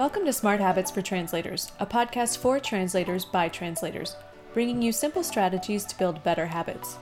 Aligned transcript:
Welcome 0.00 0.24
to 0.24 0.32
Smart 0.32 0.60
Habits 0.60 0.90
for 0.90 1.02
Translators, 1.02 1.72
a 1.78 1.84
podcast 1.84 2.38
for 2.38 2.58
translators 2.58 3.26
by 3.26 3.50
translators, 3.50 4.16
bringing 4.54 4.80
you 4.80 4.92
simple 4.92 5.22
strategies 5.22 5.84
to 5.84 5.98
build 5.98 6.24
better 6.24 6.46
habits. 6.46 6.96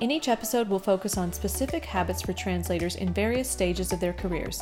In 0.00 0.10
each 0.10 0.28
episode, 0.28 0.68
we'll 0.68 0.78
focus 0.78 1.16
on 1.16 1.32
specific 1.32 1.82
habits 1.86 2.20
for 2.20 2.34
translators 2.34 2.96
in 2.96 3.14
various 3.14 3.48
stages 3.48 3.90
of 3.90 4.00
their 4.00 4.12
careers. 4.12 4.60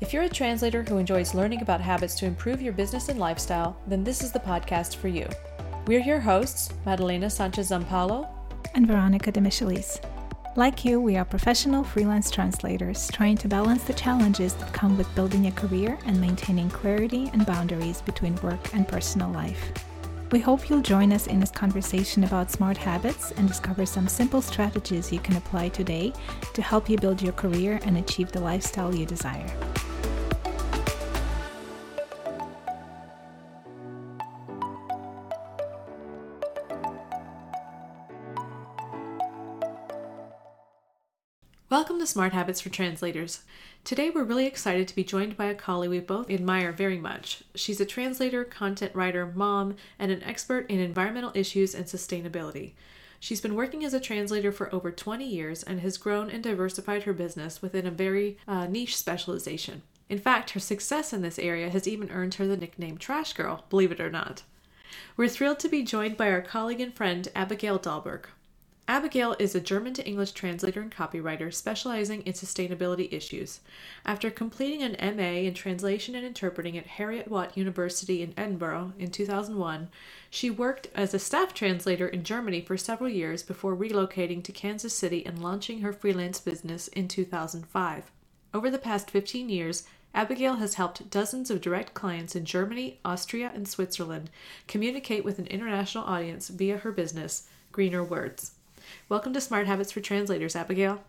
If 0.00 0.12
you're 0.12 0.22
a 0.22 0.28
translator 0.28 0.84
who 0.84 0.98
enjoys 0.98 1.34
learning 1.34 1.62
about 1.62 1.80
habits 1.80 2.14
to 2.20 2.26
improve 2.26 2.62
your 2.62 2.74
business 2.74 3.08
and 3.08 3.18
lifestyle, 3.18 3.76
then 3.88 4.04
this 4.04 4.22
is 4.22 4.30
the 4.30 4.38
podcast 4.38 4.94
for 4.94 5.08
you. 5.08 5.26
We're 5.88 5.98
your 5.98 6.20
hosts, 6.20 6.72
Madalena 6.86 7.28
Sanchez 7.28 7.70
Zampaulo 7.70 8.28
and 8.76 8.86
Veronica 8.86 9.32
de 9.32 9.40
Michelis. 9.40 10.00
Like 10.60 10.84
you, 10.84 11.00
we 11.00 11.16
are 11.16 11.24
professional 11.24 11.82
freelance 11.82 12.30
translators 12.30 13.08
trying 13.14 13.38
to 13.38 13.48
balance 13.48 13.84
the 13.84 13.94
challenges 13.94 14.52
that 14.56 14.74
come 14.74 14.98
with 14.98 15.14
building 15.14 15.46
a 15.46 15.52
career 15.52 15.98
and 16.04 16.20
maintaining 16.20 16.68
clarity 16.68 17.30
and 17.32 17.46
boundaries 17.46 18.02
between 18.02 18.36
work 18.42 18.74
and 18.74 18.86
personal 18.86 19.30
life. 19.30 19.72
We 20.32 20.38
hope 20.38 20.68
you'll 20.68 20.82
join 20.82 21.14
us 21.14 21.28
in 21.28 21.40
this 21.40 21.50
conversation 21.50 22.24
about 22.24 22.50
smart 22.50 22.76
habits 22.76 23.30
and 23.38 23.48
discover 23.48 23.86
some 23.86 24.06
simple 24.06 24.42
strategies 24.42 25.10
you 25.10 25.20
can 25.20 25.38
apply 25.38 25.70
today 25.70 26.12
to 26.52 26.60
help 26.60 26.90
you 26.90 26.98
build 26.98 27.22
your 27.22 27.32
career 27.32 27.80
and 27.84 27.96
achieve 27.96 28.30
the 28.30 28.40
lifestyle 28.40 28.94
you 28.94 29.06
desire. 29.06 29.69
Smart 42.10 42.32
Habits 42.32 42.60
for 42.60 42.70
Translators. 42.70 43.44
Today 43.84 44.10
we're 44.10 44.24
really 44.24 44.46
excited 44.46 44.88
to 44.88 44.96
be 44.96 45.04
joined 45.04 45.36
by 45.36 45.44
a 45.44 45.54
colleague 45.54 45.90
we 45.90 46.00
both 46.00 46.28
admire 46.28 46.72
very 46.72 46.98
much. 46.98 47.44
She's 47.54 47.80
a 47.80 47.86
translator, 47.86 48.42
content 48.42 48.92
writer, 48.96 49.30
mom, 49.32 49.76
and 49.96 50.10
an 50.10 50.20
expert 50.24 50.68
in 50.68 50.80
environmental 50.80 51.30
issues 51.34 51.72
and 51.72 51.84
sustainability. 51.86 52.72
She's 53.20 53.40
been 53.40 53.54
working 53.54 53.84
as 53.84 53.94
a 53.94 54.00
translator 54.00 54.50
for 54.50 54.74
over 54.74 54.90
20 54.90 55.24
years 55.24 55.62
and 55.62 55.78
has 55.82 55.98
grown 55.98 56.30
and 56.30 56.42
diversified 56.42 57.04
her 57.04 57.12
business 57.12 57.62
within 57.62 57.86
a 57.86 57.92
very 57.92 58.38
uh, 58.48 58.66
niche 58.66 58.96
specialization. 58.96 59.82
In 60.08 60.18
fact, 60.18 60.50
her 60.50 60.60
success 60.60 61.12
in 61.12 61.22
this 61.22 61.38
area 61.38 61.70
has 61.70 61.86
even 61.86 62.10
earned 62.10 62.34
her 62.34 62.46
the 62.48 62.56
nickname 62.56 62.98
Trash 62.98 63.34
Girl, 63.34 63.66
believe 63.70 63.92
it 63.92 64.00
or 64.00 64.10
not. 64.10 64.42
We're 65.16 65.28
thrilled 65.28 65.60
to 65.60 65.68
be 65.68 65.84
joined 65.84 66.16
by 66.16 66.32
our 66.32 66.42
colleague 66.42 66.80
and 66.80 66.92
friend 66.92 67.28
Abigail 67.36 67.78
Dahlberg. 67.78 68.24
Abigail 68.90 69.36
is 69.38 69.54
a 69.54 69.60
German 69.60 69.94
to 69.94 70.04
English 70.04 70.32
translator 70.32 70.80
and 70.80 70.90
copywriter 70.90 71.54
specializing 71.54 72.22
in 72.22 72.32
sustainability 72.32 73.12
issues. 73.12 73.60
After 74.04 74.32
completing 74.32 74.82
an 74.82 75.16
MA 75.16 75.46
in 75.46 75.54
translation 75.54 76.16
and 76.16 76.26
interpreting 76.26 76.76
at 76.76 76.88
Heriot-Watt 76.88 77.56
University 77.56 78.20
in 78.20 78.34
Edinburgh 78.36 78.94
in 78.98 79.12
2001, 79.12 79.90
she 80.28 80.50
worked 80.50 80.88
as 80.92 81.14
a 81.14 81.20
staff 81.20 81.54
translator 81.54 82.08
in 82.08 82.24
Germany 82.24 82.62
for 82.62 82.76
several 82.76 83.08
years 83.08 83.44
before 83.44 83.76
relocating 83.76 84.42
to 84.42 84.50
Kansas 84.50 84.98
City 84.98 85.24
and 85.24 85.40
launching 85.40 85.82
her 85.82 85.92
freelance 85.92 86.40
business 86.40 86.88
in 86.88 87.06
2005. 87.06 88.10
Over 88.52 88.70
the 88.72 88.78
past 88.78 89.08
15 89.08 89.48
years, 89.48 89.84
Abigail 90.16 90.56
has 90.56 90.74
helped 90.74 91.10
dozens 91.10 91.48
of 91.48 91.60
direct 91.60 91.94
clients 91.94 92.34
in 92.34 92.44
Germany, 92.44 92.98
Austria, 93.04 93.52
and 93.54 93.68
Switzerland 93.68 94.30
communicate 94.66 95.24
with 95.24 95.38
an 95.38 95.46
international 95.46 96.02
audience 96.02 96.48
via 96.48 96.78
her 96.78 96.90
business, 96.90 97.46
Greener 97.70 98.02
Words. 98.02 98.54
Welcome 99.08 99.32
to 99.34 99.40
Smart 99.40 99.66
Habits 99.66 99.92
for 99.92 100.00
Translators, 100.00 100.56
Abigail. 100.56 101.02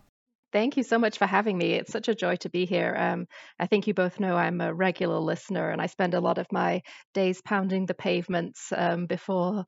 Thank 0.52 0.76
you 0.76 0.82
so 0.82 0.98
much 0.98 1.16
for 1.16 1.26
having 1.26 1.56
me. 1.56 1.72
It's 1.72 1.92
such 1.92 2.08
a 2.08 2.14
joy 2.14 2.36
to 2.36 2.50
be 2.50 2.66
here. 2.66 2.94
Um, 2.98 3.26
I 3.58 3.66
think 3.66 3.86
you 3.86 3.94
both 3.94 4.20
know 4.20 4.36
I'm 4.36 4.60
a 4.60 4.74
regular 4.74 5.18
listener, 5.18 5.70
and 5.70 5.80
I 5.80 5.86
spend 5.86 6.12
a 6.12 6.20
lot 6.20 6.36
of 6.36 6.46
my 6.52 6.82
days 7.14 7.40
pounding 7.42 7.86
the 7.86 7.94
pavements 7.94 8.70
um, 8.76 9.06
before 9.06 9.64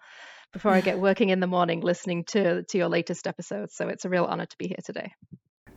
before 0.53 0.73
I 0.73 0.83
get 0.83 0.99
working 1.09 1.31
in 1.31 1.41
the 1.41 1.47
morning, 1.47 1.81
listening 1.81 2.25
to 2.27 2.65
to 2.65 2.79
your 2.79 2.89
latest 2.89 3.27
episodes. 3.27 3.75
So 3.75 3.89
it's 3.89 4.05
a 4.05 4.11
real 4.11 4.25
honor 4.25 4.47
to 4.47 4.59
be 4.59 4.69
here 4.69 4.83
today. 4.85 5.11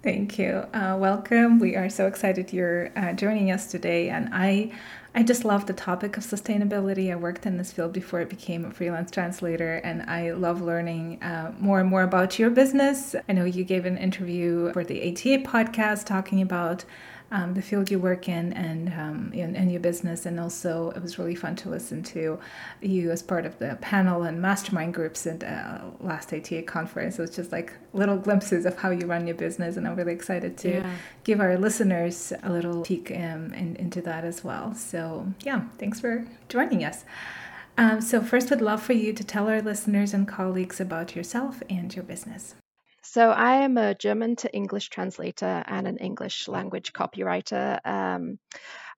Thank 0.04 0.38
you. 0.38 0.66
Uh, 0.74 0.96
welcome. 1.00 1.60
We 1.60 1.76
are 1.76 1.90
so 1.90 2.06
excited 2.06 2.54
you're 2.54 2.92
uh, 2.98 3.14
joining 3.14 3.52
us 3.52 3.72
today, 3.72 4.10
and 4.10 4.30
I, 4.32 4.72
I 5.18 5.24
just 5.24 5.44
love 5.44 5.66
the 5.66 5.74
topic 5.74 6.16
of 6.16 6.24
sustainability. 6.24 7.12
I 7.12 7.16
worked 7.16 7.48
in 7.48 7.58
this 7.58 7.72
field 7.72 7.92
before 7.92 8.22
I 8.22 8.26
became 8.26 8.66
a 8.66 8.72
freelance 8.72 9.10
translator, 9.10 9.78
and 9.78 10.04
I 10.04 10.34
love 10.34 10.62
learning 10.62 11.24
uh, 11.24 11.56
more 11.58 11.80
and 11.80 11.90
more 11.90 12.04
about 12.04 12.38
your 12.38 12.52
business. 12.52 13.16
I 13.28 13.34
know 13.34 13.44
you 13.44 13.64
gave 13.64 13.88
an 13.88 13.98
interview 13.98 14.72
for 14.74 14.84
the 14.84 15.02
ATA 15.02 15.44
podcast 15.44 16.06
talking 16.06 16.40
about 16.40 16.86
um, 17.32 17.54
the 17.54 17.62
field 17.62 17.92
you 17.92 18.00
work 18.00 18.30
in 18.30 18.54
and, 18.54 18.90
um, 18.94 19.32
in, 19.34 19.56
in 19.56 19.70
your 19.70 19.82
business. 19.82 20.26
And 20.26 20.40
also, 20.40 20.92
it 20.92 21.02
was 21.02 21.20
really 21.20 21.36
fun 21.36 21.56
to 21.58 21.70
listen 21.70 22.02
to 22.04 22.40
you 22.82 23.12
as 23.12 23.22
part 23.22 23.46
of 23.46 23.60
the 23.60 23.78
panel 23.82 24.24
and 24.24 24.42
mastermind 24.42 24.94
groups 24.94 25.28
at 25.28 25.44
uh, 25.44 25.80
last 26.00 26.34
ATA 26.34 26.62
conference. 26.64 27.20
It 27.20 27.22
was 27.22 27.36
just 27.36 27.52
like 27.52 27.74
little 27.94 28.18
glimpses 28.18 28.66
of 28.66 28.78
how 28.78 28.92
you 28.92 29.06
run 29.06 29.28
your 29.28 29.36
business, 29.36 29.78
and 29.78 29.88
I'm 29.88 29.96
really 29.96 30.14
excited 30.14 30.58
to 30.60 30.70
yeah. 30.70 30.96
give 31.24 31.40
our 31.40 31.58
listeners 31.58 32.32
a 32.44 32.52
little 32.52 32.84
peek 32.84 33.12
um, 33.12 33.54
in, 33.54 33.76
into 33.78 34.02
that 34.04 34.24
as 34.24 34.44
well. 34.44 34.74
So, 34.74 35.28
yeah, 35.44 35.64
thanks 35.78 36.00
for 36.00 36.26
joining 36.48 36.84
us. 36.84 37.04
Um, 37.78 38.02
so, 38.02 38.22
first, 38.22 38.50
would 38.50 38.62
love 38.62 38.82
for 38.82 38.94
you 38.94 39.14
to 39.14 39.24
tell 39.24 39.48
our 39.48 39.62
listeners 39.62 40.14
and 40.14 40.28
colleagues 40.28 40.80
about 40.80 41.16
yourself 41.16 41.62
and 41.70 41.94
your 41.96 42.04
business. 42.04 42.56
So, 43.10 43.32
I 43.32 43.64
am 43.64 43.78
a 43.78 43.96
German 43.96 44.36
to 44.38 44.54
English 44.54 44.90
translator 44.90 45.64
and 45.66 45.88
an 45.88 45.96
English 45.96 46.50
language 46.50 46.92
copywriter. 46.92 47.80
Um, 47.86 48.38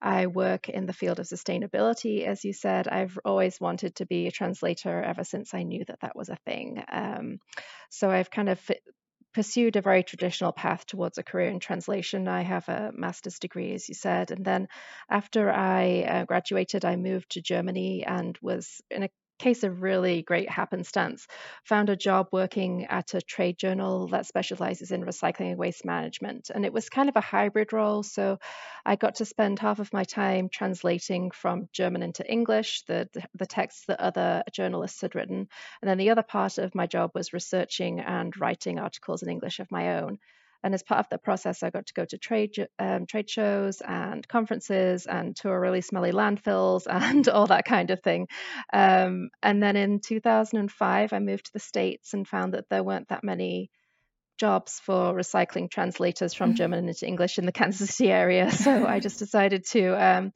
I 0.02 0.25
work 0.25 0.68
in 0.68 0.88
the 0.88 0.94
field 0.94 1.20
of 1.20 1.28
sustainability, 1.28 2.25
as 2.25 2.44
you 2.44 2.52
said. 2.52 2.88
I've 2.88 3.20
always 3.24 3.62
wanted 3.62 3.97
to 3.97 4.08
be 4.08 4.25
a 4.25 4.31
translator 4.31 5.00
ever 5.00 5.24
since 5.24 5.53
I 5.53 5.62
knew 5.62 5.86
that 5.86 6.00
that 6.02 6.16
was 6.16 6.30
a 6.30 6.38
thing. 6.38 6.84
Um, 6.92 7.40
so, 7.92 8.09
I've 8.09 8.31
kind 8.31 8.50
of 8.50 8.59
pursued 9.36 9.75
a 9.75 9.81
very 9.81 10.02
traditional 10.02 10.53
path 10.53 10.88
towards 10.88 11.20
a 11.20 11.24
career 11.24 11.52
in 11.52 11.59
translation. 11.59 12.28
I 12.28 12.41
have 12.41 12.68
a 12.68 12.91
master's 12.91 13.38
degree, 13.38 13.76
as 13.76 13.88
you 13.90 13.94
said. 13.94 14.31
And 14.31 14.44
then 14.44 14.70
after 15.08 15.52
I 15.52 16.02
uh, 16.02 16.26
graduated, 16.26 16.84
I 16.84 16.96
moved 16.96 17.34
to 17.34 17.44
Germany 17.44 18.03
and 18.08 18.36
was 18.41 18.81
in 18.90 19.03
a 19.03 19.09
case 19.40 19.64
of 19.64 19.82
really 19.82 20.22
great 20.22 20.50
happenstance, 20.50 21.28
found 21.64 21.90
a 21.90 21.96
job 21.96 22.28
working 22.32 22.86
at 22.86 23.14
a 23.14 23.22
trade 23.22 23.58
journal 23.58 24.08
that 24.10 24.26
specializes 24.26 24.92
in 24.92 25.04
recycling 25.04 25.52
and 25.52 25.58
waste 25.58 25.86
management. 25.86 26.52
And 26.54 26.66
it 26.66 26.74
was 26.74 26.90
kind 26.90 27.10
of 27.10 27.16
a 27.16 27.22
hybrid 27.22 27.74
role. 27.74 28.04
So 28.04 28.38
I 28.86 28.96
got 28.96 29.16
to 29.16 29.26
spend 29.26 29.60
half 29.60 29.80
of 29.80 29.94
my 29.94 30.04
time 30.04 30.50
translating 30.50 31.32
from 31.32 31.70
German 31.74 32.04
into 32.04 32.30
English, 32.30 32.84
the, 32.84 33.10
the, 33.34 33.48
texts 33.50 33.86
that 33.88 34.00
other 34.00 34.44
journalists 34.52 35.02
had 35.02 35.16
written. 35.16 35.48
And 35.82 35.90
then 35.90 35.98
the 35.98 36.12
other 36.12 36.22
part 36.22 36.60
of 36.60 36.76
my 36.76 36.86
job 36.86 37.12
was 37.16 37.34
researching 37.34 38.00
and 38.00 38.38
writing 38.40 38.78
articles 38.78 39.24
in 39.24 39.30
English 39.30 39.60
of 39.60 39.72
my 39.72 40.02
own. 40.02 40.20
And 40.64 40.74
as 40.74 40.84
part 40.84 41.00
of 41.00 41.09
the 41.09 41.18
process, 41.18 41.64
I 41.64 41.70
got 41.70 41.88
to 41.88 41.94
go 41.94 42.06
to 42.06 42.18
trade 42.18 42.68
um, 42.78 43.06
trade 43.06 43.30
shows 43.30 43.81
and 43.81 44.28
conferences 44.28 45.06
and 45.06 45.36
tour 45.36 45.59
really 45.59 45.81
smelly 45.81 46.12
landfills 46.12 46.84
and 46.90 47.28
all 47.30 47.47
that 47.47 47.66
kind 47.66 47.92
of 47.92 48.02
thing. 48.02 48.28
Um, 48.74 49.30
and 49.42 49.62
then 49.64 49.75
in 49.75 50.00
2005, 50.00 51.14
I 51.14 51.20
moved 51.20 51.46
to 51.46 51.53
the 51.53 51.59
States 51.59 52.14
and 52.14 52.28
found 52.28 52.53
that 52.53 52.70
there 52.70 52.84
weren't 52.84 53.09
that 53.09 53.24
many 53.24 53.70
jobs 54.38 54.80
for 54.80 55.14
recycling 55.14 55.70
translators 55.70 56.34
from 56.34 56.52
mm-hmm. 56.52 56.58
German 56.58 56.88
into 56.88 57.06
English 57.06 57.38
in 57.38 57.46
the 57.46 57.52
Kansas 57.59 57.96
City 57.96 58.12
area. 58.12 58.52
So 58.52 58.86
I 58.86 59.00
just 59.00 59.20
decided 59.26 59.66
to. 59.68 59.90
Um, 59.91 60.34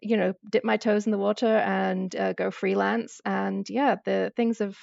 you 0.00 0.16
know, 0.16 0.32
dip 0.48 0.62
my 0.62 0.76
toes 0.76 1.06
in 1.06 1.10
the 1.10 1.18
water 1.18 1.56
and 1.56 2.14
uh, 2.14 2.32
go 2.32 2.52
freelance. 2.52 3.20
And 3.24 3.68
yeah, 3.68 3.96
the 4.04 4.32
things 4.36 4.60
have 4.60 4.76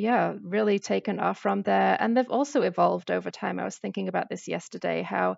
yeah, 0.00 0.34
really 0.42 0.78
taken 0.78 1.20
off 1.20 1.38
from 1.38 1.62
there. 1.62 1.96
And 2.00 2.16
they've 2.16 2.30
also 2.30 2.62
evolved 2.62 3.10
over 3.10 3.30
time. 3.30 3.60
I 3.60 3.64
was 3.64 3.76
thinking 3.76 4.08
about 4.08 4.28
this 4.28 4.48
yesterday 4.48 5.02
how 5.02 5.36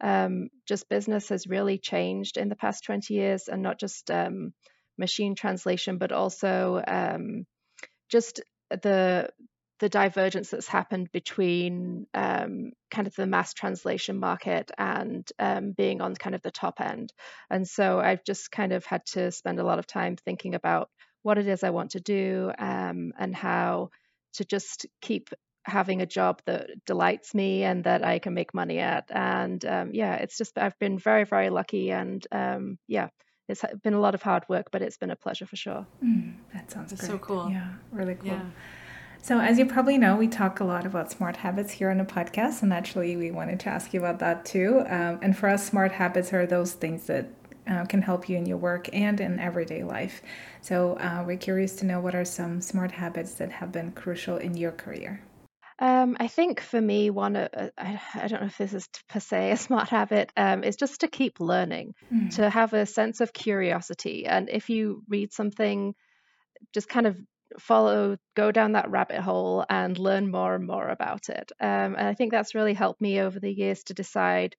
um, 0.00 0.48
just 0.66 0.88
business 0.88 1.28
has 1.28 1.46
really 1.46 1.78
changed 1.78 2.36
in 2.36 2.48
the 2.48 2.56
past 2.56 2.84
20 2.84 3.14
years 3.14 3.48
and 3.48 3.62
not 3.62 3.78
just 3.78 4.10
um, 4.10 4.52
machine 4.98 5.34
translation, 5.36 5.98
but 5.98 6.12
also 6.12 6.82
um, 6.86 7.46
just 8.10 8.40
the 8.70 9.30
the 9.78 9.88
divergence 9.88 10.50
that's 10.50 10.68
happened 10.68 11.10
between 11.10 12.06
um, 12.14 12.70
kind 12.88 13.08
of 13.08 13.16
the 13.16 13.26
mass 13.26 13.52
translation 13.52 14.20
market 14.20 14.70
and 14.78 15.28
um, 15.40 15.72
being 15.76 16.00
on 16.00 16.14
kind 16.14 16.36
of 16.36 16.42
the 16.42 16.52
top 16.52 16.80
end. 16.80 17.12
And 17.50 17.66
so 17.66 17.98
I've 17.98 18.22
just 18.22 18.52
kind 18.52 18.72
of 18.72 18.84
had 18.86 19.04
to 19.14 19.32
spend 19.32 19.58
a 19.58 19.64
lot 19.64 19.80
of 19.80 19.86
time 19.88 20.14
thinking 20.14 20.54
about 20.54 20.88
what 21.22 21.38
it 21.38 21.46
is 21.46 21.62
I 21.62 21.70
want 21.70 21.92
to 21.92 22.00
do 22.00 22.52
um, 22.58 23.12
and 23.18 23.34
how 23.34 23.90
to 24.34 24.44
just 24.44 24.86
keep 25.00 25.30
having 25.64 26.02
a 26.02 26.06
job 26.06 26.42
that 26.46 26.70
delights 26.86 27.34
me 27.34 27.62
and 27.64 27.84
that 27.84 28.04
I 28.04 28.18
can 28.18 28.34
make 28.34 28.52
money 28.54 28.78
at. 28.78 29.04
And 29.10 29.64
um, 29.64 29.90
yeah, 29.92 30.14
it's 30.16 30.36
just, 30.36 30.58
I've 30.58 30.78
been 30.78 30.98
very, 30.98 31.24
very 31.24 31.50
lucky. 31.50 31.92
And 31.92 32.26
um, 32.32 32.78
yeah, 32.88 33.08
it's 33.48 33.62
been 33.82 33.94
a 33.94 34.00
lot 34.00 34.14
of 34.14 34.22
hard 34.22 34.44
work, 34.48 34.66
but 34.72 34.82
it's 34.82 34.96
been 34.96 35.10
a 35.10 35.16
pleasure 35.16 35.46
for 35.46 35.56
sure. 35.56 35.86
Mm, 36.04 36.34
that 36.52 36.70
sounds 36.70 36.90
That's 36.90 37.06
so 37.06 37.18
cool. 37.18 37.48
Yeah, 37.50 37.68
really 37.92 38.14
cool. 38.14 38.32
Yeah. 38.32 38.42
So, 39.24 39.38
as 39.38 39.56
you 39.56 39.66
probably 39.66 39.98
know, 39.98 40.16
we 40.16 40.26
talk 40.26 40.58
a 40.58 40.64
lot 40.64 40.84
about 40.84 41.12
smart 41.12 41.36
habits 41.36 41.70
here 41.70 41.90
on 41.90 41.98
the 41.98 42.04
podcast, 42.04 42.60
and 42.60 42.70
naturally, 42.70 43.16
we 43.16 43.30
wanted 43.30 43.60
to 43.60 43.68
ask 43.68 43.94
you 43.94 44.00
about 44.00 44.18
that 44.18 44.44
too. 44.44 44.80
Um, 44.80 45.20
and 45.22 45.38
for 45.38 45.48
us, 45.48 45.64
smart 45.64 45.92
habits 45.92 46.32
are 46.32 46.44
those 46.44 46.72
things 46.72 47.06
that 47.06 47.28
uh, 47.68 47.84
can 47.86 48.02
help 48.02 48.28
you 48.28 48.36
in 48.36 48.46
your 48.46 48.56
work 48.56 48.88
and 48.92 49.20
in 49.20 49.38
everyday 49.38 49.84
life. 49.84 50.22
So 50.60 50.94
uh, 50.94 51.24
we're 51.26 51.36
curious 51.36 51.76
to 51.76 51.86
know 51.86 52.00
what 52.00 52.14
are 52.14 52.24
some 52.24 52.60
smart 52.60 52.92
habits 52.92 53.34
that 53.34 53.52
have 53.52 53.72
been 53.72 53.92
crucial 53.92 54.36
in 54.36 54.56
your 54.56 54.72
career. 54.72 55.22
Um, 55.78 56.16
I 56.20 56.28
think 56.28 56.60
for 56.60 56.80
me, 56.80 57.10
one, 57.10 57.34
uh, 57.34 57.70
I, 57.76 58.00
I, 58.14 58.28
don't 58.28 58.40
know 58.40 58.46
if 58.46 58.58
this 58.58 58.72
is 58.72 58.88
per 59.08 59.18
se 59.18 59.50
a 59.50 59.56
smart 59.56 59.88
habit, 59.88 60.30
um, 60.36 60.62
is 60.62 60.76
just 60.76 61.00
to 61.00 61.08
keep 61.08 61.40
learning, 61.40 61.94
mm. 62.12 62.32
to 62.36 62.48
have 62.48 62.72
a 62.72 62.86
sense 62.86 63.20
of 63.20 63.32
curiosity. 63.32 64.26
And 64.26 64.48
if 64.48 64.70
you 64.70 65.02
read 65.08 65.32
something, 65.32 65.94
just 66.72 66.88
kind 66.88 67.06
of 67.08 67.16
follow, 67.58 68.16
go 68.36 68.52
down 68.52 68.72
that 68.72 68.90
rabbit 68.90 69.20
hole 69.20 69.64
and 69.68 69.98
learn 69.98 70.30
more 70.30 70.54
and 70.54 70.66
more 70.66 70.88
about 70.88 71.28
it. 71.28 71.50
Um, 71.60 71.96
and 71.96 72.06
I 72.06 72.14
think 72.14 72.30
that's 72.30 72.54
really 72.54 72.74
helped 72.74 73.00
me 73.00 73.20
over 73.20 73.40
the 73.40 73.52
years 73.52 73.82
to 73.84 73.94
decide 73.94 74.54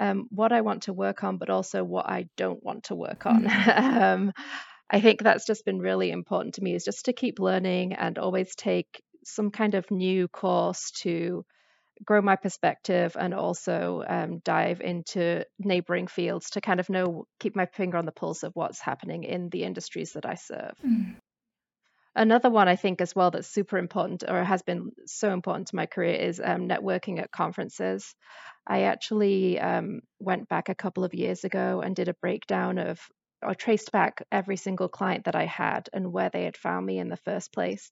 um, 0.00 0.26
what 0.30 0.50
I 0.50 0.62
want 0.62 0.84
to 0.84 0.92
work 0.92 1.22
on, 1.22 1.36
but 1.36 1.50
also 1.50 1.84
what 1.84 2.06
I 2.06 2.26
don't 2.36 2.62
want 2.64 2.84
to 2.84 2.94
work 2.94 3.26
on. 3.26 3.44
Mm. 3.44 4.32
I 4.92 5.00
think 5.00 5.22
that's 5.22 5.46
just 5.46 5.64
been 5.64 5.78
really 5.78 6.10
important 6.10 6.54
to 6.54 6.62
me 6.62 6.74
is 6.74 6.84
just 6.84 7.04
to 7.04 7.12
keep 7.12 7.38
learning 7.38 7.92
and 7.92 8.18
always 8.18 8.56
take 8.56 9.02
some 9.24 9.50
kind 9.50 9.74
of 9.74 9.88
new 9.90 10.26
course 10.26 10.90
to 11.02 11.44
grow 12.04 12.22
my 12.22 12.34
perspective 12.34 13.16
and 13.18 13.34
also 13.34 14.02
um, 14.08 14.40
dive 14.42 14.80
into 14.80 15.44
neighboring 15.58 16.06
fields 16.06 16.50
to 16.50 16.60
kind 16.60 16.80
of 16.80 16.88
know, 16.88 17.26
keep 17.38 17.54
my 17.54 17.66
finger 17.66 17.98
on 17.98 18.06
the 18.06 18.12
pulse 18.12 18.42
of 18.42 18.52
what's 18.54 18.80
happening 18.80 19.24
in 19.24 19.50
the 19.50 19.64
industries 19.64 20.12
that 20.14 20.24
I 20.26 20.34
serve. 20.34 20.72
Mm. 20.84 21.16
Another 22.16 22.50
one 22.50 22.66
I 22.68 22.76
think 22.76 23.00
as 23.00 23.14
well 23.14 23.30
that's 23.30 23.46
super 23.48 23.78
important 23.78 24.24
or 24.26 24.42
has 24.42 24.62
been 24.62 24.90
so 25.06 25.32
important 25.32 25.68
to 25.68 25.76
my 25.76 25.86
career 25.86 26.14
is 26.14 26.40
um, 26.42 26.68
networking 26.68 27.20
at 27.20 27.30
conferences. 27.30 28.14
I 28.66 28.82
actually 28.82 29.60
um, 29.60 30.00
went 30.18 30.48
back 30.48 30.68
a 30.68 30.74
couple 30.74 31.04
of 31.04 31.14
years 31.14 31.44
ago 31.44 31.80
and 31.84 31.94
did 31.94 32.08
a 32.08 32.14
breakdown 32.14 32.78
of 32.78 33.00
or 33.42 33.54
traced 33.54 33.90
back 33.92 34.22
every 34.30 34.56
single 34.56 34.88
client 34.88 35.24
that 35.24 35.34
I 35.34 35.46
had 35.46 35.88
and 35.92 36.12
where 36.12 36.30
they 36.30 36.44
had 36.44 36.56
found 36.56 36.84
me 36.84 36.98
in 36.98 37.08
the 37.08 37.16
first 37.16 37.52
place. 37.52 37.90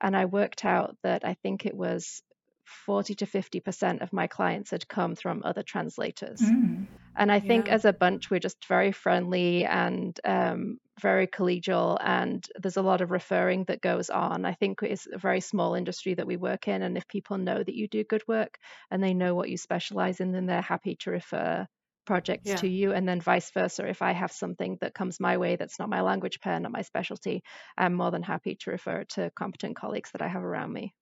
And 0.00 0.16
I 0.16 0.26
worked 0.26 0.64
out 0.64 0.96
that 1.02 1.24
I 1.24 1.34
think 1.34 1.66
it 1.66 1.76
was 1.76 2.22
40 2.64 3.14
to 3.16 3.26
50% 3.26 4.02
of 4.02 4.12
my 4.12 4.26
clients 4.26 4.70
had 4.70 4.88
come 4.88 5.14
from 5.14 5.42
other 5.44 5.62
translators. 5.62 6.40
Mm. 6.40 6.86
And 7.16 7.32
I 7.32 7.40
think 7.40 7.66
yeah. 7.66 7.74
as 7.74 7.84
a 7.84 7.92
bunch, 7.92 8.30
we're 8.30 8.40
just 8.40 8.64
very 8.66 8.92
friendly 8.92 9.64
and 9.64 10.18
um, 10.24 10.78
very 11.00 11.26
collegial, 11.26 11.98
and 12.00 12.46
there's 12.60 12.76
a 12.76 12.82
lot 12.82 13.00
of 13.00 13.10
referring 13.10 13.64
that 13.64 13.80
goes 13.80 14.10
on. 14.10 14.44
I 14.44 14.54
think 14.54 14.82
it's 14.82 15.06
a 15.10 15.18
very 15.18 15.40
small 15.40 15.74
industry 15.74 16.14
that 16.14 16.26
we 16.26 16.36
work 16.36 16.68
in. 16.68 16.82
And 16.82 16.96
if 16.96 17.08
people 17.08 17.38
know 17.38 17.62
that 17.62 17.74
you 17.74 17.88
do 17.88 18.04
good 18.04 18.26
work 18.28 18.58
and 18.90 19.02
they 19.02 19.14
know 19.14 19.34
what 19.34 19.48
you 19.48 19.56
specialize 19.56 20.20
in, 20.20 20.32
then 20.32 20.46
they're 20.46 20.60
happy 20.60 20.96
to 21.00 21.10
refer 21.10 21.66
projects 22.06 22.48
yeah. 22.48 22.56
to 22.56 22.68
you 22.68 22.92
and 22.92 23.06
then 23.06 23.20
vice 23.20 23.50
versa 23.50 23.84
if 23.86 24.00
i 24.00 24.12
have 24.12 24.30
something 24.30 24.78
that 24.80 24.94
comes 24.94 25.18
my 25.18 25.36
way 25.36 25.56
that's 25.56 25.78
not 25.78 25.88
my 25.88 26.00
language 26.00 26.40
pair 26.40 26.58
not 26.60 26.70
my 26.70 26.82
specialty 26.82 27.42
i'm 27.76 27.92
more 27.92 28.12
than 28.12 28.22
happy 28.22 28.54
to 28.54 28.70
refer 28.70 29.00
it 29.00 29.08
to 29.08 29.30
competent 29.34 29.74
colleagues 29.76 30.10
that 30.12 30.22
i 30.22 30.28
have 30.28 30.44
around 30.44 30.72
me 30.72 30.94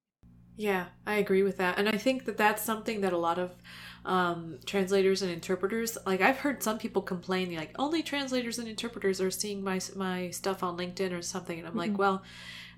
yeah 0.56 0.86
i 1.06 1.14
agree 1.14 1.42
with 1.42 1.56
that 1.56 1.78
and 1.78 1.88
i 1.88 1.96
think 1.96 2.24
that 2.24 2.36
that's 2.36 2.62
something 2.62 3.00
that 3.00 3.12
a 3.12 3.18
lot 3.18 3.38
of 3.38 3.52
um, 4.06 4.58
translators 4.66 5.22
and 5.22 5.30
interpreters 5.30 5.96
like 6.04 6.20
i've 6.20 6.38
heard 6.38 6.62
some 6.62 6.78
people 6.78 7.00
complain 7.00 7.54
like 7.56 7.74
only 7.78 8.02
translators 8.02 8.58
and 8.58 8.68
interpreters 8.68 9.20
are 9.20 9.30
seeing 9.30 9.64
my 9.64 9.80
my 9.96 10.28
stuff 10.30 10.62
on 10.62 10.76
linkedin 10.76 11.16
or 11.16 11.22
something 11.22 11.58
and 11.58 11.66
i'm 11.66 11.72
mm-hmm. 11.72 11.90
like 11.90 11.98
well 11.98 12.22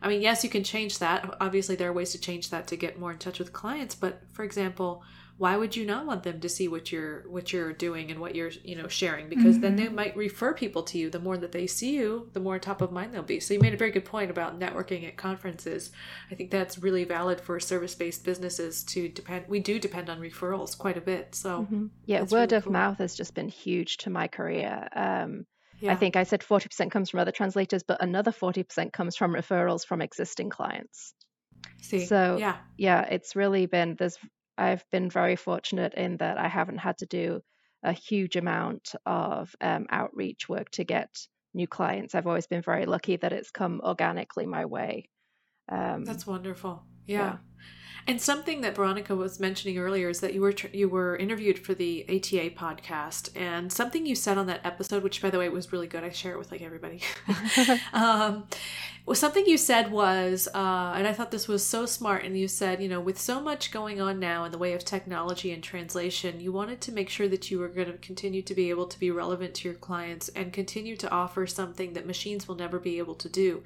i 0.01 0.09
mean 0.09 0.23
yes 0.23 0.45
you 0.45 0.51
can 0.51 0.63
change 0.63 1.01
that 1.01 1.35
obviously 1.41 1.75
there 1.75 1.91
are 1.91 1.93
ways 1.93 2.13
to 2.13 2.21
change 2.21 2.51
that 2.51 2.69
to 2.69 2.77
get 2.77 2.99
more 2.99 3.11
in 3.11 3.19
touch 3.19 3.41
with 3.41 3.53
clients 3.53 3.95
but 3.95 4.23
for 4.31 4.45
example 4.45 5.03
why 5.39 5.57
would 5.57 5.77
you 5.77 5.85
not 5.85 6.07
want 6.07 6.23
them 6.23 6.41
to 6.41 6.49
see 6.49 6.67
what 6.67 6.91
you're 6.91 7.23
what 7.29 7.53
you're 7.53 7.73
doing 7.73 8.11
and 8.11 8.21
what 8.21 8.35
you're 8.35 8.51
you 8.65 8.75
know 8.75 8.89
sharing 8.89 9.29
because 9.29 9.57
mm-hmm. 9.57 9.63
then 9.63 9.77
they 9.77 9.89
might 9.89 10.17
refer 10.17 10.55
people 10.55 10.83
to 10.83 10.99
you 10.99 11.11
the 11.11 11.19
more 11.19 11.37
that 11.37 11.53
they 11.53 11.67
see 11.67 11.95
you 11.95 12.29
the 12.33 12.41
more 12.41 12.59
top 12.59 12.81
of 12.81 12.91
mind 12.91 13.13
they'll 13.13 13.23
be 13.23 13.41
so 13.41 13.53
you 13.53 13.61
made 13.61 13.75
a 13.75 13.77
very 13.77 13.91
good 13.91 14.05
point 14.05 14.31
about 14.31 14.59
networking 14.59 15.07
at 15.07 15.17
conferences 15.17 15.91
i 16.31 16.35
think 16.35 16.51
that's 16.51 16.79
really 16.79 17.05
valid 17.05 17.41
for 17.41 17.61
service-based 17.61 18.25
businesses 18.25 18.83
to 18.83 19.09
depend 19.09 19.45
we 19.49 19.61
do 19.61 19.79
depend 19.79 20.09
on 20.09 20.21
referrals 20.21 20.77
quite 20.77 20.97
a 20.97 21.03
bit 21.03 21.35
so 21.35 21.63
mm-hmm. 21.63 21.87
yeah 22.07 22.23
word 22.23 22.53
really 22.53 22.57
of 22.57 22.65
cool. 22.65 22.73
mouth 22.73 22.99
has 22.99 23.15
just 23.15 23.35
been 23.35 23.49
huge 23.49 23.99
to 23.99 24.11
my 24.11 24.27
career 24.29 24.89
um, 24.95 25.45
yeah. 25.79 25.93
I 25.93 25.97
think 25.97 26.17
I 26.17 26.23
said 26.23 26.41
40% 26.41 26.91
comes 26.91 27.11
from 27.11 27.21
other 27.21 27.33
translators, 27.33 27.83
but 27.83 28.03
another 28.03 28.33
40% 28.33 28.95
comes 28.95 29.15
from 29.15 29.35
referrals 29.35 29.85
from 29.85 30.01
existing 30.01 30.49
clients. 30.49 31.13
See, 31.83 32.07
so 32.07 32.39
yeah, 32.41 32.57
yeah, 32.79 33.03
it's 33.03 33.37
really 33.37 33.67
been 33.67 33.95
there's 33.99 34.17
I've 34.59 34.85
been 34.91 35.11
very 35.11 35.37
fortunate 35.37 35.95
in 35.95 36.17
that 36.19 36.39
I 36.39 36.49
haven't 36.49 36.79
had 36.79 36.99
to 36.99 37.07
do 37.07 37.43
a 37.83 37.93
huge 37.93 38.37
amount 38.37 38.95
of 39.05 39.55
um, 39.61 39.87
outreach 39.91 40.49
work 40.49 40.71
to 40.71 40.85
get 40.85 41.09
new 41.55 41.67
clients. 41.67 42.15
I've 42.15 42.27
always 42.27 42.47
been 42.47 42.63
very 42.63 42.87
lucky 42.87 43.17
that 43.17 43.33
it's 43.33 43.51
come 43.51 43.81
organically 43.85 44.47
my 44.47 44.65
way. 44.65 45.09
Um, 45.71 46.05
That's 46.05 46.27
wonderful. 46.27 46.85
Yeah. 47.07 47.19
yeah. 47.19 47.37
And 48.09 48.21
something 48.21 48.61
that 48.61 48.77
Veronica 48.77 49.17
was 49.17 49.41
mentioning 49.41 49.79
earlier 49.79 50.09
is 50.09 50.21
that 50.21 50.33
you 50.33 50.41
were 50.41 50.53
tr- 50.53 50.69
you 50.73 50.89
were 50.89 51.17
interviewed 51.17 51.59
for 51.59 51.75
the 51.75 52.05
ATA 52.05 52.51
podcast, 52.55 53.31
and 53.35 53.73
something 53.73 54.07
you 54.07 54.15
said 54.15 54.39
on 54.39 54.47
that 54.47 54.61
episode, 54.63 55.03
which 55.03 55.21
by 55.21 55.29
the 55.29 55.41
way 55.41 55.49
was 55.49 55.73
really 55.73 55.89
good. 55.89 56.05
I 56.05 56.11
share 56.11 56.33
it 56.33 56.39
with 56.39 56.53
like 56.53 56.63
everybody. 56.63 57.03
um, 57.93 58.47
well, 59.07 59.15
something 59.15 59.47
you 59.47 59.57
said 59.57 59.93
was, 59.93 60.49
uh, 60.53 60.93
and 60.97 61.07
I 61.07 61.13
thought 61.13 61.31
this 61.31 61.47
was 61.47 61.65
so 61.65 61.87
smart. 61.87 62.25
And 62.25 62.37
you 62.37 62.49
said, 62.49 62.83
you 62.83 62.89
know, 62.89 63.01
with 63.01 63.21
so 63.21 63.41
much 63.41 63.71
going 63.71 64.01
on 64.01 64.19
now 64.19 64.43
in 64.43 64.51
the 64.51 64.59
way 64.59 64.73
of 64.73 64.85
technology 64.85 65.53
and 65.53 65.63
translation, 65.63 66.41
you 66.41 66.51
wanted 66.51 66.81
to 66.81 66.93
make 66.93 67.09
sure 67.09 67.29
that 67.29 67.49
you 67.49 67.61
were 67.61 67.69
going 67.69 67.87
to 67.87 67.99
continue 67.99 68.43
to 68.43 68.55
be 68.55 68.69
able 68.69 68.87
to 68.89 68.99
be 68.99 69.13
relevant 69.13 69.55
to 69.55 69.69
your 69.69 69.77
clients 69.77 70.29
and 70.31 70.53
continue 70.53 70.97
to 70.97 71.09
offer 71.09 71.47
something 71.47 71.93
that 71.93 72.05
machines 72.05 72.49
will 72.49 72.57
never 72.57 72.81
be 72.81 72.99
able 72.99 73.15
to 73.15 73.29
do. 73.29 73.63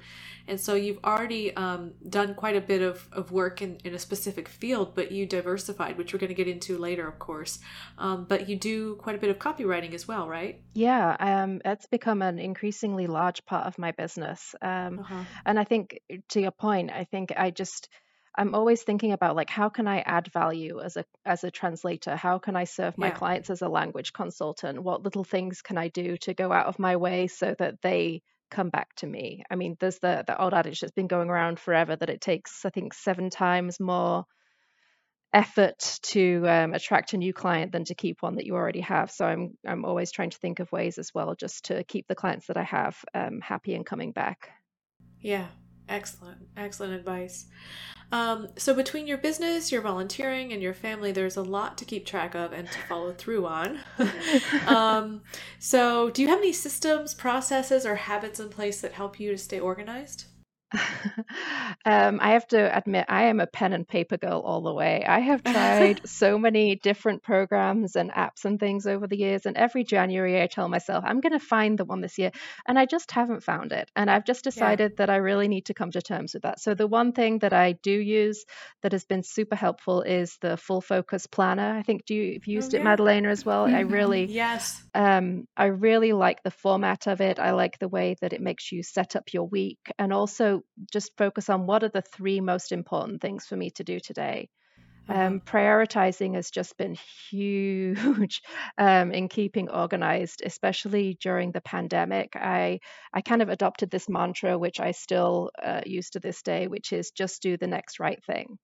And 0.47 0.59
so 0.59 0.75
you've 0.75 0.99
already 1.03 1.55
um, 1.55 1.93
done 2.07 2.35
quite 2.35 2.55
a 2.55 2.61
bit 2.61 2.81
of, 2.81 3.07
of 3.11 3.31
work 3.31 3.61
in, 3.61 3.77
in 3.83 3.93
a 3.93 3.99
specific 3.99 4.47
field, 4.47 4.93
but 4.95 5.11
you 5.11 5.25
diversified, 5.25 5.97
which 5.97 6.13
we're 6.13 6.19
going 6.19 6.29
to 6.29 6.35
get 6.35 6.47
into 6.47 6.77
later, 6.77 7.07
of 7.07 7.19
course. 7.19 7.59
Um, 7.97 8.25
but 8.27 8.49
you 8.49 8.55
do 8.55 8.95
quite 8.95 9.15
a 9.15 9.19
bit 9.19 9.29
of 9.29 9.39
copywriting 9.39 9.93
as 9.93 10.07
well, 10.07 10.27
right? 10.27 10.61
Yeah, 10.73 11.15
um, 11.19 11.61
that's 11.63 11.85
become 11.85 12.21
an 12.21 12.39
increasingly 12.39 13.07
large 13.07 13.45
part 13.45 13.65
of 13.65 13.77
my 13.77 13.91
business. 13.91 14.55
Um, 14.61 14.99
uh-huh. 14.99 15.23
And 15.45 15.59
I 15.59 15.63
think, 15.63 15.99
to 16.29 16.41
your 16.41 16.51
point, 16.51 16.91
I 16.91 17.05
think 17.05 17.33
I 17.35 17.51
just. 17.51 17.89
I'm 18.33 18.55
always 18.55 18.81
thinking 18.81 19.11
about 19.11 19.35
like 19.35 19.49
how 19.49 19.67
can 19.67 19.89
I 19.89 19.99
add 19.99 20.31
value 20.31 20.79
as 20.79 20.95
a 20.95 21.03
as 21.25 21.43
a 21.43 21.51
translator? 21.51 22.15
How 22.15 22.39
can 22.39 22.55
I 22.55 22.63
serve 22.63 22.97
my 22.97 23.07
yeah. 23.07 23.15
clients 23.15 23.49
as 23.49 23.61
a 23.61 23.67
language 23.67 24.13
consultant? 24.13 24.81
What 24.81 25.03
little 25.03 25.25
things 25.25 25.61
can 25.61 25.77
I 25.77 25.89
do 25.89 26.15
to 26.15 26.33
go 26.33 26.49
out 26.49 26.67
of 26.67 26.79
my 26.79 26.95
way 26.95 27.27
so 27.27 27.53
that 27.59 27.81
they 27.81 28.21
come 28.51 28.69
back 28.69 28.93
to 28.97 29.07
me. 29.07 29.43
I 29.49 29.55
mean, 29.55 29.77
there's 29.79 29.97
the 29.99 30.23
the 30.27 30.39
old 30.39 30.53
adage 30.53 30.81
that's 30.81 30.91
been 30.91 31.07
going 31.07 31.29
around 31.29 31.59
forever 31.59 31.95
that 31.95 32.09
it 32.09 32.21
takes, 32.21 32.63
I 32.65 32.69
think, 32.69 32.93
seven 32.93 33.29
times 33.29 33.79
more 33.79 34.25
effort 35.33 35.99
to 36.01 36.43
um, 36.45 36.73
attract 36.73 37.13
a 37.13 37.17
new 37.17 37.33
client 37.33 37.71
than 37.71 37.85
to 37.85 37.95
keep 37.95 38.21
one 38.21 38.35
that 38.35 38.45
you 38.45 38.55
already 38.55 38.81
have. 38.81 39.09
So 39.09 39.25
I'm 39.25 39.57
I'm 39.65 39.85
always 39.85 40.11
trying 40.11 40.29
to 40.31 40.37
think 40.37 40.59
of 40.59 40.71
ways 40.71 40.99
as 40.99 41.11
well 41.15 41.33
just 41.35 41.65
to 41.65 41.83
keep 41.85 42.07
the 42.07 42.15
clients 42.15 42.47
that 42.47 42.57
I 42.57 42.63
have 42.63 42.97
um, 43.15 43.39
happy 43.41 43.73
and 43.73 43.85
coming 43.85 44.11
back. 44.11 44.51
Yeah, 45.21 45.47
excellent, 45.87 46.47
excellent 46.57 46.93
advice. 46.93 47.45
Um, 48.11 48.49
so 48.57 48.73
between 48.73 49.07
your 49.07 49.17
business, 49.17 49.71
your 49.71 49.81
volunteering, 49.81 50.51
and 50.51 50.61
your 50.61 50.73
family, 50.73 51.11
there's 51.11 51.37
a 51.37 51.41
lot 51.41 51.77
to 51.77 51.85
keep 51.85 52.05
track 52.05 52.35
of 52.35 52.51
and 52.51 52.67
to 52.69 52.79
follow 52.89 53.13
through 53.13 53.45
on. 53.45 53.79
um, 54.67 55.21
so, 55.59 56.09
do 56.09 56.21
you 56.21 56.27
have 56.27 56.39
any 56.39 56.51
systems, 56.51 57.13
processes, 57.13 57.85
or 57.85 57.95
habits 57.95 58.39
in 58.39 58.49
place 58.49 58.81
that 58.81 58.93
help 58.93 59.19
you 59.19 59.31
to 59.31 59.37
stay 59.37 59.59
organized? 59.59 60.25
um, 61.85 62.19
I 62.21 62.31
have 62.31 62.47
to 62.49 62.77
admit, 62.77 63.05
I 63.09 63.23
am 63.23 63.39
a 63.39 63.47
pen 63.47 63.73
and 63.73 63.87
paper 63.87 64.17
girl 64.17 64.39
all 64.39 64.61
the 64.61 64.73
way. 64.73 65.03
I 65.05 65.19
have 65.19 65.43
tried 65.43 66.01
so 66.07 66.37
many 66.37 66.75
different 66.75 67.23
programs 67.23 67.95
and 67.95 68.11
apps 68.11 68.45
and 68.45 68.59
things 68.59 68.87
over 68.87 69.07
the 69.07 69.17
years. 69.17 69.45
And 69.45 69.57
every 69.57 69.83
January, 69.83 70.41
I 70.41 70.47
tell 70.47 70.69
myself, 70.69 71.03
I'm 71.05 71.19
going 71.19 71.33
to 71.33 71.39
find 71.39 71.77
the 71.77 71.85
one 71.85 72.01
this 72.01 72.17
year. 72.17 72.31
And 72.67 72.79
I 72.79 72.85
just 72.85 73.11
haven't 73.11 73.43
found 73.43 73.71
it. 73.73 73.89
And 73.95 74.09
I've 74.09 74.25
just 74.25 74.43
decided 74.43 74.91
yeah. 74.91 74.95
that 74.99 75.09
I 75.09 75.17
really 75.17 75.47
need 75.47 75.65
to 75.65 75.73
come 75.73 75.91
to 75.91 76.01
terms 76.01 76.33
with 76.33 76.43
that. 76.43 76.59
So, 76.59 76.73
the 76.73 76.87
one 76.87 77.11
thing 77.11 77.39
that 77.39 77.53
I 77.53 77.73
do 77.73 77.91
use 77.91 78.45
that 78.81 78.93
has 78.93 79.05
been 79.05 79.23
super 79.23 79.55
helpful 79.55 80.01
is 80.01 80.37
the 80.41 80.57
full 80.57 80.81
focus 80.81 81.27
planner. 81.27 81.77
I 81.77 81.83
think, 81.83 82.05
do 82.05 82.15
you, 82.15 82.33
have 82.33 82.47
used 82.47 82.73
oh, 82.73 82.77
yeah. 82.77 82.81
it, 82.81 82.85
Madalena, 82.85 83.29
as 83.29 83.45
well? 83.45 83.65
I 83.65 83.81
really, 83.81 84.25
yes. 84.25 84.81
Um, 84.93 85.47
I 85.57 85.65
really 85.65 86.13
like 86.13 86.43
the 86.43 86.51
format 86.51 87.07
of 87.07 87.21
it. 87.21 87.39
I 87.39 87.51
like 87.51 87.79
the 87.79 87.87
way 87.87 88.15
that 88.21 88.33
it 88.33 88.41
makes 88.41 88.71
you 88.71 88.83
set 88.83 89.15
up 89.15 89.33
your 89.33 89.43
week 89.43 89.79
and 89.97 90.13
also 90.13 90.60
just 90.91 91.15
focus 91.17 91.49
on 91.49 91.65
what 91.65 91.83
are 91.83 91.89
the 91.89 92.01
three 92.01 92.39
most 92.41 92.71
important 92.71 93.21
things 93.21 93.45
for 93.45 93.55
me 93.55 93.69
to 93.71 93.83
do 93.83 93.99
today. 93.99 94.49
Um, 95.09 95.39
mm-hmm. 95.39 95.57
prioritizing 95.57 96.35
has 96.35 96.51
just 96.51 96.77
been 96.77 96.95
huge 97.29 98.41
um, 98.77 99.11
in 99.11 99.27
keeping 99.27 99.69
organized, 99.69 100.41
especially 100.45 101.17
during 101.19 101.51
the 101.51 101.61
pandemic. 101.61 102.35
I 102.35 102.79
I 103.13 103.21
kind 103.21 103.41
of 103.41 103.49
adopted 103.49 103.89
this 103.89 104.07
mantra, 104.07 104.57
which 104.57 104.79
I 104.79 104.91
still 104.91 105.51
uh, 105.61 105.81
use 105.85 106.11
to 106.11 106.19
this 106.19 106.41
day, 106.41 106.67
which 106.67 106.93
is 106.93 107.11
just 107.11 107.41
do 107.41 107.57
the 107.57 107.67
next 107.67 107.99
right 107.99 108.23
thing. 108.23 108.57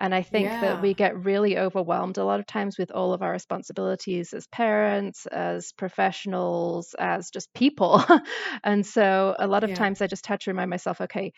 And 0.00 0.14
I 0.14 0.22
think 0.22 0.58
Yeah. 0.58 0.60
that 0.60 0.80
we 0.80 0.94
get 0.94 1.16
really 1.24 1.58
overwhelmed 1.58 2.18
a 2.18 2.24
lot 2.24 2.40
of 2.40 2.46
times 2.46 2.78
with 2.78 2.90
all 2.90 3.12
of 3.12 3.22
our 3.22 3.32
responsibilities 3.32 4.32
as 4.32 4.46
parents, 4.48 5.26
as 5.26 5.72
professionals, 5.72 6.94
as 6.98 7.30
just 7.30 7.52
people. 7.54 8.02
and 8.64 8.86
so 8.86 9.36
a 9.38 9.46
lot 9.46 9.64
of 9.64 9.72
Yeah. 9.72 9.74
times 9.74 10.00
I 10.00 10.08
just 10.08 10.26
had 10.26 10.40
to 10.42 10.50
remind 10.50 10.70
myself, 10.70 11.00
okay, 11.02 11.32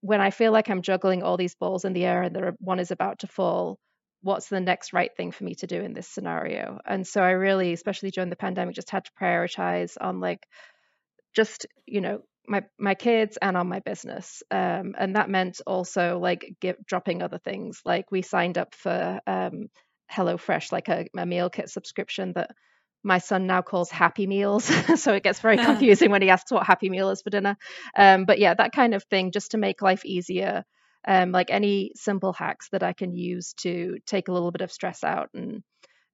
when 0.00 0.20
I 0.20 0.30
feel 0.30 0.52
like 0.52 0.68
I'm 0.68 0.82
juggling 0.82 1.22
all 1.22 1.36
these 1.36 1.54
balls 1.54 1.84
in 1.84 1.92
the 1.92 2.04
air 2.04 2.22
and 2.22 2.34
there 2.36 2.54
one 2.60 2.78
is 2.80 2.90
about 2.90 3.20
to 3.20 3.26
fall, 3.26 3.78
what's 4.22 4.48
the 4.48 4.60
next 4.60 4.92
right 4.92 5.10
thing 5.16 5.32
for 5.32 5.44
me 5.44 5.54
to 5.56 5.66
do 5.66 5.80
in 5.82 5.94
this 5.94 6.08
scenario? 6.08 6.78
And 6.86 7.06
so 7.06 7.22
I 7.22 7.30
really, 7.32 7.72
especially 7.72 8.10
during 8.10 8.30
the 8.30 8.36
pandemic, 8.36 8.74
just 8.74 8.90
had 8.90 9.04
to 9.06 9.12
prioritize 9.20 9.96
on 10.00 10.20
like 10.20 10.46
just 11.34 11.66
you 11.86 12.00
know 12.00 12.22
my 12.46 12.62
my 12.78 12.94
kids 12.94 13.38
and 13.40 13.56
on 13.56 13.68
my 13.68 13.80
business 13.80 14.42
um, 14.50 14.94
and 14.98 15.16
that 15.16 15.30
meant 15.30 15.60
also 15.66 16.18
like 16.18 16.54
give, 16.60 16.76
dropping 16.86 17.22
other 17.22 17.38
things 17.38 17.80
like 17.84 18.10
we 18.10 18.22
signed 18.22 18.58
up 18.58 18.74
for 18.74 19.20
um, 19.26 19.68
HelloFresh 20.12 20.72
like 20.72 20.88
a, 20.88 21.06
a 21.16 21.26
meal 21.26 21.50
kit 21.50 21.70
subscription 21.70 22.32
that 22.34 22.50
my 23.04 23.18
son 23.18 23.46
now 23.46 23.60
calls 23.62 23.90
Happy 23.90 24.26
Meals, 24.26 24.64
so 25.00 25.12
it 25.12 25.22
gets 25.22 25.40
very 25.40 25.58
confusing 25.58 26.10
when 26.10 26.22
he 26.22 26.30
asks 26.30 26.50
what 26.50 26.66
Happy 26.66 26.88
Meal 26.88 27.10
is 27.10 27.20
for 27.22 27.30
dinner. 27.30 27.56
Um, 27.96 28.24
but 28.24 28.38
yeah, 28.38 28.54
that 28.54 28.72
kind 28.72 28.94
of 28.94 29.04
thing, 29.04 29.30
just 29.30 29.50
to 29.52 29.58
make 29.58 29.82
life 29.82 30.04
easier. 30.04 30.64
Um, 31.06 31.32
like 31.32 31.50
any 31.50 31.92
simple 31.96 32.32
hacks 32.32 32.70
that 32.72 32.82
I 32.82 32.94
can 32.94 33.14
use 33.14 33.52
to 33.58 33.98
take 34.06 34.28
a 34.28 34.32
little 34.32 34.50
bit 34.50 34.62
of 34.62 34.72
stress 34.72 35.04
out, 35.04 35.28
and 35.34 35.62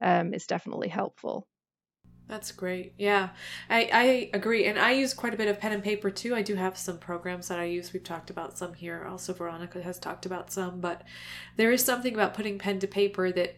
um, 0.03 0.35
is 0.35 0.47
definitely 0.47 0.89
helpful. 0.89 1.47
That's 2.31 2.53
great. 2.53 2.93
Yeah, 2.97 3.31
I, 3.69 3.91
I 3.93 4.31
agree. 4.33 4.67
And 4.67 4.79
I 4.79 4.93
use 4.93 5.15
quite 5.15 5.35
a 5.35 5.37
bit 5.37 5.49
of 5.49 5.59
pen 5.59 5.73
and 5.73 5.83
paper 5.83 6.13
too. 6.13 6.33
I 6.33 6.43
do 6.43 6.55
have 6.55 6.79
some 6.79 6.97
programs 6.97 7.49
that 7.49 7.59
I 7.59 7.65
use. 7.65 7.93
We've 7.93 8.05
talked 8.05 8.31
about 8.31 8.57
some 8.57 8.73
here. 8.73 9.05
Also, 9.05 9.33
Veronica 9.33 9.83
has 9.83 9.99
talked 9.99 10.27
about 10.27 10.53
some. 10.53 10.79
But 10.79 11.03
there 11.57 11.73
is 11.73 11.85
something 11.85 12.15
about 12.15 12.35
putting 12.35 12.57
pen 12.57 12.79
to 12.79 12.87
paper 12.87 13.33
that, 13.33 13.57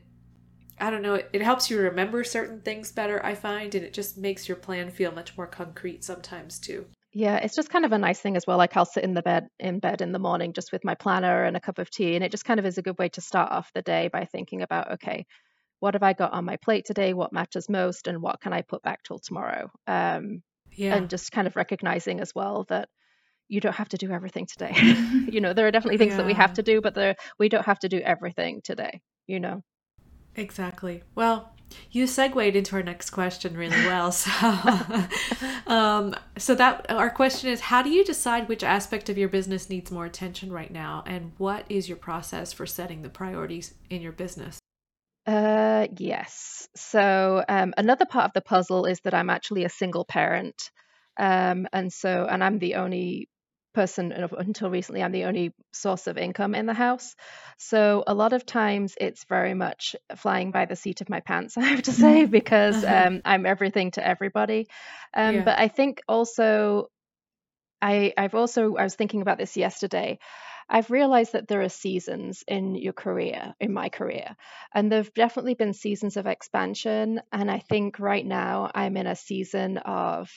I 0.81 0.89
don't 0.89 1.03
know, 1.03 1.17
it, 1.17 1.29
it 1.35 1.43
helps 1.43 1.69
you 1.69 1.79
remember 1.81 2.25
certain 2.25 2.63
things 2.63 2.91
better, 2.91 3.23
I 3.23 3.35
find. 3.35 3.75
And 3.75 3.85
it 3.85 3.93
just 3.93 4.17
makes 4.17 4.49
your 4.49 4.57
plan 4.57 4.91
feel 4.91 5.13
much 5.13 5.37
more 5.37 5.47
concrete 5.47 6.03
sometimes 6.03 6.59
too. 6.59 6.87
Yeah, 7.13 7.37
it's 7.37 7.55
just 7.55 7.69
kind 7.69 7.85
of 7.85 7.93
a 7.93 7.99
nice 7.99 8.21
thing 8.21 8.39
as 8.39 8.47
well. 8.47 8.57
Like 8.57 8.75
I'll 8.75 8.87
sit 8.87 9.05
in 9.05 9.13
the 9.13 9.21
bed 9.21 9.49
in 9.59 9.81
bed 9.81 10.01
in 10.01 10.13
the 10.13 10.19
morning 10.19 10.55
just 10.55 10.73
with 10.73 10.83
my 10.83 10.95
planner 10.95 11.45
and 11.45 11.59
a 11.59 11.61
cup 11.61 11.79
of 11.79 11.91
tea, 11.91 12.15
and 12.15 12.25
it 12.25 12.31
just 12.31 12.47
kind 12.47 12.59
of 12.59 12.65
is 12.65 12.79
a 12.79 12.83
good 12.83 12.99
way 12.99 13.11
to 13.11 13.21
start 13.21 13.53
off 13.53 13.71
the 13.75 13.83
day 13.83 14.09
by 14.09 14.25
thinking 14.25 14.63
about 14.63 14.93
okay, 14.93 15.27
what 15.83 15.95
have 15.95 16.05
I 16.05 16.13
got 16.13 16.33
on 16.33 16.45
my 16.45 16.57
plate 16.59 16.85
today? 16.85 17.13
What 17.13 17.33
matters 17.33 17.69
most, 17.69 18.07
and 18.07 18.23
what 18.23 18.41
can 18.41 18.53
I 18.53 18.63
put 18.63 18.85
back 18.85 19.03
till 19.03 19.19
tomorrow? 19.19 19.69
Um, 19.89 20.45
Yeah. 20.77 20.95
and 20.95 21.11
just 21.11 21.33
kind 21.33 21.49
of 21.49 21.57
recognizing 21.57 22.21
as 22.21 22.33
well 22.37 22.65
that 22.69 22.89
you 23.49 23.61
don't 23.61 23.75
have 23.75 23.89
to 23.89 23.97
do 23.97 24.13
everything 24.13 24.47
today. 24.47 24.75
you 25.27 25.41
know, 25.41 25.53
there 25.53 25.67
are 25.67 25.73
definitely 25.73 25.99
things 25.99 26.17
that 26.17 26.25
we 26.25 26.35
have 26.35 26.53
to 26.55 26.63
do, 26.63 26.81
but 26.81 26.95
there 26.95 27.17
we 27.41 27.49
don't 27.49 27.67
have 27.67 27.81
to 27.81 27.89
do 27.89 27.99
everything 27.99 28.61
today. 28.63 29.01
You 29.27 29.41
know. 29.41 29.65
Exactly. 30.37 31.03
Well, 31.17 31.53
you 31.91 32.07
segued 32.07 32.55
into 32.55 32.77
our 32.77 32.83
next 32.85 33.11
question 33.11 33.57
really 33.57 33.85
well. 33.85 34.13
So, 34.13 34.31
um, 35.67 36.15
so 36.39 36.55
that 36.55 36.87
our 36.93 37.11
question 37.11 37.51
is: 37.51 37.61
How 37.61 37.83
do 37.83 37.91
you 37.91 38.05
decide 38.05 38.49
which 38.49 38.63
aspect 38.63 39.09
of 39.09 39.19
your 39.19 39.29
business 39.29 39.69
needs 39.69 39.91
more 39.91 40.07
attention 40.07 40.53
right 40.53 40.71
now, 40.71 41.03
and 41.09 41.33
what 41.39 41.67
is 41.69 41.89
your 41.89 41.99
process 41.99 42.53
for 42.53 42.67
setting 42.67 43.03
the 43.03 43.09
priorities 43.09 43.75
in 43.91 44.01
your 44.01 44.13
business? 44.13 44.61
Uh, 45.27 45.87
yes. 45.99 46.69
So 46.75 47.45
um, 47.49 47.75
another 47.77 48.07
part 48.07 48.25
of 48.27 48.33
the 48.33 48.41
puzzle 48.41 48.87
is 48.87 49.01
that 49.01 49.15
I'm 49.15 49.31
actually 49.31 49.65
a 49.65 49.69
single 49.69 50.05
parent, 50.05 50.71
um, 51.17 51.67
and 51.73 51.93
so 51.93 52.27
and 52.29 52.43
I'm 52.43 52.59
the 52.59 52.77
only 52.77 53.29
person 53.73 54.11
until 54.13 54.69
recently. 54.69 55.03
I'm 55.03 55.13
the 55.13 55.25
only 55.25 55.55
source 55.73 56.07
of 56.09 56.19
income 56.19 56.55
in 56.55 56.67
the 56.67 56.75
house. 56.75 57.15
So 57.59 58.03
a 58.07 58.15
lot 58.15 58.33
of 58.33 58.45
times 58.45 58.95
it's 59.01 59.25
very 59.25 59.55
much 59.55 59.95
flying 60.17 60.51
by 60.51 60.67
the 60.67 60.77
seat 60.77 61.01
of 61.01 61.09
my 61.09 61.21
pants. 61.21 61.57
I 61.59 61.63
have 61.63 61.83
to 61.85 61.93
say 61.93 62.25
because 62.39 62.83
Uh-huh. 62.83 62.89
um, 62.89 63.21
I'm 63.25 63.47
everything 63.47 63.93
to 63.93 64.07
everybody. 64.07 64.67
Um, 65.15 65.35
Yeah. 65.35 65.45
But 65.45 65.59
I 65.59 65.69
think 65.69 66.01
also 66.09 66.89
I 67.81 68.13
I've 68.17 68.35
also 68.35 68.77
I 68.77 68.85
was 68.85 68.95
thinking 68.95 69.23
about 69.23 69.39
this 69.39 69.57
yesterday. 69.57 70.19
I've 70.69 70.91
realized 70.91 71.33
that 71.33 71.49
there 71.49 71.63
are 71.63 71.69
seasons 71.69 72.45
in 72.47 72.75
your 72.75 72.93
career, 72.93 73.55
in 73.61 73.73
my 73.73 73.89
career, 73.89 74.37
and 74.75 74.91
there've 74.91 75.13
definitely 75.15 75.55
been 75.55 75.75
seasons 75.75 76.17
of 76.17 76.27
expansion. 76.27 77.21
And 77.33 77.51
I 77.51 77.59
think 77.59 77.99
right 77.99 78.25
now 78.27 78.71
I'm 78.75 78.97
in 78.97 79.07
a 79.07 79.17
season 79.17 79.79
of 79.79 80.31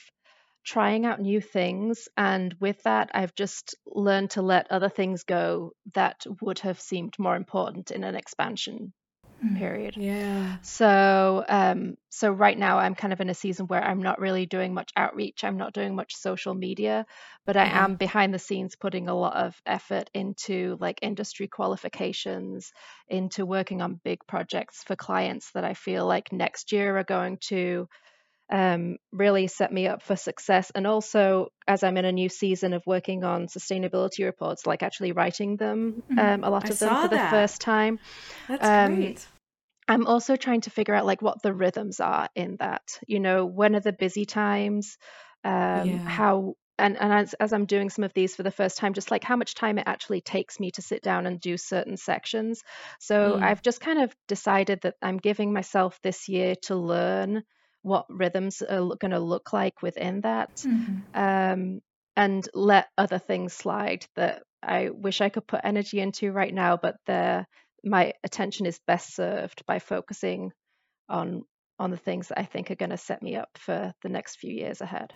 trying 0.64 1.06
out 1.06 1.20
new 1.20 1.40
things. 1.40 2.08
And 2.16 2.54
with 2.60 2.82
that, 2.82 3.10
I've 3.14 3.34
just 3.34 3.74
learned 3.86 4.30
to 4.32 4.42
let 4.42 4.70
other 4.70 4.88
things 4.88 5.22
go 5.24 5.72
that 5.94 6.26
would 6.40 6.58
have 6.60 6.80
seemed 6.80 7.18
more 7.18 7.36
important 7.36 7.90
in 7.90 8.04
an 8.04 8.16
expansion 8.16 8.92
period. 9.54 9.96
Yeah. 9.96 10.58
So, 10.62 11.44
um, 11.48 11.96
so 12.10 12.30
right 12.30 12.58
now 12.58 12.78
I'm 12.78 12.94
kind 12.94 13.12
of 13.12 13.20
in 13.20 13.30
a 13.30 13.34
season 13.34 13.66
where 13.66 13.82
I'm 13.84 14.02
not 14.02 14.20
really 14.20 14.46
doing 14.46 14.74
much 14.74 14.90
outreach. 14.96 15.44
I'm 15.44 15.58
not 15.58 15.74
doing 15.74 15.94
much 15.94 16.16
social 16.16 16.54
media, 16.54 17.06
but 17.46 17.56
I 17.56 17.64
Uh-huh. 17.64 17.86
am 17.86 17.96
behind 17.96 18.34
the 18.34 18.38
scenes 18.38 18.76
putting 18.76 19.08
a 19.08 19.14
lot 19.14 19.36
of 19.36 19.60
effort 19.66 20.10
into 20.14 20.76
like 20.80 20.98
industry 21.02 21.48
qualifications, 21.48 22.72
into 23.08 23.46
working 23.46 23.82
on 23.82 24.00
big 24.04 24.20
projects 24.26 24.82
for 24.84 24.96
clients 24.96 25.52
that 25.52 25.64
I 25.64 25.74
feel 25.74 26.06
like 26.06 26.32
next 26.32 26.72
year 26.72 26.98
are 26.98 27.04
going 27.04 27.38
to 27.48 27.88
um, 28.50 28.96
really 29.12 29.46
set 29.48 29.72
me 29.72 29.88
up 29.88 30.02
for 30.02 30.16
success. 30.16 30.70
And 30.74 30.86
also, 30.86 31.48
as 31.66 31.82
I'm 31.82 31.96
in 31.96 32.04
a 32.04 32.12
new 32.12 32.28
season 32.28 32.72
of 32.72 32.82
working 32.86 33.24
on 33.24 33.46
sustainability 33.46 34.24
reports, 34.24 34.66
like 34.66 34.82
actually 34.82 35.12
writing 35.12 35.56
them, 35.56 36.02
um, 36.16 36.44
a 36.44 36.50
lot 36.50 36.66
I 36.66 36.72
of 36.72 36.78
them 36.78 36.88
saw 36.90 37.02
for 37.02 37.08
the 37.08 37.18
first 37.18 37.60
time. 37.60 37.98
That's 38.48 38.68
Um, 38.68 38.96
great. 38.96 39.26
I'm 39.88 40.06
also 40.06 40.36
trying 40.36 40.62
to 40.62 40.70
figure 40.70 40.94
out 40.94 41.06
like 41.06 41.22
what 41.22 41.42
the 41.42 41.54
rhythms 41.54 42.00
are 42.00 42.28
in 42.34 42.56
that. 42.58 42.82
You 43.06 43.20
know, 43.20 43.46
when 43.46 43.76
are 43.76 43.80
the 43.80 43.92
busy 43.92 44.24
times? 44.24 44.98
Um, 45.44 45.52
Yeah. 45.90 46.08
How 46.08 46.54
and 46.78 47.00
and 47.00 47.12
as 47.12 47.34
as 47.34 47.52
I'm 47.52 47.66
doing 47.66 47.88
some 47.90 48.04
of 48.04 48.12
these 48.12 48.36
for 48.36 48.42
the 48.42 48.50
first 48.50 48.78
time, 48.78 48.94
just 48.94 49.10
like 49.10 49.24
how 49.24 49.36
much 49.36 49.54
time 49.54 49.78
it 49.78 49.86
actually 49.86 50.20
takes 50.20 50.60
me 50.60 50.70
to 50.72 50.82
sit 50.82 51.02
down 51.02 51.26
and 51.26 51.40
do 51.40 51.56
certain 51.56 51.96
sections. 51.96 52.62
So 53.00 53.36
Mm. 53.36 53.42
I've 53.42 53.62
just 53.62 53.80
kind 53.80 54.02
of 54.02 54.14
decided 54.28 54.80
that 54.82 54.94
I'm 55.00 55.18
giving 55.18 55.52
myself 55.52 55.98
this 56.02 56.28
year 56.28 56.54
to 56.64 56.76
learn 56.76 57.44
what 57.86 58.06
rhythms 58.10 58.62
are 58.62 58.96
going 59.02 59.12
to 59.12 59.20
look 59.20 59.52
like 59.52 59.80
within 59.80 60.20
that, 60.22 60.50
Mhm. 60.66 61.02
um, 61.14 61.80
and 62.16 62.48
let 62.52 62.88
other 62.98 63.18
things 63.18 63.52
slide 63.52 64.04
that 64.16 64.42
I 64.62 64.90
wish 64.90 65.20
I 65.20 65.28
could 65.28 65.46
put 65.46 65.60
energy 65.62 66.00
into 66.00 66.32
right 66.32 66.52
now, 66.52 66.76
but 66.76 66.96
the 67.06 67.46
my 67.84 68.12
attention 68.24 68.66
is 68.66 68.80
best 68.86 69.14
served 69.14 69.64
by 69.66 69.78
focusing 69.78 70.52
on 71.08 71.44
on 71.78 71.90
the 71.90 71.96
things 71.96 72.28
that 72.28 72.40
I 72.40 72.44
think 72.44 72.70
are 72.70 72.74
going 72.82 72.90
to 72.90 72.96
set 72.96 73.22
me 73.22 73.36
up 73.36 73.50
for 73.58 73.94
the 74.02 74.08
next 74.08 74.36
few 74.40 74.52
years 74.52 74.80
ahead. 74.80 75.12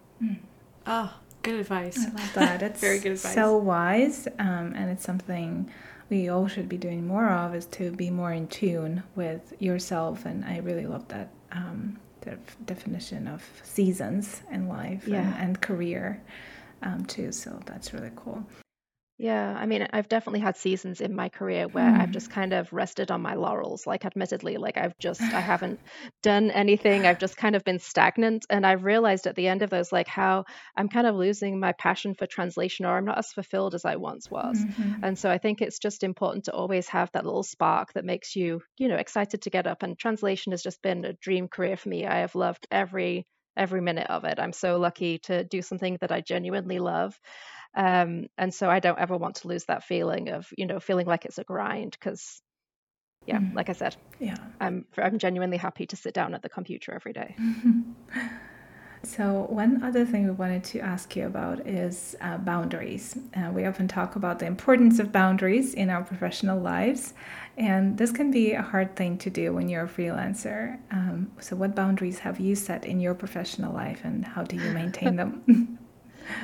Oh, 0.87 1.13
good 1.43 1.59
advice. 1.59 1.99
I 2.07 2.11
love 2.21 2.33
that. 2.35 2.63
It's 2.69 2.81
Very 2.81 2.99
good 3.01 3.13
advice. 3.13 3.35
so 3.35 3.57
wise, 3.57 4.29
um, 4.39 4.75
and 4.77 4.91
it's 4.91 5.05
something 5.05 5.71
we 6.11 6.29
all 6.29 6.47
should 6.49 6.69
be 6.69 6.77
doing 6.79 7.07
more 7.07 7.29
of. 7.29 7.55
Is 7.55 7.67
to 7.79 7.91
be 7.91 8.11
more 8.11 8.33
in 8.33 8.47
tune 8.47 9.03
with 9.17 9.55
yourself, 9.59 10.27
and 10.27 10.45
I 10.45 10.59
really 10.59 10.87
love 10.87 11.09
that 11.09 11.29
um, 11.51 11.99
def- 12.23 12.57
definition 12.67 13.27
of 13.29 13.43
seasons 13.63 14.43
in 14.51 14.69
life 14.69 15.07
and, 15.23 15.35
and 15.49 15.61
career 15.61 16.21
um, 16.83 17.05
too. 17.05 17.33
So 17.33 17.61
that's 17.67 17.93
really 17.93 18.11
cool. 18.17 18.45
Yeah, 19.23 19.55
I 19.55 19.67
mean, 19.67 19.87
I've 19.93 20.09
definitely 20.09 20.41
had 20.41 20.57
seasons 20.57 21.03
in 21.03 21.15
my 21.15 21.29
career 21.29 21.69
where 21.69 21.95
I've 21.95 22.11
Hmm. 22.11 22.11
just 22.11 22.31
kind 22.31 22.55
of 22.55 22.73
rested 22.73 23.11
on 23.11 23.21
my 23.21 23.35
laurels. 23.35 23.87
Like, 23.87 24.07
admittedly, 24.07 24.57
like 24.57 24.79
I've 24.79 24.97
just, 24.99 25.35
I 25.35 25.43
haven't 25.43 25.79
done 26.23 26.51
anything. 26.51 27.05
I've 27.07 27.19
just 27.19 27.37
kind 27.37 27.55
of 27.55 27.63
been 27.63 27.79
stagnant. 27.81 28.47
And 28.49 28.65
I've 28.65 28.83
realized 28.85 29.27
at 29.27 29.35
the 29.37 29.47
end 29.47 29.61
of 29.61 29.69
those, 29.69 29.93
like, 29.93 30.09
how 30.09 30.47
I'm 30.75 30.89
kind 30.89 31.07
of 31.07 31.17
losing 31.17 31.61
my 31.61 31.73
passion 31.73 32.15
for 32.15 32.27
translation 32.27 32.87
or 32.87 32.97
I'm 32.97 33.05
not 33.05 33.19
as 33.19 33.31
fulfilled 33.31 33.75
as 33.75 33.85
I 33.85 33.97
once 33.97 34.31
was. 34.31 34.65
Mhm. 34.65 35.03
And 35.03 35.19
so 35.19 35.31
I 35.31 35.37
think 35.37 35.61
it's 35.61 35.79
just 35.79 36.03
important 36.03 36.47
to 36.47 36.55
always 36.55 36.89
have 36.89 37.11
that 37.13 37.27
little 37.27 37.43
spark 37.43 37.93
that 37.93 38.07
makes 38.07 38.35
you, 38.35 38.63
you 38.79 38.89
know, 38.89 38.97
excited 38.97 39.43
to 39.43 39.51
get 39.51 39.67
up. 39.67 39.83
And 39.83 39.99
translation 39.99 40.53
has 40.53 40.63
just 40.63 40.81
been 40.81 41.05
a 41.05 41.13
dream 41.13 41.47
career 41.49 41.77
for 41.77 41.91
me. 41.91 42.07
I 42.07 42.21
have 42.21 42.35
loved 42.35 42.67
every 42.71 43.27
every 43.57 43.83
minute 43.83 44.07
of 44.09 44.25
it. 44.25 44.39
I'm 44.39 44.53
so 44.55 44.79
lucky 44.79 45.19
to 45.19 45.45
do 45.45 45.61
something 45.61 45.99
that 46.01 46.13
I 46.13 46.23
genuinely 46.23 46.79
love. 46.79 47.19
Um, 47.75 48.27
and 48.37 48.53
so 48.53 48.69
I 48.69 48.81
don't 48.81 48.99
ever 48.99 49.17
want 49.17 49.37
to 49.37 49.49
lose 49.49 49.65
that 49.67 49.85
feeling 49.85 50.31
of, 50.31 50.49
you 50.59 50.67
know, 50.67 50.81
feeling 50.81 51.07
like 51.07 51.25
it's 51.25 51.39
a 51.39 51.45
grind 51.45 51.93
because 51.93 52.41
yeah, 53.27 53.39
Mm. 53.39 53.55
like 53.55 53.69
I 53.69 53.75
said, 53.75 53.97
Yeah. 54.19 54.37
I'm 54.61 54.87
I'm 54.97 55.19
genuinely 55.19 55.59
happy 55.59 55.87
to 55.87 55.97
sit 55.97 56.15
down 56.15 56.35
at 56.35 56.43
the 56.43 56.49
computer 56.49 56.93
every 56.95 57.13
day. 57.13 57.37
So, 59.03 59.47
one 59.49 59.83
other 59.83 60.05
thing 60.05 60.27
we 60.27 60.31
wanted 60.31 60.63
to 60.65 60.81
ask 60.81 61.17
you 61.17 61.25
about 61.27 61.67
is 61.67 62.15
uh, 62.21 62.37
boundaries. 62.37 63.17
Uh, 63.35 63.51
we 63.51 63.65
often 63.65 63.89
talk 63.89 64.15
about 64.15 64.41
the 64.41 64.47
importance 64.47 64.99
of 64.99 65.11
boundaries 65.11 65.73
in 65.73 65.89
our 65.89 66.05
professional 66.05 66.61
lives, 66.61 67.15
and 67.57 67.97
this 67.97 68.13
can 68.13 68.31
be 68.31 68.53
a 68.53 68.61
hard 68.61 68.97
thing 68.97 69.17
to 69.19 69.31
do 69.31 69.55
when 69.55 69.71
you're 69.71 69.85
a 69.85 69.89
freelancer. 69.89 70.79
Um, 70.91 71.31
so, 71.41 71.57
what 71.57 71.75
boundaries 71.75 72.19
have 72.19 72.41
you 72.41 72.55
set 72.55 72.85
in 72.85 73.01
your 73.01 73.15
professional 73.15 73.73
life, 73.73 74.03
and 74.05 74.23
how 74.23 74.43
do 74.43 74.57
you 74.57 74.71
maintain 74.71 75.17
them? 75.21 75.79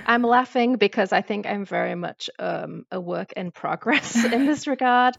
I'm 0.06 0.22
laughing 0.22 0.76
because 0.76 1.12
I 1.12 1.20
think 1.20 1.46
I'm 1.46 1.64
very 1.64 1.94
much 1.94 2.30
um, 2.38 2.84
a 2.90 3.00
work 3.00 3.32
in 3.32 3.50
progress 3.50 4.24
in 4.32 4.46
this 4.46 4.66
regard. 4.66 5.16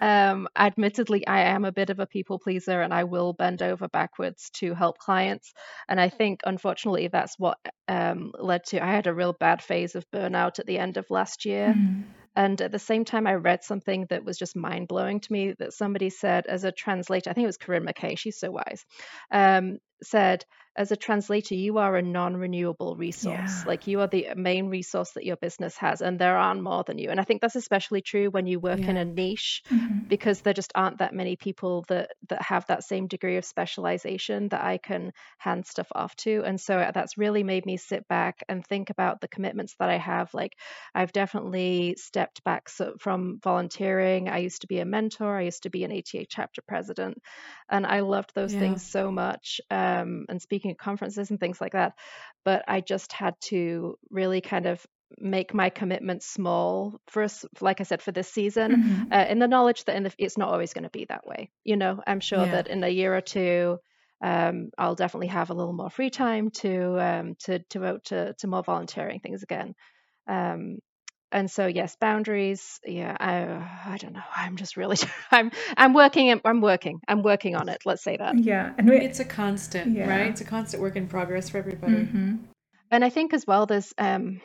Um, 0.00 0.48
admittedly, 0.56 1.26
I 1.26 1.42
am 1.42 1.64
a 1.64 1.72
bit 1.72 1.90
of 1.90 2.00
a 2.00 2.06
people 2.06 2.38
pleaser 2.38 2.80
and 2.80 2.92
I 2.92 3.04
will 3.04 3.32
bend 3.32 3.62
over 3.62 3.88
backwards 3.88 4.50
to 4.54 4.74
help 4.74 4.98
clients. 4.98 5.52
And 5.88 6.00
I 6.00 6.08
think, 6.08 6.40
unfortunately, 6.44 7.08
that's 7.08 7.38
what 7.38 7.58
um, 7.88 8.32
led 8.38 8.64
to 8.66 8.82
I 8.82 8.86
had 8.86 9.06
a 9.06 9.14
real 9.14 9.32
bad 9.32 9.62
phase 9.62 9.94
of 9.94 10.10
burnout 10.10 10.58
at 10.58 10.66
the 10.66 10.78
end 10.78 10.96
of 10.96 11.10
last 11.10 11.44
year. 11.44 11.74
Mm. 11.76 12.04
And 12.36 12.60
at 12.60 12.70
the 12.70 12.78
same 12.78 13.04
time, 13.04 13.26
I 13.26 13.34
read 13.34 13.64
something 13.64 14.06
that 14.10 14.24
was 14.24 14.38
just 14.38 14.54
mind 14.54 14.88
blowing 14.88 15.20
to 15.20 15.32
me 15.32 15.54
that 15.58 15.72
somebody 15.72 16.10
said 16.10 16.46
as 16.46 16.64
a 16.64 16.72
translator, 16.72 17.28
I 17.28 17.32
think 17.32 17.44
it 17.44 17.48
was 17.48 17.56
Corinne 17.56 17.86
McKay, 17.86 18.16
she's 18.16 18.38
so 18.38 18.50
wise, 18.50 18.84
um, 19.32 19.78
said, 20.02 20.44
as 20.80 20.90
a 20.90 20.96
translator, 20.96 21.54
you 21.54 21.76
are 21.76 21.94
a 21.94 22.00
non 22.00 22.34
renewable 22.34 22.96
resource. 22.96 23.36
Yeah. 23.60 23.64
Like 23.66 23.86
you 23.86 24.00
are 24.00 24.06
the 24.06 24.28
main 24.34 24.70
resource 24.70 25.10
that 25.10 25.26
your 25.26 25.36
business 25.36 25.76
has, 25.76 26.00
and 26.00 26.18
there 26.18 26.38
aren't 26.38 26.62
more 26.62 26.84
than 26.84 26.96
you. 26.96 27.10
And 27.10 27.20
I 27.20 27.24
think 27.24 27.42
that's 27.42 27.54
especially 27.54 28.00
true 28.00 28.30
when 28.30 28.46
you 28.46 28.58
work 28.58 28.80
yeah. 28.80 28.88
in 28.88 28.96
a 28.96 29.04
niche 29.04 29.62
mm-hmm. 29.70 30.08
because 30.08 30.40
there 30.40 30.54
just 30.54 30.72
aren't 30.74 30.96
that 30.98 31.12
many 31.12 31.36
people 31.36 31.84
that, 31.88 32.12
that 32.30 32.40
have 32.40 32.66
that 32.68 32.82
same 32.82 33.08
degree 33.08 33.36
of 33.36 33.44
specialization 33.44 34.48
that 34.48 34.64
I 34.64 34.78
can 34.78 35.12
hand 35.36 35.66
stuff 35.66 35.88
off 35.94 36.16
to. 36.16 36.44
And 36.46 36.58
so 36.58 36.90
that's 36.94 37.18
really 37.18 37.42
made 37.42 37.66
me 37.66 37.76
sit 37.76 38.08
back 38.08 38.42
and 38.48 38.66
think 38.66 38.88
about 38.88 39.20
the 39.20 39.28
commitments 39.28 39.74
that 39.80 39.90
I 39.90 39.98
have. 39.98 40.32
Like 40.32 40.56
I've 40.94 41.12
definitely 41.12 41.96
stepped 41.98 42.42
back 42.42 42.70
from 42.98 43.38
volunteering. 43.44 44.30
I 44.30 44.38
used 44.38 44.62
to 44.62 44.66
be 44.66 44.78
a 44.78 44.86
mentor, 44.86 45.36
I 45.36 45.42
used 45.42 45.64
to 45.64 45.70
be 45.70 45.84
an 45.84 45.92
ATA 45.92 46.24
chapter 46.26 46.62
president, 46.62 47.20
and 47.68 47.84
I 47.86 48.00
loved 48.00 48.34
those 48.34 48.54
yeah. 48.54 48.60
things 48.60 48.82
so 48.82 49.12
much. 49.12 49.60
Um, 49.70 50.24
and 50.30 50.40
speaking 50.40 50.69
conferences 50.74 51.30
and 51.30 51.40
things 51.40 51.60
like 51.60 51.72
that. 51.72 51.94
But 52.44 52.64
I 52.68 52.80
just 52.80 53.12
had 53.12 53.34
to 53.42 53.98
really 54.10 54.40
kind 54.40 54.66
of 54.66 54.84
make 55.18 55.52
my 55.52 55.70
commitment 55.70 56.22
small 56.22 57.00
for 57.08 57.22
us 57.24 57.44
like 57.60 57.80
i 57.80 57.84
said 57.84 58.00
for 58.00 58.12
this 58.12 58.28
season 58.28 58.70
mm-hmm. 58.76 59.12
uh, 59.12 59.24
in 59.28 59.40
the 59.40 59.48
knowledge 59.48 59.84
that 59.84 59.96
in 59.96 60.04
the, 60.04 60.14
it's 60.18 60.38
not 60.38 60.50
always 60.50 60.72
going 60.72 60.84
to 60.84 60.90
be 60.90 61.04
that 61.08 61.26
way 61.26 61.50
you 61.64 61.76
know 61.76 62.00
i'm 62.06 62.20
sure 62.20 62.44
yeah. 62.44 62.52
that 62.52 62.68
in 62.68 62.84
a 62.84 62.88
year 62.88 63.16
or 63.16 63.20
two 63.20 63.78
um, 64.22 64.70
i'll 64.78 64.94
definitely 64.94 65.26
have 65.26 65.50
a 65.50 65.54
little 65.54 65.72
more 65.72 65.90
free 65.90 66.10
time 66.10 66.50
to 66.50 67.00
um, 67.00 67.34
to 67.40 67.58
to 67.70 67.80
vote 67.80 68.04
to, 68.04 68.34
to 68.34 68.46
more 68.46 68.62
volunteering 68.62 69.18
things 69.18 69.42
again 69.42 69.74
um, 70.28 70.78
and 71.32 71.50
so 71.50 71.66
yes 71.66 71.96
boundaries 72.00 72.80
yeah 72.84 73.16
i 73.20 73.92
i 73.92 73.96
don't 73.96 74.12
know 74.12 74.22
i'm 74.34 74.56
just 74.56 74.76
really 74.76 74.96
i'm 75.30 75.50
i'm 75.76 75.92
working 75.92 76.40
i'm 76.44 76.60
working 76.60 77.00
i'm 77.08 77.22
working 77.22 77.54
on 77.54 77.68
it 77.68 77.78
let's 77.84 78.02
say 78.02 78.16
that 78.16 78.38
yeah 78.38 78.72
and 78.78 78.88
it's 78.90 79.20
a 79.20 79.24
constant 79.24 79.96
yeah. 79.96 80.08
right 80.08 80.28
it's 80.28 80.40
a 80.40 80.44
constant 80.44 80.82
work 80.82 80.96
in 80.96 81.06
progress 81.06 81.48
for 81.50 81.58
everybody 81.58 81.94
mm-hmm. 81.94 82.36
and 82.90 83.04
i 83.04 83.10
think 83.10 83.32
as 83.32 83.46
well 83.46 83.66
there's 83.66 83.92
um 83.98 84.40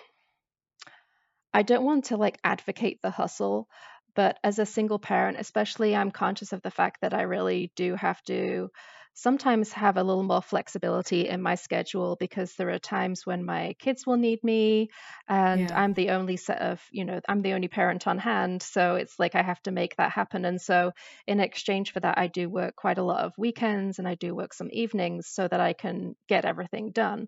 i 1.53 1.63
don't 1.63 1.85
want 1.85 2.05
to 2.05 2.17
like 2.17 2.37
advocate 2.43 2.99
the 3.01 3.11
hustle 3.11 3.67
but 4.15 4.37
as 4.43 4.59
a 4.59 4.65
single 4.65 4.99
parent 4.99 5.37
especially 5.39 5.95
i'm 5.95 6.11
conscious 6.11 6.53
of 6.53 6.61
the 6.61 6.71
fact 6.71 6.97
that 7.01 7.13
i 7.13 7.23
really 7.23 7.71
do 7.75 7.95
have 7.95 8.21
to 8.23 8.69
sometimes 9.15 9.71
have 9.73 9.97
a 9.97 10.03
little 10.03 10.23
more 10.23 10.41
flexibility 10.41 11.27
in 11.27 11.41
my 11.41 11.55
schedule 11.55 12.15
because 12.19 12.53
there 12.55 12.69
are 12.69 12.79
times 12.79 13.25
when 13.25 13.43
my 13.45 13.73
kids 13.79 14.05
will 14.05 14.17
need 14.17 14.43
me 14.43 14.89
and 15.27 15.71
yeah. 15.71 15.73
I'm 15.73 15.93
the 15.93 16.11
only 16.11 16.37
set 16.37 16.61
of, 16.61 16.81
you 16.91 17.05
know, 17.05 17.19
I'm 17.27 17.41
the 17.41 17.53
only 17.53 17.67
parent 17.67 18.07
on 18.07 18.17
hand. 18.19 18.61
So 18.61 18.95
it's 18.95 19.17
like 19.17 19.33
I 19.35 19.41
have 19.41 19.61
to 19.63 19.71
make 19.71 19.95
that 19.95 20.11
happen. 20.11 20.45
And 20.45 20.61
so 20.61 20.91
in 21.25 21.39
exchange 21.39 21.93
for 21.93 21.99
that, 22.01 22.17
I 22.17 22.27
do 22.27 22.49
work 22.49 22.75
quite 22.75 22.97
a 22.97 23.03
lot 23.03 23.23
of 23.23 23.33
weekends 23.37 23.99
and 23.99 24.07
I 24.07 24.15
do 24.15 24.35
work 24.35 24.53
some 24.53 24.69
evenings 24.71 25.27
so 25.27 25.47
that 25.47 25.59
I 25.59 25.73
can 25.73 26.15
get 26.27 26.45
everything 26.45 26.91
done. 26.91 27.27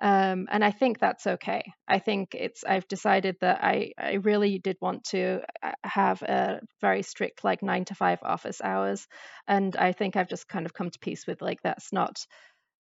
Um, 0.00 0.46
and 0.50 0.62
I 0.62 0.72
think 0.72 0.98
that's 0.98 1.26
okay. 1.26 1.62
I 1.88 1.98
think 2.00 2.34
it's 2.34 2.64
I've 2.64 2.86
decided 2.86 3.36
that 3.40 3.64
I 3.64 3.92
I 3.98 4.14
really 4.14 4.58
did 4.58 4.76
want 4.80 5.04
to 5.04 5.40
uh, 5.62 5.72
have 5.84 6.20
a 6.22 6.60
very 6.82 7.02
strict 7.02 7.44
like 7.44 7.62
nine 7.62 7.86
to 7.86 7.94
five 7.94 8.18
office 8.22 8.60
hours, 8.62 9.06
and 9.48 9.74
I 9.74 9.92
think 9.92 10.16
I've 10.16 10.28
just 10.28 10.48
kind 10.48 10.66
of 10.66 10.74
come 10.74 10.90
to 10.90 10.98
peace 10.98 11.26
with 11.26 11.40
like 11.40 11.62
that's 11.62 11.92
not 11.94 12.18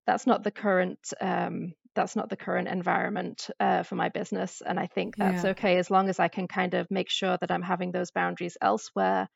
that's 0.06 0.28
not 0.28 0.44
the 0.44 0.52
current 0.52 1.00
um, 1.22 1.74
that's 1.96 2.18
not 2.18 2.30
the 2.30 2.36
current 2.36 2.68
environment 2.68 3.50
uh, 3.62 3.84
for 3.84 3.96
my 3.96 4.10
business, 4.10 4.62
and 4.66 4.78
I 4.78 4.88
think 4.88 5.16
that's 5.16 5.46
yeah. 5.46 5.52
okay 5.52 5.78
as 5.78 5.90
long 5.90 6.10
as 6.10 6.20
I 6.20 6.28
can 6.28 6.50
kind 6.50 6.74
of 6.74 6.92
make 6.92 7.10
sure 7.10 7.38
that 7.40 7.52
I'm 7.52 7.62
having 7.64 7.94
those 7.94 8.12
boundaries 8.12 8.58
elsewhere 8.62 9.30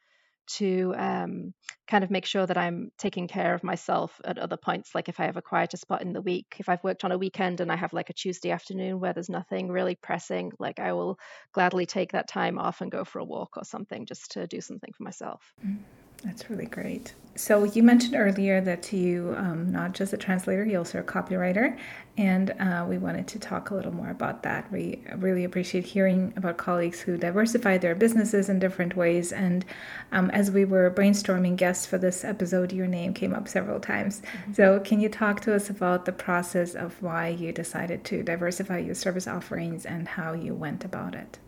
to 0.58 0.94
um, 0.98 1.54
kind 1.88 2.04
of 2.04 2.12
make 2.12 2.26
sure 2.26 2.46
that 2.46 2.58
I'm 2.58 2.92
taking 2.98 3.28
care 3.28 3.54
of 3.54 3.64
myself 3.64 4.20
at 4.24 4.38
other 4.38 4.58
points. 4.58 4.94
Like 4.94 5.10
if 5.10 5.20
I 5.20 5.26
have 5.26 5.38
a 5.38 5.42
quieter 5.42 5.78
spot 5.78 6.02
in 6.02 6.14
the 6.14 6.22
week, 6.22 6.56
if 6.60 6.70
I've 6.70 6.84
worked 6.84 7.04
on 7.04 7.12
a 7.12 7.18
weekend 7.18 7.62
and 7.62 7.72
I 7.72 7.76
have 7.76 7.94
like 7.94 8.10
a 8.10 8.14
Tuesday 8.14 8.52
afternoon 8.52 9.00
where 9.00 9.14
there's 9.14 9.30
nothing 9.30 9.70
really 9.70 9.96
pressing, 9.96 10.52
like 10.60 10.80
I 10.80 10.94
will 10.94 11.18
gladly 11.54 11.86
take 11.86 12.12
that 12.12 12.28
time 12.28 12.58
off 12.60 12.82
and 12.82 12.92
go 12.92 13.04
for 13.04 13.20
a 13.20 13.26
walk 13.26 13.58
or 13.58 13.64
something 13.64 14.06
just 14.06 14.32
to 14.32 14.48
do 14.48 14.62
something 14.62 14.92
for 14.96 15.04
myself. 15.04 15.42
Mm. 15.66 15.80
That's 16.24 16.50
really 16.50 16.66
great. 16.66 17.14
So 17.36 17.64
you 17.64 17.84
mentioned 17.84 18.16
earlier 18.16 18.60
that 18.60 18.92
you 18.92 19.34
um, 19.38 19.72
not 19.72 19.94
just 19.94 20.12
a 20.12 20.18
translator, 20.18 20.66
you 20.66 20.78
also 20.78 21.00
a 21.00 21.04
copywriter, 21.04 21.78
and 22.18 22.54
uh, 22.60 22.86
we 22.86 22.98
wanted 22.98 23.28
to 23.30 23.40
talk 23.40 23.70
a 23.70 23.76
little 23.76 23.94
more 23.94 24.10
about 24.10 24.44
that. 24.44 24.70
We 24.74 25.02
really 25.16 25.46
appreciate 25.46 25.86
hearing 25.86 26.34
about 26.36 26.58
colleagues 26.58 27.00
who 27.00 27.16
diversify 27.16 27.78
their 27.78 27.96
businesses 27.96 28.50
in 28.50 28.60
different 28.60 28.98
ways. 28.98 29.32
And 29.32 29.64
um, 30.12 30.30
as 30.32 30.52
we 30.52 30.66
were 30.66 30.92
brainstorming 30.92 31.56
guests 31.56 31.86
for 31.86 31.98
this 31.98 32.26
episode, 32.26 32.74
your 32.74 32.88
name 32.88 33.14
came 33.14 33.34
up 33.34 33.48
several 33.48 33.80
times. 33.80 34.22
Mm-hmm. 34.22 34.54
So 34.56 34.82
can 34.82 35.00
you 35.00 35.08
talk 35.08 35.40
to 35.42 35.56
us 35.56 35.70
about 35.70 36.04
the 36.04 36.12
process 36.12 36.76
of 36.76 37.02
why 37.02 37.30
you 37.30 37.54
decided 37.54 38.04
to 38.06 38.22
diversify 38.22 38.80
your 38.80 38.96
service 38.96 39.28
offerings 39.28 39.86
and 39.86 40.10
how 40.10 40.34
you 40.34 40.54
went 40.54 40.84
about 40.84 41.16
it? 41.16 41.40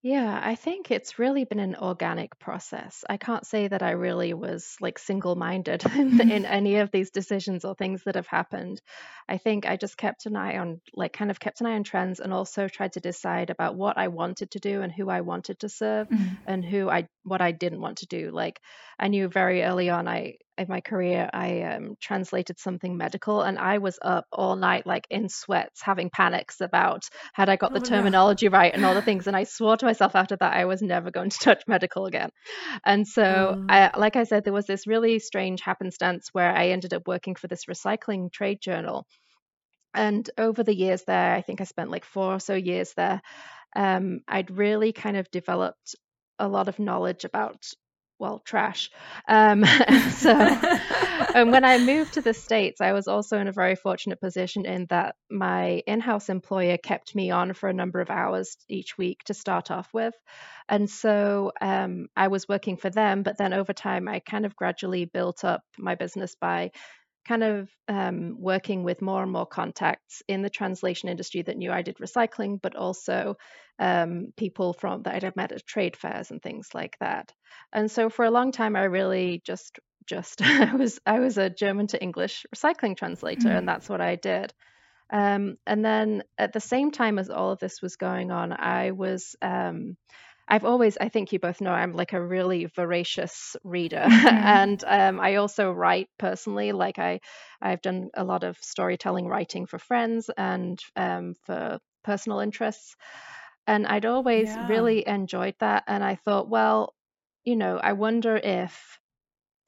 Yeah, 0.00 0.40
I 0.40 0.54
think 0.54 0.92
it's 0.92 1.18
really 1.18 1.42
been 1.42 1.58
an 1.58 1.74
organic 1.74 2.38
process. 2.38 3.04
I 3.10 3.16
can't 3.16 3.44
say 3.44 3.66
that 3.66 3.82
I 3.82 3.90
really 3.90 4.32
was 4.32 4.76
like 4.80 4.96
single 4.96 5.34
minded 5.34 5.84
in, 5.96 6.20
in 6.20 6.44
any 6.46 6.76
of 6.76 6.92
these 6.92 7.10
decisions 7.10 7.64
or 7.64 7.74
things 7.74 8.04
that 8.04 8.14
have 8.14 8.28
happened. 8.28 8.80
I 9.28 9.38
think 9.38 9.66
I 9.66 9.76
just 9.76 9.96
kept 9.96 10.26
an 10.26 10.36
eye 10.36 10.58
on, 10.58 10.80
like, 10.94 11.12
kind 11.12 11.32
of 11.32 11.40
kept 11.40 11.60
an 11.60 11.66
eye 11.66 11.74
on 11.74 11.82
trends 11.82 12.20
and 12.20 12.32
also 12.32 12.68
tried 12.68 12.92
to 12.92 13.00
decide 13.00 13.50
about 13.50 13.74
what 13.74 13.98
I 13.98 14.06
wanted 14.06 14.52
to 14.52 14.60
do 14.60 14.82
and 14.82 14.92
who 14.92 15.10
I 15.10 15.22
wanted 15.22 15.58
to 15.60 15.68
serve 15.68 16.08
mm-hmm. 16.08 16.34
and 16.46 16.64
who 16.64 16.88
I, 16.88 17.08
what 17.24 17.40
I 17.40 17.50
didn't 17.50 17.80
want 17.80 17.98
to 17.98 18.06
do. 18.06 18.30
Like, 18.30 18.60
I 19.00 19.08
knew 19.08 19.26
very 19.26 19.64
early 19.64 19.90
on, 19.90 20.06
I, 20.06 20.36
in 20.58 20.66
my 20.68 20.80
career, 20.80 21.30
I 21.32 21.62
um, 21.62 21.96
translated 22.00 22.58
something 22.58 22.96
medical, 22.96 23.42
and 23.42 23.58
I 23.58 23.78
was 23.78 23.98
up 24.02 24.26
all 24.32 24.56
night, 24.56 24.86
like 24.86 25.06
in 25.10 25.28
sweats, 25.28 25.80
having 25.82 26.10
panics 26.10 26.60
about 26.60 27.08
had 27.32 27.48
I 27.48 27.56
got 27.56 27.72
the 27.72 27.80
oh, 27.80 27.84
terminology 27.84 28.48
no. 28.48 28.58
right 28.58 28.74
and 28.74 28.84
all 28.84 28.94
the 28.94 29.02
things. 29.02 29.26
And 29.26 29.36
I 29.36 29.44
swore 29.44 29.76
to 29.76 29.86
myself 29.86 30.16
after 30.16 30.36
that 30.36 30.54
I 30.54 30.64
was 30.64 30.82
never 30.82 31.10
going 31.10 31.30
to 31.30 31.38
touch 31.42 31.62
medical 31.66 32.06
again. 32.06 32.30
And 32.84 33.06
so, 33.06 33.56
oh. 33.58 33.66
I, 33.68 33.96
like 33.96 34.16
I 34.16 34.24
said, 34.24 34.44
there 34.44 34.52
was 34.52 34.66
this 34.66 34.86
really 34.86 35.18
strange 35.18 35.60
happenstance 35.62 36.28
where 36.32 36.54
I 36.54 36.68
ended 36.68 36.94
up 36.94 37.06
working 37.06 37.34
for 37.34 37.46
this 37.46 37.66
recycling 37.66 38.32
trade 38.32 38.60
journal. 38.60 39.06
And 39.94 40.28
over 40.36 40.62
the 40.62 40.76
years 40.76 41.04
there, 41.04 41.34
I 41.34 41.42
think 41.42 41.60
I 41.60 41.64
spent 41.64 41.90
like 41.90 42.04
four 42.04 42.34
or 42.34 42.40
so 42.40 42.54
years 42.54 42.92
there. 42.96 43.22
Um, 43.74 44.20
I'd 44.26 44.50
really 44.50 44.92
kind 44.92 45.16
of 45.16 45.30
developed 45.30 45.94
a 46.38 46.48
lot 46.48 46.68
of 46.68 46.78
knowledge 46.78 47.24
about 47.24 47.64
well, 48.18 48.40
trash. 48.44 48.90
Um, 49.26 49.64
so 50.10 50.32
and 51.34 51.50
when 51.52 51.64
I 51.64 51.78
moved 51.78 52.14
to 52.14 52.20
the 52.20 52.34
States, 52.34 52.80
I 52.80 52.92
was 52.92 53.08
also 53.08 53.38
in 53.38 53.48
a 53.48 53.52
very 53.52 53.76
fortunate 53.76 54.20
position 54.20 54.66
in 54.66 54.86
that 54.90 55.16
my 55.30 55.82
in 55.86 56.00
house 56.00 56.28
employer 56.28 56.76
kept 56.76 57.14
me 57.14 57.30
on 57.30 57.52
for 57.54 57.68
a 57.68 57.74
number 57.74 58.00
of 58.00 58.10
hours 58.10 58.56
each 58.68 58.98
week 58.98 59.22
to 59.24 59.34
start 59.34 59.70
off 59.70 59.88
with. 59.92 60.14
And 60.68 60.88
so 60.90 61.52
um, 61.60 62.08
I 62.16 62.28
was 62.28 62.48
working 62.48 62.76
for 62.76 62.90
them, 62.90 63.22
but 63.22 63.38
then 63.38 63.52
over 63.52 63.72
time, 63.72 64.08
I 64.08 64.18
kind 64.18 64.44
of 64.44 64.54
gradually 64.54 65.06
built 65.06 65.44
up 65.44 65.62
my 65.78 65.94
business 65.94 66.34
by 66.38 66.72
kind 67.28 67.44
of 67.44 67.68
um, 67.88 68.36
working 68.38 68.84
with 68.84 69.02
more 69.02 69.22
and 69.22 69.30
more 69.30 69.44
contacts 69.46 70.22
in 70.28 70.40
the 70.40 70.48
translation 70.48 71.10
industry 71.10 71.42
that 71.42 71.58
knew 71.58 71.70
I 71.70 71.82
did 71.82 71.98
recycling, 71.98 72.58
but 72.60 72.74
also 72.74 73.36
um, 73.78 74.32
people 74.36 74.72
from 74.72 75.02
that 75.02 75.22
I'd 75.22 75.36
met 75.36 75.52
at 75.52 75.66
trade 75.66 75.96
fairs 75.96 76.30
and 76.30 76.42
things 76.42 76.70
like 76.72 76.96
that. 77.00 77.32
And 77.70 77.90
so 77.90 78.08
for 78.08 78.24
a 78.24 78.30
long 78.30 78.50
time, 78.50 78.76
I 78.76 78.84
really 78.84 79.42
just 79.44 79.78
just 80.06 80.40
I 80.42 80.74
was 80.74 80.98
I 81.04 81.20
was 81.20 81.36
a 81.36 81.50
German 81.50 81.88
to 81.88 82.02
English 82.02 82.46
recycling 82.54 82.96
translator, 82.96 83.48
mm-hmm. 83.48 83.58
and 83.58 83.68
that's 83.68 83.90
what 83.90 84.00
I 84.00 84.16
did. 84.16 84.54
Um, 85.10 85.56
and 85.66 85.84
then 85.84 86.22
at 86.38 86.52
the 86.52 86.60
same 86.60 86.90
time 86.90 87.18
as 87.18 87.30
all 87.30 87.50
of 87.50 87.58
this 87.58 87.80
was 87.82 87.96
going 87.96 88.30
on, 88.30 88.52
I 88.52 88.90
was 88.90 89.36
um, 89.40 89.96
I've 90.48 90.64
always, 90.64 90.96
I 90.98 91.08
think 91.08 91.32
you 91.32 91.38
both 91.38 91.60
know, 91.60 91.72
I'm 91.72 91.92
like 91.92 92.14
a 92.14 92.24
really 92.24 92.64
voracious 92.64 93.54
reader, 93.64 94.04
mm-hmm. 94.04 94.26
and 94.28 94.84
um, 94.86 95.20
I 95.20 95.36
also 95.36 95.70
write 95.70 96.08
personally. 96.18 96.72
Like 96.72 96.98
I, 96.98 97.20
I've 97.60 97.82
done 97.82 98.08
a 98.14 98.24
lot 98.24 98.44
of 98.44 98.56
storytelling 98.60 99.26
writing 99.26 99.66
for 99.66 99.78
friends 99.78 100.30
and 100.36 100.78
um, 100.96 101.34
for 101.44 101.78
personal 102.02 102.40
interests, 102.40 102.96
and 103.66 103.86
I'd 103.86 104.06
always 104.06 104.48
yeah. 104.48 104.66
really 104.68 105.06
enjoyed 105.06 105.54
that. 105.60 105.84
And 105.86 106.02
I 106.02 106.14
thought, 106.14 106.48
well, 106.48 106.94
you 107.44 107.56
know, 107.56 107.76
I 107.76 107.92
wonder 107.92 108.36
if 108.36 108.98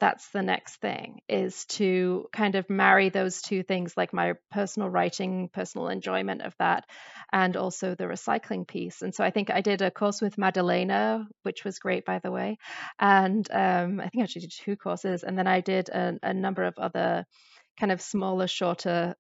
that's 0.00 0.28
the 0.30 0.42
next 0.42 0.76
thing 0.76 1.20
is 1.28 1.66
to 1.66 2.26
kind 2.32 2.54
of 2.54 2.68
marry 2.70 3.10
those 3.10 3.42
two 3.42 3.62
things 3.62 3.96
like 3.96 4.12
my 4.12 4.32
personal 4.50 4.88
writing 4.88 5.48
personal 5.52 5.88
enjoyment 5.88 6.42
of 6.42 6.54
that 6.58 6.86
and 7.32 7.56
also 7.56 7.94
the 7.94 8.04
recycling 8.04 8.66
piece. 8.66 9.02
And 9.02 9.14
so 9.14 9.22
i 9.22 9.30
think 9.30 9.50
i 9.50 9.60
did 9.60 9.82
a 9.82 9.90
course 9.90 10.20
with 10.20 10.38
madalena 10.38 11.28
which 11.42 11.64
was 11.64 11.78
great 11.78 12.04
by 12.04 12.18
the 12.18 12.30
way 12.30 12.58
and 12.98 13.48
um, 13.52 14.00
i 14.00 14.08
think 14.08 14.20
i 14.20 14.24
actually 14.24 14.42
did 14.42 14.52
two 14.52 14.76
courses 14.76 15.22
and 15.22 15.38
then 15.38 15.46
i 15.46 15.60
did 15.60 15.88
a, 15.90 16.18
a 16.22 16.34
number 16.34 16.64
of 16.64 16.78
other 16.78 17.26
kind 17.78 17.92
of 17.92 18.00
smaller 18.00 18.46
shorter 18.46 19.14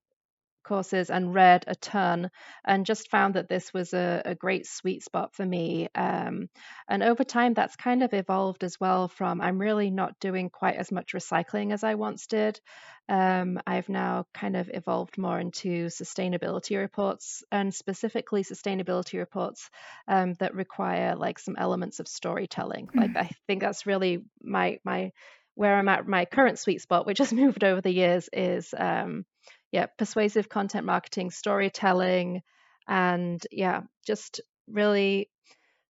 courses 0.62 1.10
and 1.10 1.34
read 1.34 1.64
a 1.66 1.74
ton 1.74 2.30
and 2.64 2.86
just 2.86 3.10
found 3.10 3.34
that 3.34 3.48
this 3.48 3.72
was 3.72 3.92
a, 3.92 4.22
a 4.24 4.34
great 4.34 4.66
sweet 4.66 5.02
spot 5.02 5.34
for 5.34 5.44
me. 5.44 5.88
Um, 5.94 6.48
and 6.88 7.02
over 7.02 7.24
time, 7.24 7.54
that's 7.54 7.76
kind 7.76 8.02
of 8.02 8.14
evolved 8.14 8.64
as 8.64 8.78
well 8.78 9.08
from 9.08 9.40
I'm 9.40 9.60
really 9.60 9.90
not 9.90 10.18
doing 10.20 10.50
quite 10.50 10.76
as 10.76 10.92
much 10.92 11.12
recycling 11.12 11.72
as 11.72 11.84
I 11.84 11.94
once 11.94 12.26
did. 12.26 12.60
Um, 13.08 13.58
I've 13.66 13.88
now 13.88 14.26
kind 14.32 14.56
of 14.56 14.70
evolved 14.72 15.18
more 15.18 15.40
into 15.40 15.86
sustainability 15.86 16.78
reports 16.78 17.42
and 17.50 17.74
specifically 17.74 18.44
sustainability 18.44 19.18
reports 19.18 19.68
um, 20.06 20.34
that 20.34 20.54
require 20.54 21.16
like 21.16 21.40
some 21.40 21.56
elements 21.58 21.98
of 21.98 22.06
storytelling. 22.06 22.86
Mm. 22.86 23.00
Like 23.00 23.16
I 23.16 23.30
think 23.48 23.62
that's 23.62 23.84
really 23.84 24.22
my 24.40 24.78
my 24.84 25.10
where 25.54 25.76
I'm 25.76 25.88
at 25.88 26.06
my 26.06 26.24
current 26.24 26.58
sweet 26.58 26.80
spot, 26.80 27.06
which 27.06 27.18
has 27.18 27.32
moved 27.42 27.64
over 27.64 27.80
the 27.80 27.92
years, 27.92 28.28
is 28.32 28.72
um, 28.76 29.24
yeah, 29.72 29.86
persuasive 29.98 30.48
content 30.48 30.86
marketing, 30.86 31.30
storytelling, 31.30 32.42
and 32.88 33.44
yeah, 33.50 33.82
just 34.06 34.40
really 34.68 35.30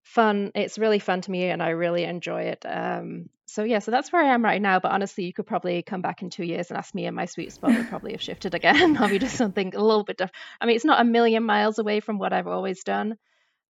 fun. 0.02 0.52
It's 0.54 0.78
really 0.78 0.98
fun 0.98 1.22
to 1.22 1.30
me, 1.30 1.44
and 1.44 1.62
I 1.62 1.70
really 1.70 2.04
enjoy 2.04 2.42
it. 2.42 2.64
Um, 2.66 3.30
so 3.46 3.64
yeah, 3.64 3.80
so 3.80 3.90
that's 3.90 4.12
where 4.12 4.22
I 4.22 4.34
am 4.34 4.44
right 4.44 4.60
now. 4.60 4.80
But 4.80 4.92
honestly, 4.92 5.24
you 5.24 5.32
could 5.32 5.46
probably 5.46 5.82
come 5.82 6.02
back 6.02 6.22
in 6.22 6.30
two 6.30 6.44
years 6.44 6.70
and 6.70 6.78
ask 6.78 6.94
me, 6.94 7.06
and 7.06 7.16
my 7.16 7.24
sweet 7.24 7.52
spot 7.52 7.74
would 7.74 7.88
probably 7.88 8.12
have 8.12 8.22
shifted 8.22 8.54
again. 8.54 8.96
I'll 9.00 9.08
be 9.08 9.18
just 9.18 9.36
something 9.36 9.74
a 9.74 9.82
little 9.82 10.04
bit 10.04 10.18
different. 10.18 10.36
I 10.60 10.66
mean, 10.66 10.76
it's 10.76 10.84
not 10.84 11.00
a 11.00 11.04
million 11.04 11.44
miles 11.44 11.78
away 11.78 12.00
from 12.00 12.18
what 12.18 12.32
I've 12.32 12.46
always 12.46 12.84
done, 12.84 13.16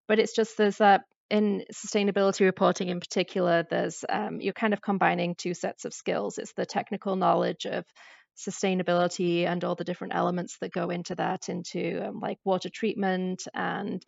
but 0.07 0.19
it's 0.19 0.35
just 0.35 0.57
there's 0.57 0.77
that 0.77 1.05
in 1.29 1.63
sustainability 1.73 2.41
reporting 2.41 2.89
in 2.89 2.99
particular. 2.99 3.65
There's 3.69 4.03
um, 4.07 4.41
you're 4.41 4.53
kind 4.53 4.73
of 4.73 4.81
combining 4.81 5.35
two 5.35 5.53
sets 5.53 5.85
of 5.85 5.93
skills. 5.93 6.37
It's 6.37 6.53
the 6.53 6.65
technical 6.65 7.15
knowledge 7.15 7.65
of 7.65 7.85
sustainability 8.37 9.45
and 9.45 9.63
all 9.63 9.75
the 9.75 9.83
different 9.83 10.15
elements 10.15 10.57
that 10.61 10.71
go 10.71 10.89
into 10.89 11.15
that, 11.15 11.49
into 11.49 12.07
um, 12.07 12.19
like 12.19 12.37
water 12.43 12.69
treatment 12.69 13.47
and 13.53 14.05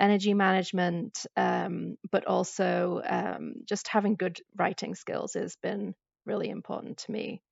energy 0.00 0.34
management, 0.34 1.26
um, 1.36 1.96
but 2.10 2.26
also 2.26 3.02
um, 3.08 3.54
just 3.66 3.88
having 3.88 4.14
good 4.14 4.38
writing 4.56 4.94
skills 4.94 5.34
has 5.34 5.56
been 5.56 5.94
really 6.24 6.48
important 6.48 6.98
to 6.98 7.12
me. 7.12 7.42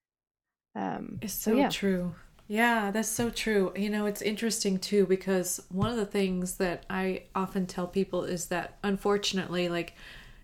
Um, 0.75 1.19
it's 1.21 1.35
so, 1.35 1.53
so 1.53 1.57
yeah. 1.57 1.69
true. 1.69 2.15
Yeah, 2.49 2.91
that's 2.91 3.09
so 3.09 3.31
true. 3.31 3.73
You 3.77 3.91
know, 3.91 4.07
it's 4.07 4.23
interesting 4.23 4.79
too 4.79 5.07
because 5.07 5.61
one 5.69 5.91
of 5.91 5.97
the 5.97 6.07
things 6.07 6.57
that 6.57 6.85
I 6.91 7.25
often 7.35 7.67
tell 7.67 7.87
people 7.87 8.25
is 8.25 8.47
that 8.47 8.79
unfortunately, 8.83 9.69
like, 9.69 9.95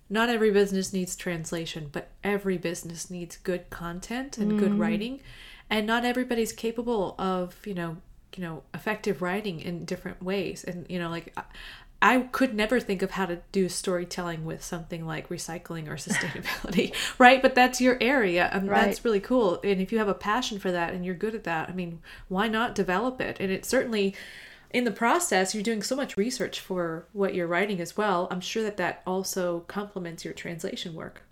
not 0.09 0.29
every 0.29 0.53
business 0.53 0.93
needs 0.93 1.17
translation, 1.17 1.89
but 1.91 2.11
every 2.23 2.59
business 2.59 3.11
needs 3.11 3.37
good 3.37 3.71
content 3.71 4.39
and 4.39 4.53
mm. 4.53 4.59
good 4.59 4.79
writing 4.79 5.21
and 5.71 5.87
not 5.87 6.05
everybody's 6.05 6.53
capable 6.53 7.15
of 7.19 7.57
you 7.67 7.75
know 7.75 7.97
you 8.37 8.43
know 8.43 8.63
effective 8.75 9.23
writing 9.23 9.61
in 9.61 9.85
different 9.85 10.23
ways 10.23 10.65
and 10.65 10.87
you 10.89 10.99
know 10.99 11.11
like 11.11 11.35
I 12.03 12.21
could 12.21 12.55
never 12.55 12.79
think 12.79 13.01
of 13.01 13.13
how 13.13 13.27
to 13.27 13.41
do 13.53 13.69
storytelling 13.69 14.45
with 14.45 14.63
something 14.63 15.07
like 15.07 15.29
recycling 15.29 15.89
or 15.89 15.97
sustainability, 15.97 16.95
right? 17.19 17.41
But 17.41 17.55
that's 17.55 17.81
your 17.81 17.97
area, 18.01 18.51
and 18.53 18.69
right. 18.69 18.85
that's 18.85 19.05
really 19.05 19.21
cool. 19.21 19.61
And 19.65 19.81
if 19.81 19.93
you 19.93 19.99
have 19.99 20.09
a 20.09 20.15
passion 20.15 20.59
for 20.59 20.71
that 20.71 20.93
and 20.93 21.05
you're 21.05 21.15
good 21.15 21.35
at 21.35 21.45
that, 21.45 21.69
I 21.69 21.73
mean, 21.73 22.01
why 22.29 22.49
not 22.49 22.75
develop 22.75 23.21
it? 23.21 23.39
And 23.41 23.51
it 23.51 23.65
certainly, 23.65 24.15
in 24.71 24.85
the 24.85 24.91
process, 24.91 25.55
you're 25.55 25.63
doing 25.63 25.83
so 25.83 25.97
much 25.97 26.17
research 26.17 26.61
for 26.61 27.07
what 27.13 27.35
you're 27.35 27.47
writing 27.47 27.81
as 27.81 27.97
well. 27.97 28.29
I'm 28.31 28.43
sure 28.43 28.63
that 28.63 28.77
that 28.77 29.03
also 29.07 29.61
complements 29.61 30.25
your 30.25 30.35
translation 30.35 30.95
work. 30.95 31.23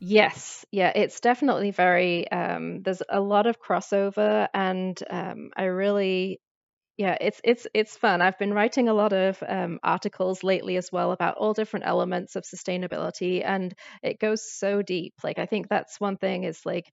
Yes, 0.00 0.64
yeah, 0.70 0.92
it's 0.94 1.20
definitely 1.20 1.70
very. 1.70 2.30
Um, 2.30 2.82
there's 2.82 3.02
a 3.08 3.20
lot 3.20 3.46
of 3.46 3.60
crossover, 3.60 4.48
and 4.52 5.00
um, 5.08 5.50
I 5.56 5.64
really, 5.64 6.40
yeah, 6.98 7.16
it's 7.20 7.40
it's 7.44 7.66
it's 7.74 7.96
fun. 7.96 8.22
I've 8.22 8.38
been 8.38 8.54
writing 8.54 8.88
a 8.88 8.94
lot 8.94 9.12
of 9.14 9.42
um, 9.48 9.80
articles 9.84 10.44
lately 10.44 10.76
as 10.76 10.90
well 10.92 11.12
about 11.12 11.36
all 11.38 11.54
different 11.54 11.86
elements 11.86 12.36
of 12.36 12.44
sustainability, 12.44 13.44
and 13.44 13.74
it 14.02 14.20
goes 14.20 14.42
so 14.50 14.82
deep. 14.82 15.14
Like 15.24 15.38
I 15.38 15.46
think 15.46 15.68
that's 15.68 16.00
one 16.00 16.16
thing 16.18 16.44
is 16.44 16.66
like 16.66 16.92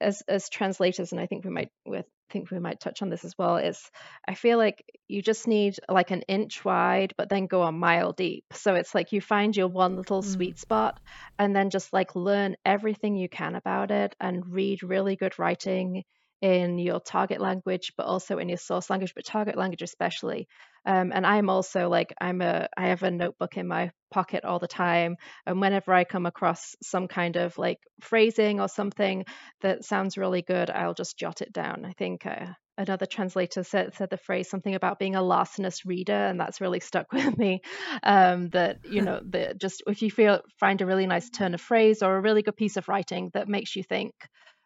as 0.00 0.22
as 0.28 0.48
translators, 0.48 1.12
and 1.12 1.20
I 1.20 1.26
think 1.26 1.44
we 1.44 1.50
might 1.50 1.70
with 1.84 2.06
think 2.30 2.50
we 2.50 2.58
might 2.58 2.80
touch 2.80 3.02
on 3.02 3.08
this 3.08 3.24
as 3.24 3.34
well. 3.38 3.56
Is 3.56 3.90
I 4.26 4.34
feel 4.34 4.58
like 4.58 4.84
you 5.08 5.22
just 5.22 5.46
need 5.46 5.76
like 5.88 6.10
an 6.10 6.22
inch 6.22 6.64
wide, 6.64 7.14
but 7.16 7.28
then 7.28 7.46
go 7.46 7.62
a 7.62 7.72
mile 7.72 8.12
deep. 8.12 8.44
So 8.52 8.74
it's 8.74 8.94
like 8.94 9.12
you 9.12 9.20
find 9.20 9.56
your 9.56 9.68
one 9.68 9.96
little 9.96 10.22
mm. 10.22 10.26
sweet 10.26 10.58
spot, 10.58 11.00
and 11.38 11.54
then 11.54 11.70
just 11.70 11.92
like 11.92 12.14
learn 12.14 12.56
everything 12.64 13.16
you 13.16 13.28
can 13.28 13.54
about 13.54 13.90
it, 13.90 14.14
and 14.20 14.52
read 14.52 14.82
really 14.82 15.16
good 15.16 15.38
writing 15.38 16.04
in 16.42 16.78
your 16.78 17.00
target 17.00 17.40
language, 17.40 17.92
but 17.96 18.06
also 18.06 18.38
in 18.38 18.48
your 18.48 18.58
source 18.58 18.90
language, 18.90 19.14
but 19.14 19.24
target 19.24 19.56
language 19.56 19.82
especially. 19.82 20.48
Um, 20.86 21.10
and 21.12 21.26
I'm 21.26 21.50
also 21.50 21.88
like 21.88 22.14
I'm 22.20 22.40
a 22.40 22.68
I 22.76 22.88
have 22.88 23.02
a 23.02 23.10
notebook 23.10 23.56
in 23.56 23.66
my 23.66 23.90
pocket 24.10 24.44
all 24.44 24.60
the 24.60 24.68
time, 24.68 25.16
and 25.44 25.60
whenever 25.60 25.92
I 25.92 26.04
come 26.04 26.26
across 26.26 26.76
some 26.82 27.08
kind 27.08 27.36
of 27.36 27.58
like 27.58 27.78
phrasing 28.00 28.60
or 28.60 28.68
something 28.68 29.24
that 29.62 29.84
sounds 29.84 30.16
really 30.16 30.42
good, 30.42 30.70
I'll 30.70 30.94
just 30.94 31.18
jot 31.18 31.42
it 31.42 31.52
down. 31.52 31.84
I 31.84 31.92
think. 31.92 32.24
Uh, 32.24 32.46
another 32.78 33.06
translator 33.06 33.62
said, 33.62 33.94
said 33.94 34.10
the 34.10 34.18
phrase 34.18 34.50
something 34.50 34.74
about 34.74 34.98
being 34.98 35.16
a 35.16 35.22
larcenous 35.22 35.86
reader 35.86 36.12
and 36.12 36.38
that's 36.38 36.60
really 36.60 36.80
stuck 36.80 37.10
with 37.12 37.36
me 37.38 37.62
um, 38.02 38.48
that 38.50 38.78
you 38.84 39.00
know 39.02 39.20
that 39.30 39.58
just 39.58 39.82
if 39.86 40.02
you 40.02 40.10
feel 40.10 40.40
find 40.60 40.80
a 40.82 40.86
really 40.86 41.06
nice 41.06 41.30
turn 41.30 41.54
of 41.54 41.60
phrase 41.60 42.02
or 42.02 42.16
a 42.16 42.20
really 42.20 42.42
good 42.42 42.56
piece 42.56 42.76
of 42.76 42.88
writing 42.88 43.30
that 43.32 43.48
makes 43.48 43.74
you 43.76 43.82
think 43.82 44.12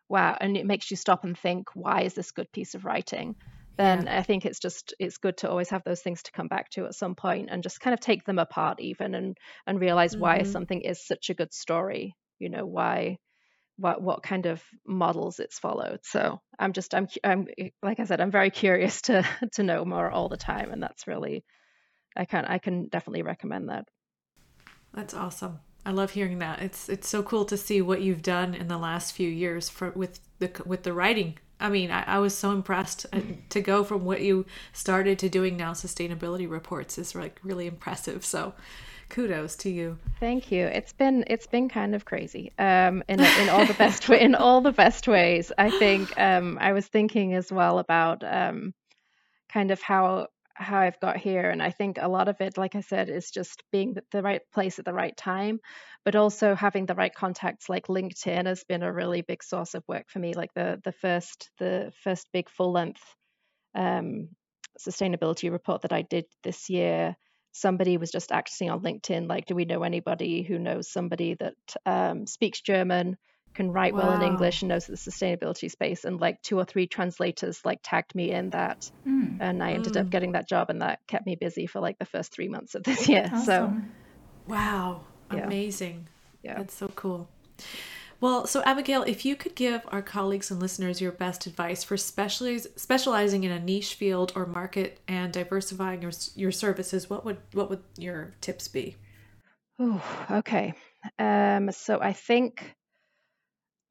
wow 0.09 0.37
and 0.41 0.57
it 0.57 0.67
makes 0.67 0.91
you 0.91 0.97
stop 0.97 1.25
and 1.25 1.39
think 1.39 1.69
why 1.75 2.03
is 2.03 2.15
this 2.15 2.33
good 2.33 2.51
piece 2.53 2.75
of 2.75 2.85
writing 2.85 3.37
then 3.81 4.05
yeah. 4.05 4.19
i 4.19 4.23
think 4.23 4.45
it's 4.45 4.59
just 4.59 4.95
it's 4.99 5.19
good 5.19 5.37
to 5.37 5.49
always 5.49 5.71
have 5.71 5.83
those 5.85 6.01
things 6.01 6.23
to 6.23 6.33
come 6.33 6.49
back 6.49 6.69
to 6.71 6.85
at 6.85 6.95
some 6.95 7.15
point 7.15 7.49
and 7.51 7.63
just 7.63 7.81
kind 7.81 7.95
of 7.95 8.01
take 8.01 8.25
them 8.25 8.39
apart 8.39 8.81
even 8.81 9.15
and 9.15 9.37
and 9.67 9.81
realize 9.81 10.13
mm-hmm. 10.13 10.23
why 10.23 10.43
something 10.43 10.81
is 10.83 11.05
such 11.05 11.31
a 11.31 11.35
good 11.35 11.53
story 11.53 12.15
you 12.39 12.49
know 12.49 12.67
why 12.67 13.17
what 13.77 14.03
what 14.03 14.23
kind 14.23 14.47
of 14.47 14.63
models 14.87 15.41
it's 15.41 15.59
followed 15.59 16.01
so 16.03 16.41
i'm 16.59 16.73
just 16.73 16.95
i'm 16.95 17.09
i'm 17.25 17.47
like 17.83 17.99
i 18.01 18.05
said 18.05 18.21
i'm 18.21 18.31
very 18.31 18.51
curious 18.51 19.01
to 19.09 19.27
to 19.53 19.63
know 19.63 19.85
more 19.85 20.11
all 20.11 20.29
the 20.29 20.37
time 20.37 20.71
and 20.73 20.83
that's 20.83 21.07
really 21.07 21.45
i 22.17 22.25
can 22.25 22.45
i 22.45 22.59
can 22.59 22.89
definitely 22.89 23.23
recommend 23.23 23.69
that 23.69 23.85
that's 24.93 25.15
awesome 25.15 25.61
I 25.85 25.93
love 25.93 26.11
hearing 26.11 26.39
that. 26.41 26.61
It's 26.61 26.89
it's 26.89 27.09
so 27.09 27.23
cool 27.23 27.45
to 27.47 27.57
see 27.57 27.81
what 27.81 28.03
you've 28.03 28.23
done 28.23 28.55
in 28.55 28.69
the 28.69 28.77
last 28.77 29.13
few 29.13 29.29
years 29.29 29.69
for 29.69 29.91
with 29.91 30.21
the 30.39 30.51
with 30.67 30.83
the 30.83 30.93
writing. 30.93 31.39
I 31.61 31.69
mean, 31.69 31.91
I, 31.91 32.03
I 32.05 32.19
was 32.19 32.37
so 32.37 32.53
impressed 32.53 33.07
uh, 33.13 33.21
to 33.51 33.61
go 33.61 33.85
from 33.85 34.05
what 34.05 34.23
you 34.23 34.47
started 34.73 35.19
to 35.21 35.29
doing 35.29 35.57
now. 35.57 35.73
Sustainability 35.73 36.51
reports 36.51 36.99
is 36.99 37.15
like 37.15 37.39
really 37.43 37.67
impressive. 37.67 38.25
So, 38.25 38.55
kudos 39.09 39.57
to 39.57 39.71
you. 39.71 39.99
Thank 40.19 40.51
you. 40.51 40.67
It's 40.67 40.93
been 40.93 41.25
it's 41.27 41.47
been 41.47 41.69
kind 41.69 41.95
of 41.95 42.05
crazy. 42.05 42.53
Um, 42.59 43.03
in 43.09 43.21
in 43.21 43.49
all 43.49 43.67
the 43.67 43.75
best 43.75 44.09
way, 44.09 44.21
in 44.21 44.35
all 44.35 44.61
the 44.61 44.73
best 44.73 45.07
ways. 45.07 45.53
I 45.59 45.71
think. 45.71 46.19
Um, 46.19 46.59
I 46.61 46.73
was 46.73 46.87
thinking 46.87 47.35
as 47.35 47.53
well 47.53 47.79
about 47.79 48.25
um, 48.25 48.75
kind 49.53 49.71
of 49.71 49.83
how 49.83 50.29
how 50.61 50.79
I've 50.79 51.01
got 51.01 51.17
here. 51.17 51.51
And 51.51 51.63
I 51.63 51.71
think 51.71 51.99
a 52.01 52.09
lot 52.09 52.29
of 52.29 52.41
it, 52.41 52.59
like 52.59 52.75
I 52.75 52.81
said, 52.81 53.09
is 53.09 53.31
just 53.31 53.63
being 53.73 53.97
the 54.13 54.23
right 54.23 54.43
place 54.53 54.79
at 54.79 54.85
the 54.85 54.93
right 54.93 55.17
time, 55.17 55.61
but 56.05 56.17
also 56.17 56.55
having 56.55 56.87
the 56.87 56.95
right 56.95 57.15
contacts. 57.15 57.69
Like 57.69 57.87
LinkedIn 57.87 58.47
has 58.47 58.65
been 58.65 58.83
a 58.83 58.93
really 58.93 59.23
big 59.23 59.43
source 59.43 59.75
of 59.75 59.85
work 59.89 60.09
for 60.09 60.19
me. 60.19 60.35
Like 60.35 60.53
the 60.55 60.81
the 60.85 60.93
first 60.93 61.51
the 61.59 61.93
first 62.05 62.29
big 62.33 62.51
full 62.51 62.73
length 62.73 63.03
um, 63.75 64.29
sustainability 64.79 65.51
report 65.51 65.83
that 65.83 65.93
I 65.93 66.03
did 66.03 66.27
this 66.43 66.69
year. 66.71 67.17
Somebody 67.53 67.97
was 67.97 68.13
just 68.13 68.31
acting 68.31 68.71
on 68.71 68.81
LinkedIn, 68.81 69.29
like, 69.29 69.47
do 69.47 69.57
we 69.57 69.65
know 69.65 69.83
anybody 69.83 70.43
who 70.43 70.59
knows 70.59 70.89
somebody 70.89 71.35
that 71.35 71.55
um, 71.85 72.27
speaks 72.27 72.61
German 72.61 73.17
can 73.55 73.73
write 73.73 73.95
wow. 73.95 74.09
well 74.09 74.13
in 74.13 74.23
English 74.23 74.63
and 74.63 74.69
knows 74.69 74.87
the 74.87 74.95
sustainability 74.95 75.71
space. 75.71 76.05
And 76.05 76.21
like 76.21 76.43
two 76.43 76.59
or 76.59 76.65
three 76.65 76.87
translators 76.87 77.61
like 77.65 77.81
tagged 77.83 78.15
me 78.15 78.31
in 78.31 78.51
that, 78.51 78.91
mm. 79.07 79.37
and 79.41 79.63
I 79.63 79.73
ended 79.73 79.95
mm. 79.95 80.01
up 80.01 80.11
getting 80.11 80.33
that 80.33 80.49
job, 80.49 80.71
and 80.71 80.83
that 80.83 81.01
kept 81.07 81.27
me 81.27 81.37
busy 81.37 81.67
for 81.67 81.81
like 81.81 81.99
the 81.99 82.05
first 82.05 82.33
three 82.33 82.49
months 82.49 82.75
of 82.75 82.83
this 82.85 83.09
year. 83.09 83.31
Awesome. 83.33 83.45
So, 83.45 84.53
wow, 84.53 85.05
yeah. 85.33 85.45
amazing! 85.45 86.09
Yeah, 86.43 86.59
that's 86.59 86.75
so 86.75 86.89
cool. 86.89 87.29
Well, 88.21 88.47
so 88.47 88.63
Abigail, 88.65 89.03
if 89.05 89.25
you 89.25 89.35
could 89.35 89.55
give 89.55 89.81
our 89.89 90.03
colleagues 90.03 90.51
and 90.51 90.61
listeners 90.61 91.01
your 91.01 91.13
best 91.13 91.47
advice 91.47 91.83
for 91.83 91.97
specializ- 91.97 92.67
specializing 92.79 93.45
in 93.45 93.51
a 93.51 93.59
niche 93.59 93.95
field 93.95 94.33
or 94.37 94.45
market 94.45 95.01
and 95.09 95.33
diversifying 95.33 96.03
your 96.03 96.13
your 96.35 96.53
services, 96.53 97.09
what 97.09 97.25
would 97.25 97.39
what 97.53 97.71
would 97.71 97.83
your 97.97 98.35
tips 98.43 98.69
be? 98.69 98.97
Oh, 99.79 100.03
okay. 100.31 100.75
Um, 101.19 101.73
so 101.73 101.99
I 102.01 102.13
think 102.13 102.75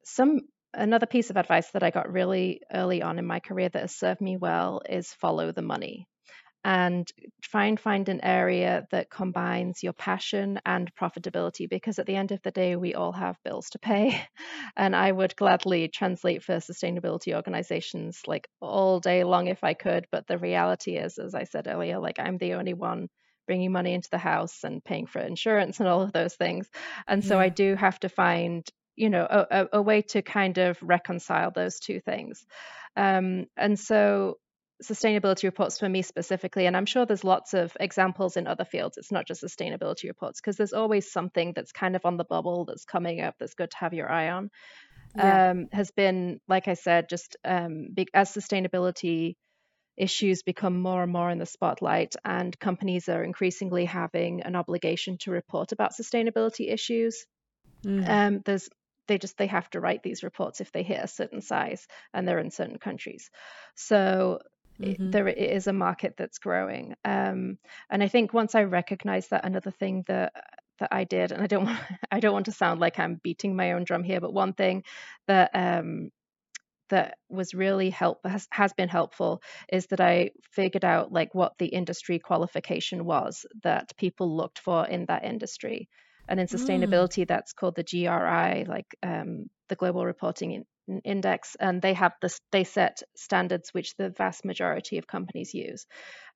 some 0.04 0.40
another 0.72 1.06
piece 1.06 1.30
of 1.30 1.36
advice 1.36 1.70
that 1.72 1.82
I 1.82 1.90
got 1.90 2.12
really 2.12 2.60
early 2.72 3.02
on 3.02 3.18
in 3.18 3.26
my 3.26 3.40
career 3.40 3.68
that 3.68 3.82
has 3.82 3.96
served 3.96 4.20
me 4.20 4.36
well 4.36 4.82
is 4.88 5.12
follow 5.12 5.52
the 5.52 5.62
money 5.62 6.06
and 6.64 7.10
try 7.42 7.66
and 7.66 7.80
find 7.80 8.08
an 8.08 8.22
area 8.22 8.86
that 8.90 9.10
combines 9.10 9.82
your 9.82 9.94
passion 9.94 10.60
and 10.66 10.90
profitability 10.94 11.68
because 11.68 11.98
at 11.98 12.06
the 12.06 12.16
end 12.16 12.32
of 12.32 12.42
the 12.42 12.50
day 12.50 12.76
we 12.76 12.94
all 12.94 13.12
have 13.12 13.42
bills 13.44 13.70
to 13.70 13.78
pay 13.78 14.20
and 14.76 14.94
i 14.94 15.10
would 15.10 15.34
gladly 15.36 15.88
translate 15.88 16.42
for 16.42 16.56
sustainability 16.56 17.34
organizations 17.34 18.20
like 18.26 18.46
all 18.60 19.00
day 19.00 19.24
long 19.24 19.46
if 19.46 19.64
i 19.64 19.72
could 19.72 20.06
but 20.12 20.26
the 20.26 20.36
reality 20.36 20.96
is 20.96 21.18
as 21.18 21.34
i 21.34 21.44
said 21.44 21.66
earlier 21.66 21.98
like 21.98 22.18
i'm 22.18 22.36
the 22.36 22.52
only 22.52 22.74
one 22.74 23.08
bringing 23.46 23.72
money 23.72 23.94
into 23.94 24.10
the 24.12 24.18
house 24.18 24.62
and 24.62 24.84
paying 24.84 25.06
for 25.06 25.20
insurance 25.20 25.80
and 25.80 25.88
all 25.88 26.02
of 26.02 26.12
those 26.12 26.34
things 26.34 26.68
and 27.08 27.24
so 27.24 27.36
yeah. 27.36 27.44
i 27.44 27.48
do 27.48 27.74
have 27.74 27.98
to 27.98 28.08
find 28.10 28.68
you 28.96 29.10
know 29.10 29.26
a, 29.28 29.68
a, 29.72 29.82
way 29.82 30.02
to 30.02 30.22
kind 30.22 30.58
of 30.58 30.78
reconcile 30.82 31.50
those 31.50 31.78
two 31.78 32.00
things 32.00 32.44
um, 32.96 33.46
and 33.56 33.78
so 33.78 34.36
sustainability 34.82 35.44
reports 35.44 35.78
for 35.78 35.88
me 35.88 36.02
specifically 36.02 36.66
and 36.66 36.76
i'm 36.76 36.86
sure 36.86 37.04
there's 37.04 37.24
lots 37.24 37.52
of 37.54 37.76
examples 37.78 38.36
in 38.36 38.46
other 38.46 38.64
fields 38.64 38.96
it's 38.96 39.12
not 39.12 39.26
just 39.26 39.42
sustainability 39.42 40.04
reports 40.04 40.40
because 40.40 40.56
there's 40.56 40.72
always 40.72 41.10
something 41.10 41.52
that's 41.54 41.72
kind 41.72 41.96
of 41.96 42.04
on 42.04 42.16
the 42.16 42.24
bubble 42.24 42.64
that's 42.64 42.84
coming 42.84 43.20
up 43.20 43.34
that's 43.38 43.54
good 43.54 43.70
to 43.70 43.76
have 43.76 43.92
your 43.92 44.10
eye 44.10 44.30
on 44.30 44.50
yeah. 45.16 45.50
um, 45.50 45.68
has 45.72 45.90
been 45.90 46.40
like 46.48 46.66
i 46.66 46.74
said 46.74 47.08
just 47.08 47.36
um, 47.44 47.88
be, 47.92 48.06
as 48.14 48.32
sustainability 48.32 49.36
issues 49.96 50.42
become 50.42 50.80
more 50.80 51.02
and 51.02 51.12
more 51.12 51.30
in 51.30 51.38
the 51.38 51.44
spotlight 51.44 52.14
and 52.24 52.58
companies 52.58 53.08
are 53.08 53.22
increasingly 53.22 53.84
having 53.84 54.40
an 54.42 54.56
obligation 54.56 55.18
to 55.18 55.30
report 55.30 55.72
about 55.72 55.92
sustainability 55.92 56.72
issues 56.72 57.26
mm. 57.84 58.08
um, 58.08 58.40
there's 58.46 58.70
they 59.10 59.18
just 59.18 59.36
they 59.36 59.48
have 59.48 59.68
to 59.68 59.80
write 59.80 60.02
these 60.02 60.22
reports 60.22 60.60
if 60.60 60.72
they 60.72 60.82
hit 60.82 61.04
a 61.04 61.08
certain 61.08 61.42
size 61.42 61.86
and 62.14 62.26
they're 62.26 62.38
in 62.38 62.50
certain 62.50 62.78
countries 62.78 63.30
so 63.74 64.40
mm-hmm. 64.80 65.04
it, 65.04 65.12
there 65.12 65.28
it 65.28 65.38
is 65.38 65.66
a 65.66 65.72
market 65.72 66.14
that's 66.16 66.38
growing. 66.38 66.94
Um, 67.04 67.58
and 67.90 68.02
I 68.02 68.08
think 68.08 68.32
once 68.32 68.54
I 68.54 68.64
recognized 68.64 69.30
that, 69.30 69.44
another 69.44 69.70
thing 69.70 70.04
that 70.08 70.32
that 70.78 70.88
I 70.92 71.04
did, 71.04 71.32
and 71.32 71.42
I 71.42 71.46
don't 71.46 71.64
want 71.66 71.78
I 72.10 72.20
don't 72.20 72.32
want 72.32 72.46
to 72.46 72.52
sound 72.52 72.80
like 72.80 72.98
I'm 72.98 73.20
beating 73.22 73.56
my 73.56 73.72
own 73.72 73.84
drum 73.84 74.04
here, 74.04 74.20
but 74.20 74.32
one 74.32 74.52
thing 74.52 74.84
that 75.26 75.50
um, 75.54 76.10
that 76.90 77.16
was 77.28 77.54
really 77.54 77.90
help 77.90 78.18
has, 78.26 78.48
has 78.50 78.72
been 78.72 78.88
helpful 78.88 79.42
is 79.72 79.86
that 79.86 80.00
I 80.00 80.32
figured 80.50 80.84
out 80.84 81.12
like 81.12 81.34
what 81.34 81.56
the 81.58 81.66
industry 81.66 82.18
qualification 82.18 83.04
was 83.04 83.46
that 83.62 83.96
people 83.96 84.36
looked 84.36 84.58
for 84.58 84.86
in 84.86 85.06
that 85.06 85.24
industry. 85.24 85.88
And 86.30 86.40
in 86.40 86.46
mm. 86.46 86.54
sustainability, 86.54 87.24
mm. 87.24 87.28
that's 87.28 87.52
called 87.52 87.76
the 87.76 87.82
GRI, 87.82 88.64
like 88.64 88.86
um, 89.02 89.50
the 89.68 89.74
Global 89.76 90.06
Reporting 90.06 90.64
index 91.04 91.56
and 91.60 91.80
they 91.80 91.94
have 91.94 92.12
this 92.20 92.40
they 92.50 92.64
set 92.64 93.02
standards 93.14 93.72
which 93.72 93.94
the 93.96 94.10
vast 94.10 94.44
majority 94.44 94.98
of 94.98 95.06
companies 95.06 95.54
use 95.54 95.86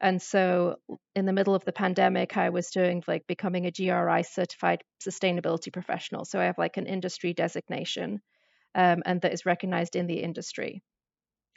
and 0.01 0.21
so 0.23 0.77
in 1.15 1.27
the 1.27 1.33
middle 1.33 1.55
of 1.55 1.65
the 1.65 1.73
pandemic 1.73 2.37
i 2.37 2.51
was 2.51 2.71
doing 2.71 3.03
like 3.09 3.27
becoming 3.27 3.67
a 3.67 3.73
gri 3.73 4.23
certified 4.23 4.83
sustainability 5.05 5.73
professional 5.73 6.25
so 6.25 6.39
i 6.39 6.45
have 6.45 6.59
like 6.59 6.77
an 6.77 6.87
industry 6.87 7.33
designation 7.33 8.21
um, 8.77 9.03
and 9.07 9.21
that 9.23 9.33
is 9.33 9.47
recognized 9.47 9.97
in 9.97 10.07
the 10.07 10.23
industry 10.23 10.83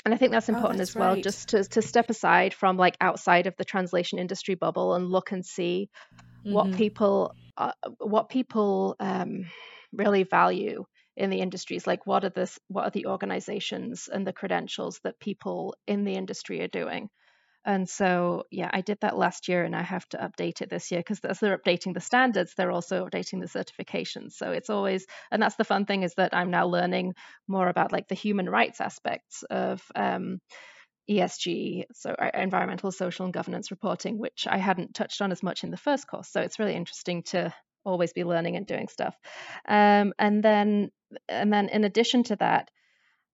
and 0.05 0.13
i 0.13 0.17
think 0.17 0.31
that's 0.31 0.49
oh, 0.49 0.53
important 0.53 0.75
oh, 0.75 0.79
that's 0.79 0.91
as 0.91 0.95
well 0.95 1.13
right. 1.13 1.23
just 1.23 1.49
to, 1.49 1.63
to 1.63 1.81
step 1.81 2.09
aside 2.09 2.53
from 2.53 2.77
like 2.77 2.95
outside 3.01 3.47
of 3.47 3.55
the 3.57 3.65
translation 3.65 4.19
industry 4.19 4.55
bubble 4.55 4.93
and 4.93 5.09
look 5.09 5.31
and 5.31 5.45
see 5.45 5.89
mm-hmm. 6.45 6.53
what 6.53 6.73
people 6.73 7.33
uh, 7.57 7.71
what 7.99 8.29
people 8.29 8.95
um, 8.99 9.45
really 9.91 10.23
value 10.23 10.85
in 11.15 11.31
the 11.31 11.39
industries 11.39 11.87
like 11.87 12.05
what 12.05 12.23
are 12.23 12.29
this 12.29 12.59
what 12.67 12.85
are 12.85 12.91
the 12.91 13.07
organizations 13.07 14.07
and 14.11 14.25
the 14.25 14.33
credentials 14.33 14.99
that 15.03 15.19
people 15.19 15.75
in 15.87 16.03
the 16.03 16.13
industry 16.13 16.61
are 16.61 16.67
doing 16.67 17.09
and 17.65 17.87
so 17.89 18.43
yeah 18.51 18.69
i 18.73 18.81
did 18.81 18.97
that 19.01 19.17
last 19.17 19.47
year 19.47 19.63
and 19.63 19.75
i 19.75 19.81
have 19.81 20.07
to 20.09 20.17
update 20.17 20.61
it 20.61 20.69
this 20.69 20.91
year 20.91 20.99
because 20.99 21.19
as 21.21 21.39
they're 21.39 21.57
updating 21.57 21.93
the 21.93 21.99
standards 21.99 22.53
they're 22.55 22.71
also 22.71 23.05
updating 23.05 23.41
the 23.41 23.47
certifications 23.47 24.33
so 24.33 24.51
it's 24.51 24.69
always 24.69 25.05
and 25.31 25.41
that's 25.41 25.55
the 25.55 25.63
fun 25.63 25.85
thing 25.85 26.03
is 26.03 26.13
that 26.15 26.35
i'm 26.35 26.51
now 26.51 26.65
learning 26.65 27.13
more 27.47 27.67
about 27.67 27.91
like 27.91 28.07
the 28.07 28.15
human 28.15 28.49
rights 28.49 28.81
aspects 28.81 29.43
of 29.49 29.81
um, 29.95 30.39
ESG, 31.09 31.85
so 31.93 32.11
uh, 32.11 32.31
environmental, 32.33 32.91
social, 32.91 33.25
and 33.25 33.33
governance 33.33 33.71
reporting, 33.71 34.17
which 34.17 34.45
I 34.45 34.57
hadn't 34.57 34.93
touched 34.93 35.21
on 35.21 35.31
as 35.31 35.41
much 35.41 35.63
in 35.63 35.71
the 35.71 35.77
first 35.77 36.07
course. 36.07 36.27
So 36.29 36.41
it's 36.41 36.59
really 36.59 36.75
interesting 36.75 37.23
to 37.27 37.53
always 37.85 38.11
be 38.11 38.25
learning 38.25 38.57
and 38.57 38.67
doing 38.67 38.89
stuff. 38.89 39.15
Um, 39.67 40.13
and 40.19 40.43
then, 40.43 40.91
and 41.29 41.51
then 41.51 41.69
in 41.69 41.85
addition 41.85 42.23
to 42.23 42.35
that, 42.37 42.69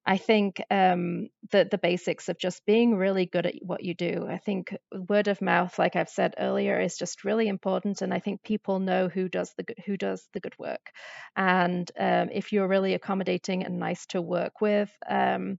I 0.06 0.18
think 0.18 0.62
um, 0.70 1.30
the 1.52 1.66
the 1.70 1.78
basics 1.78 2.28
of 2.28 2.38
just 2.38 2.66
being 2.66 2.96
really 2.96 3.26
good 3.26 3.46
at 3.46 3.56
what 3.62 3.84
you 3.84 3.94
do. 3.94 4.28
I 4.30 4.38
think 4.38 4.76
word 4.92 5.28
of 5.30 5.42
mouth, 5.42 5.80
like 5.80 5.96
I've 5.96 6.10
said 6.10 6.36
earlier, 6.38 6.80
is 6.80 6.98
just 6.98 7.24
really 7.24 7.48
important, 7.48 8.02
and 8.02 8.14
I 8.14 8.20
think 8.20 8.44
people 8.44 8.80
know 8.80 9.08
who 9.08 9.30
does 9.30 9.54
the 9.58 9.66
who 9.86 9.96
does 9.96 10.28
the 10.34 10.42
good 10.42 10.58
work. 10.60 10.92
And 11.38 11.90
um, 11.98 12.30
if 12.34 12.52
you're 12.52 12.68
really 12.68 12.94
accommodating 12.96 13.64
and 13.64 13.80
nice 13.80 14.06
to 14.08 14.22
work 14.22 14.60
with, 14.62 14.92
um, 15.10 15.58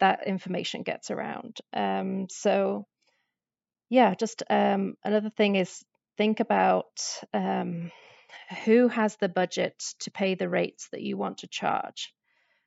that 0.00 0.26
information 0.26 0.82
gets 0.82 1.10
around. 1.10 1.58
Um, 1.72 2.26
so, 2.30 2.86
yeah, 3.90 4.14
just 4.14 4.42
um, 4.50 4.94
another 5.04 5.30
thing 5.30 5.56
is 5.56 5.84
think 6.16 6.40
about 6.40 6.86
um, 7.32 7.90
who 8.64 8.88
has 8.88 9.16
the 9.16 9.28
budget 9.28 9.82
to 10.00 10.10
pay 10.10 10.34
the 10.34 10.48
rates 10.48 10.88
that 10.92 11.02
you 11.02 11.16
want 11.16 11.38
to 11.38 11.48
charge. 11.48 12.12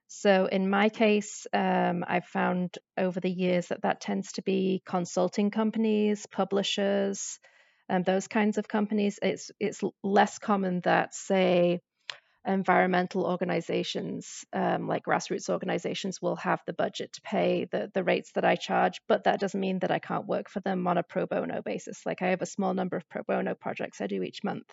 So, 0.07 0.45
in 0.45 0.69
my 0.69 0.89
case, 0.89 1.47
um, 1.53 2.05
I've 2.07 2.25
found 2.25 2.77
over 2.97 3.19
the 3.19 3.29
years 3.29 3.67
that 3.67 3.81
that 3.81 4.01
tends 4.01 4.33
to 4.33 4.41
be 4.41 4.81
consulting 4.85 5.51
companies, 5.51 6.25
publishers, 6.25 7.39
and 7.89 8.05
those 8.05 8.27
kinds 8.27 8.57
of 8.57 8.67
companies. 8.67 9.19
It's 9.21 9.51
it's 9.59 9.81
less 10.03 10.39
common 10.39 10.81
that, 10.81 11.13
say, 11.13 11.81
environmental 12.47 13.25
organizations 13.25 14.45
um, 14.53 14.87
like 14.87 15.03
grassroots 15.03 15.49
organizations 15.49 16.21
will 16.21 16.37
have 16.37 16.61
the 16.65 16.73
budget 16.73 17.11
to 17.13 17.21
pay 17.21 17.67
the, 17.71 17.91
the 17.93 18.03
rates 18.03 18.31
that 18.35 18.45
I 18.45 18.55
charge, 18.55 19.01
but 19.07 19.25
that 19.25 19.39
doesn't 19.39 19.59
mean 19.59 19.79
that 19.79 19.91
I 19.91 19.99
can't 19.99 20.25
work 20.27 20.49
for 20.49 20.61
them 20.61 20.87
on 20.87 20.97
a 20.97 21.03
pro 21.03 21.25
bono 21.25 21.61
basis. 21.61 22.05
Like 22.05 22.21
I 22.21 22.27
have 22.27 22.41
a 22.41 22.45
small 22.45 22.73
number 22.73 22.95
of 22.95 23.07
pro 23.09 23.23
bono 23.27 23.53
projects 23.53 23.99
I 23.99 24.07
do 24.07 24.23
each 24.23 24.43
month. 24.43 24.71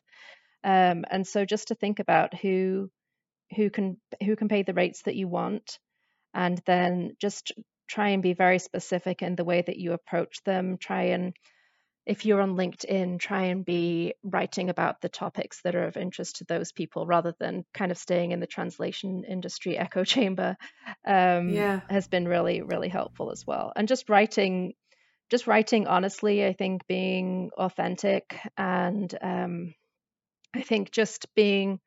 Um, 0.63 1.05
and 1.11 1.27
so 1.27 1.45
just 1.45 1.69
to 1.69 1.75
think 1.75 1.99
about 1.99 2.35
who 2.35 2.91
who 3.55 3.71
can 3.71 3.97
who 4.23 4.37
can 4.37 4.49
pay 4.49 4.63
the 4.63 4.75
rates 4.75 5.03
that 5.03 5.17
you 5.17 5.29
want, 5.29 5.79
and 6.33 6.61
then 6.67 7.17
just 7.21 7.53
try 7.89 8.11
and 8.11 8.23
be 8.23 8.33
very 8.33 8.59
specific 8.59 9.23
in 9.23 9.37
the 9.37 9.45
way 9.45 9.63
that 9.63 9.77
you 9.77 9.93
approach 9.93 10.43
them. 10.45 10.79
Try 10.79 11.05
and 11.05 11.35
if 12.07 12.27
you're 12.27 12.43
on 12.43 12.57
LinkedIn, 12.57 13.19
try 13.19 13.45
and 13.45 13.65
be 13.65 14.15
writing 14.23 14.69
about 14.69 15.01
the 15.01 15.09
topics 15.09 15.63
that 15.63 15.75
are 15.75 15.87
of 15.87 15.97
interest 15.97 16.37
to 16.37 16.45
those 16.45 16.71
people 16.71 17.07
rather 17.07 17.35
than 17.39 17.65
kind 17.73 17.91
of 17.91 17.97
staying 17.97 18.33
in 18.33 18.41
the 18.41 18.47
translation 18.47 19.25
industry 19.27 19.79
echo 19.79 20.05
chamber. 20.05 20.57
Um, 21.07 21.49
yeah. 21.49 21.81
has 21.89 22.07
been 22.07 22.29
really, 22.29 22.63
really 22.63 22.89
helpful 22.89 23.31
as 23.31 23.47
well. 23.47 23.73
And 23.75 23.89
just 23.89 24.11
writing, 24.11 24.75
just 25.31 25.47
writing 25.47 25.87
honestly, 25.87 26.45
I 26.45 26.53
think 26.53 26.87
being 26.87 27.51
authentic 27.57 28.39
and 28.57 29.15
um, 29.23 29.75
I 30.55 30.61
think 30.61 30.91
just 30.91 31.27
being 31.35 31.81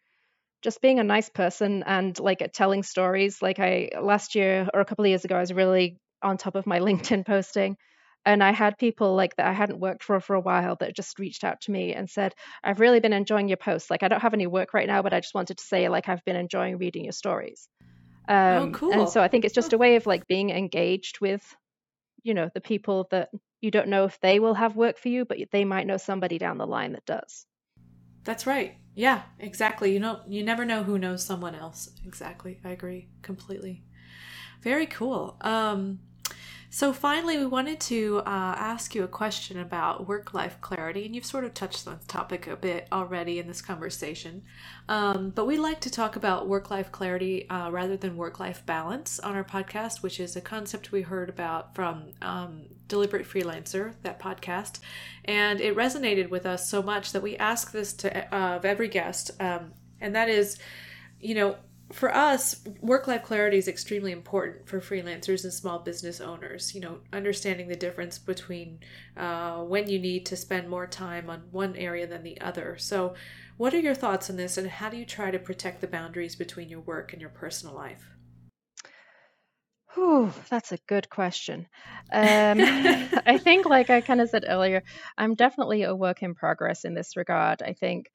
just 0.67 0.81
being 0.81 0.99
a 0.99 1.03
nice 1.03 1.29
person 1.29 1.81
and 1.87 2.19
like 2.19 2.45
telling 2.51 2.83
stories. 2.83 3.41
Like 3.41 3.57
I 3.57 3.89
last 4.01 4.35
year 4.35 4.67
or 4.73 4.81
a 4.81 4.85
couple 4.85 5.05
of 5.05 5.07
years 5.07 5.23
ago, 5.23 5.37
I 5.37 5.39
was 5.39 5.53
really 5.53 5.97
on 6.21 6.35
top 6.35 6.55
of 6.55 6.67
my 6.67 6.79
LinkedIn 6.87 7.25
posting. 7.25 7.77
And 8.25 8.43
I 8.43 8.51
had 8.51 8.77
people 8.77 9.15
like 9.15 9.33
that 9.37 9.47
I 9.47 9.53
hadn't 9.53 9.79
worked 9.79 10.03
for 10.03 10.19
for 10.19 10.35
a 10.35 10.41
while 10.41 10.75
that 10.81 10.93
just 10.93 11.19
reached 11.19 11.45
out 11.45 11.61
to 11.61 11.71
me 11.71 11.93
and 11.93 12.09
said, 12.09 12.33
I've 12.65 12.81
really 12.81 12.99
been 12.99 13.13
enjoying 13.13 13.47
your 13.47 13.55
posts. 13.55 13.89
Like 13.89 14.03
I 14.03 14.09
don't 14.09 14.19
have 14.19 14.33
any 14.33 14.45
work 14.45 14.73
right 14.73 14.87
now, 14.87 15.01
but 15.01 15.13
I 15.13 15.21
just 15.21 15.33
wanted 15.33 15.57
to 15.59 15.63
say 15.63 15.87
like 15.87 16.09
I've 16.09 16.25
been 16.25 16.35
enjoying 16.35 16.77
reading 16.77 17.05
your 17.05 17.13
stories. 17.13 17.69
Oh, 18.27 18.35
um, 18.35 18.63
oh, 18.63 18.71
cool. 18.73 18.91
And 18.91 19.07
so 19.07 19.21
I 19.21 19.29
think 19.29 19.45
it's 19.45 19.55
just 19.55 19.71
a 19.71 19.77
way 19.77 19.95
of 19.95 20.05
like 20.05 20.27
being 20.35 20.49
engaged 20.49 21.21
with, 21.21 21.41
you 22.23 22.33
know, 22.33 22.49
the 22.53 22.59
people 22.59 23.07
that 23.11 23.29
you 23.61 23.71
don't 23.71 23.87
know 23.87 24.03
if 24.03 24.19
they 24.19 24.41
will 24.41 24.55
have 24.55 24.75
work 24.75 24.97
for 24.97 25.07
you, 25.07 25.23
but 25.23 25.37
they 25.53 25.63
might 25.63 25.87
know 25.87 25.95
somebody 25.95 26.37
down 26.37 26.57
the 26.57 26.67
line 26.67 26.91
that 26.91 27.05
does. 27.05 27.45
That's 28.25 28.45
right. 28.45 28.75
Yeah, 28.97 29.23
exactly. 29.39 29.93
You 29.93 29.99
know, 29.99 30.21
you 30.27 30.43
never 30.43 30.65
know 30.65 30.83
who 30.83 30.97
knows 30.97 31.23
someone 31.23 31.55
else. 31.55 31.91
Exactly. 32.05 32.59
I 32.65 32.69
agree 32.71 33.09
completely. 33.21 33.83
Very 34.61 34.87
cool. 34.87 35.37
Um, 35.41 35.99
so, 36.69 36.91
finally, 36.91 37.37
we 37.37 37.45
wanted 37.45 37.79
to 37.81 38.19
uh, 38.19 38.55
ask 38.57 38.93
you 38.93 39.03
a 39.03 39.07
question 39.07 39.59
about 39.59 40.05
work 40.05 40.33
life 40.33 40.59
clarity, 40.59 41.05
and 41.05 41.15
you've 41.15 41.25
sort 41.25 41.45
of 41.45 41.53
touched 41.53 41.87
on 41.87 41.97
the 41.99 42.05
topic 42.07 42.45
a 42.45 42.57
bit 42.57 42.87
already 42.91 43.39
in 43.39 43.47
this 43.47 43.61
conversation. 43.61 44.43
Um, 44.89 45.29
but 45.29 45.45
we 45.45 45.57
like 45.57 45.79
to 45.81 45.89
talk 45.89 46.17
about 46.17 46.47
work 46.47 46.69
life 46.69 46.91
clarity 46.91 47.49
uh, 47.49 47.69
rather 47.71 47.95
than 47.95 48.17
work 48.17 48.39
life 48.39 48.65
balance 48.65 49.17
on 49.19 49.35
our 49.35 49.45
podcast, 49.45 50.03
which 50.03 50.19
is 50.19 50.35
a 50.35 50.41
concept 50.41 50.91
we 50.91 51.03
heard 51.03 51.29
about 51.29 51.73
from 51.73 52.11
um, 52.21 52.63
Deliberate 52.89 53.25
Freelancer, 53.25 53.93
that 54.03 54.19
podcast. 54.19 54.79
And 55.23 55.61
it 55.61 55.75
resonated 55.75 56.29
with 56.29 56.45
us 56.45 56.69
so 56.69 56.81
much 56.81 57.13
that 57.13 57.23
we 57.23 57.37
ask 57.37 57.71
this 57.71 57.93
to 57.93 58.35
uh, 58.35 58.55
of 58.57 58.65
every 58.65 58.89
guest, 58.89 59.31
um, 59.39 59.71
and 60.01 60.15
that 60.15 60.29
is, 60.29 60.57
you 61.19 61.35
know, 61.35 61.55
for 61.91 62.13
us, 62.13 62.63
work 62.81 63.07
life 63.07 63.23
clarity 63.23 63.57
is 63.57 63.67
extremely 63.67 64.11
important 64.11 64.67
for 64.67 64.81
freelancers 64.81 65.43
and 65.43 65.53
small 65.53 65.79
business 65.79 66.19
owners. 66.19 66.75
You 66.75 66.81
know, 66.81 66.99
understanding 67.13 67.67
the 67.69 67.75
difference 67.75 68.17
between 68.17 68.79
uh, 69.15 69.63
when 69.63 69.89
you 69.89 69.97
need 69.97 70.25
to 70.27 70.35
spend 70.35 70.69
more 70.69 70.87
time 70.87 71.29
on 71.29 71.43
one 71.51 71.75
area 71.75 72.05
than 72.05 72.23
the 72.23 72.39
other. 72.41 72.77
So, 72.77 73.15
what 73.55 73.73
are 73.73 73.79
your 73.79 73.95
thoughts 73.95 74.29
on 74.29 74.35
this, 74.35 74.57
and 74.57 74.67
how 74.67 74.89
do 74.89 74.97
you 74.97 75.05
try 75.05 75.31
to 75.31 75.39
protect 75.39 75.81
the 75.81 75.87
boundaries 75.87 76.35
between 76.35 76.69
your 76.69 76.81
work 76.81 77.13
and 77.13 77.21
your 77.21 77.31
personal 77.31 77.73
life? 77.73 78.05
Whew, 79.93 80.31
that's 80.49 80.73
a 80.73 80.77
good 80.87 81.09
question. 81.09 81.67
Um, 82.11 82.59
I 83.25 83.39
think, 83.41 83.65
like 83.65 83.89
I 83.89 84.01
kind 84.01 84.21
of 84.21 84.29
said 84.29 84.45
earlier, 84.47 84.83
I'm 85.17 85.35
definitely 85.35 85.83
a 85.83 85.95
work 85.95 86.21
in 86.21 86.35
progress 86.35 86.83
in 86.85 86.93
this 86.93 87.15
regard. 87.15 87.61
I 87.61 87.73
think 87.73 88.11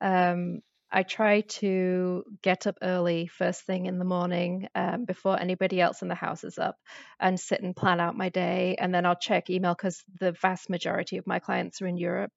um, 0.00 0.60
I 0.94 1.02
try 1.02 1.40
to 1.40 2.22
get 2.40 2.68
up 2.68 2.78
early, 2.80 3.26
first 3.26 3.66
thing 3.66 3.86
in 3.86 3.98
the 3.98 4.04
morning, 4.04 4.68
um, 4.76 5.04
before 5.04 5.38
anybody 5.38 5.80
else 5.80 6.02
in 6.02 6.08
the 6.08 6.14
house 6.14 6.44
is 6.44 6.56
up, 6.56 6.76
and 7.18 7.38
sit 7.38 7.60
and 7.60 7.74
plan 7.74 7.98
out 7.98 8.16
my 8.16 8.28
day. 8.28 8.76
And 8.78 8.94
then 8.94 9.04
I'll 9.04 9.16
check 9.16 9.50
email 9.50 9.74
because 9.74 10.04
the 10.20 10.30
vast 10.30 10.70
majority 10.70 11.16
of 11.16 11.26
my 11.26 11.40
clients 11.40 11.82
are 11.82 11.88
in 11.88 11.96
Europe. 11.96 12.30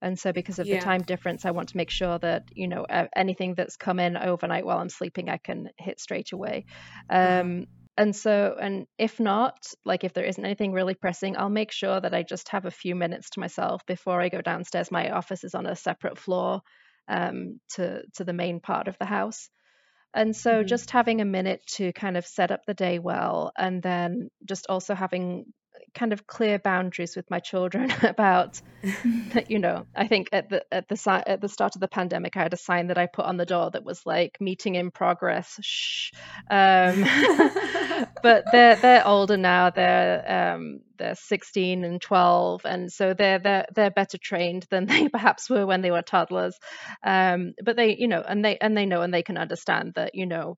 And 0.00 0.16
so, 0.16 0.32
because 0.32 0.60
of 0.60 0.68
yeah. 0.68 0.76
the 0.76 0.82
time 0.82 1.02
difference, 1.02 1.44
I 1.44 1.50
want 1.50 1.70
to 1.70 1.76
make 1.76 1.90
sure 1.90 2.16
that, 2.20 2.44
you 2.52 2.68
know, 2.68 2.86
anything 3.16 3.54
that's 3.54 3.76
come 3.76 3.98
in 3.98 4.16
overnight 4.16 4.64
while 4.64 4.78
I'm 4.78 4.90
sleeping, 4.90 5.28
I 5.28 5.38
can 5.38 5.70
hit 5.76 5.98
straight 5.98 6.30
away. 6.30 6.66
Uh-huh. 7.10 7.40
Um, 7.40 7.66
and 7.96 8.14
so, 8.14 8.56
and 8.60 8.86
if 8.96 9.18
not, 9.18 9.56
like 9.84 10.04
if 10.04 10.12
there 10.12 10.24
isn't 10.24 10.44
anything 10.44 10.72
really 10.72 10.94
pressing, 10.94 11.36
I'll 11.36 11.48
make 11.48 11.72
sure 11.72 12.00
that 12.00 12.14
I 12.14 12.22
just 12.22 12.50
have 12.50 12.64
a 12.64 12.70
few 12.70 12.94
minutes 12.94 13.30
to 13.30 13.40
myself 13.40 13.84
before 13.86 14.20
I 14.20 14.28
go 14.28 14.40
downstairs. 14.40 14.92
My 14.92 15.10
office 15.10 15.42
is 15.42 15.54
on 15.56 15.66
a 15.66 15.74
separate 15.74 16.18
floor 16.18 16.62
um, 17.08 17.60
to 17.74 18.02
to 18.14 18.24
the 18.24 18.32
main 18.32 18.60
part 18.60 18.88
of 18.88 18.98
the 18.98 19.04
house. 19.04 19.48
And 20.16 20.34
so 20.34 20.58
mm-hmm. 20.58 20.68
just 20.68 20.92
having 20.92 21.20
a 21.20 21.24
minute 21.24 21.66
to 21.74 21.92
kind 21.92 22.16
of 22.16 22.24
set 22.24 22.52
up 22.52 22.64
the 22.66 22.74
day 22.74 22.98
well, 23.00 23.52
and 23.56 23.82
then 23.82 24.30
just 24.44 24.66
also 24.68 24.94
having 24.94 25.46
kind 25.94 26.12
of 26.12 26.26
clear 26.26 26.58
boundaries 26.58 27.16
with 27.16 27.30
my 27.30 27.38
children 27.40 27.90
about 28.02 28.60
you 29.48 29.58
know 29.58 29.86
i 29.94 30.06
think 30.06 30.28
at 30.32 30.48
the 30.48 30.64
at 30.72 30.88
the 30.88 31.22
at 31.26 31.40
the 31.40 31.48
start 31.48 31.74
of 31.74 31.80
the 31.80 31.88
pandemic 31.88 32.36
i 32.36 32.42
had 32.42 32.52
a 32.52 32.56
sign 32.56 32.88
that 32.88 32.98
i 32.98 33.06
put 33.06 33.24
on 33.24 33.36
the 33.36 33.46
door 33.46 33.70
that 33.70 33.84
was 33.84 34.04
like 34.04 34.36
meeting 34.40 34.74
in 34.74 34.90
progress 34.90 35.58
shh 35.62 36.10
um, 36.50 37.04
but 38.22 38.44
they're 38.52 38.76
they're 38.76 39.06
older 39.06 39.36
now 39.36 39.70
they're 39.70 40.54
um, 40.54 40.80
they're 40.98 41.14
16 41.14 41.84
and 41.84 42.00
12 42.00 42.62
and 42.64 42.92
so 42.92 43.14
they're 43.14 43.38
they're 43.38 43.66
they're 43.74 43.90
better 43.90 44.18
trained 44.18 44.66
than 44.70 44.86
they 44.86 45.08
perhaps 45.08 45.48
were 45.50 45.66
when 45.66 45.82
they 45.82 45.90
were 45.90 46.02
toddlers. 46.02 46.58
Um, 47.02 47.54
but 47.62 47.76
they 47.76 47.96
you 47.96 48.08
know 48.08 48.22
and 48.26 48.44
they 48.44 48.56
and 48.58 48.76
they 48.76 48.86
know 48.86 49.02
and 49.02 49.12
they 49.12 49.22
can 49.22 49.38
understand 49.38 49.94
that 49.94 50.14
you 50.14 50.26
know 50.26 50.56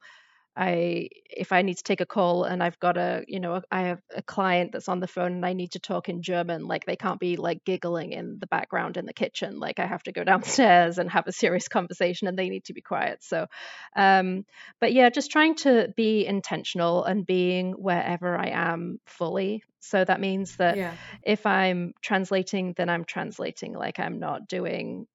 I 0.56 1.10
if 1.28 1.52
I 1.52 1.62
need 1.62 1.76
to 1.76 1.82
take 1.82 2.00
a 2.00 2.06
call 2.06 2.44
and 2.44 2.62
I've 2.62 2.78
got 2.80 2.96
a 2.96 3.24
you 3.28 3.40
know 3.40 3.60
I 3.70 3.82
have 3.82 4.00
a 4.14 4.22
client 4.22 4.72
that's 4.72 4.88
on 4.88 5.00
the 5.00 5.06
phone 5.06 5.32
and 5.32 5.46
I 5.46 5.52
need 5.52 5.72
to 5.72 5.78
talk 5.78 6.08
in 6.08 6.22
German 6.22 6.66
like 6.66 6.86
they 6.86 6.96
can't 6.96 7.20
be 7.20 7.36
like 7.36 7.64
giggling 7.64 8.12
in 8.12 8.38
the 8.40 8.46
background 8.46 8.96
in 8.96 9.04
the 9.04 9.12
kitchen 9.12 9.58
like 9.58 9.78
I 9.78 9.86
have 9.86 10.02
to 10.04 10.12
go 10.12 10.24
downstairs 10.32 10.98
and 10.98 11.10
have 11.10 11.26
a 11.26 11.32
serious 11.32 11.68
conversation 11.68 12.26
and 12.26 12.38
they 12.38 12.48
need 12.48 12.64
to 12.64 12.72
be 12.72 12.80
quiet 12.80 13.22
so 13.22 13.46
um 13.94 14.46
but 14.80 14.94
yeah 14.94 15.10
just 15.10 15.30
trying 15.30 15.56
to 15.56 15.92
be 15.94 16.24
intentional 16.24 17.04
and 17.04 17.26
being 17.26 17.72
wherever 17.72 18.36
I 18.38 18.48
am 18.48 18.98
fully 19.04 19.62
so 19.80 20.04
that 20.04 20.20
means 20.20 20.56
that 20.56 20.76
yeah. 20.76 20.94
if 21.22 21.44
I'm 21.44 21.92
translating 22.00 22.72
then 22.76 22.88
I'm 22.88 23.04
translating 23.04 23.74
like 23.74 24.00
I'm 24.00 24.18
not 24.18 24.48
doing 24.48 25.06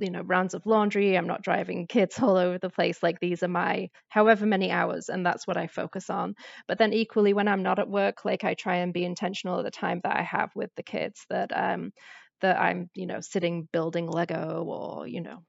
you 0.00 0.10
know 0.10 0.22
rounds 0.22 0.54
of 0.54 0.66
laundry 0.66 1.16
i'm 1.16 1.26
not 1.26 1.42
driving 1.42 1.86
kids 1.86 2.18
all 2.22 2.36
over 2.36 2.58
the 2.58 2.70
place 2.70 3.02
like 3.02 3.18
these 3.20 3.42
are 3.42 3.48
my 3.48 3.88
however 4.08 4.46
many 4.46 4.70
hours 4.70 5.08
and 5.08 5.24
that's 5.24 5.46
what 5.46 5.56
i 5.56 5.66
focus 5.66 6.10
on. 6.10 6.34
But 6.66 6.78
then 6.78 6.92
equally 6.92 7.32
when 7.32 7.48
i'm 7.48 7.62
not 7.62 7.78
at 7.78 7.88
work 7.88 8.24
like 8.24 8.44
i 8.44 8.54
try 8.54 8.76
and 8.76 8.92
be 8.92 9.04
intentional 9.04 9.58
at 9.58 9.64
the 9.64 9.70
time 9.70 10.00
that 10.04 10.16
i 10.16 10.22
have 10.22 10.50
with 10.54 10.70
the 10.76 10.82
kids 10.82 11.24
that 11.30 11.50
um 11.54 11.92
that 12.40 12.60
i'm 12.60 12.90
you 12.94 13.06
know 13.06 13.20
sitting 13.20 13.68
building 13.72 14.06
lego 14.08 14.64
or 14.66 15.06
you 15.06 15.20
know 15.20 15.42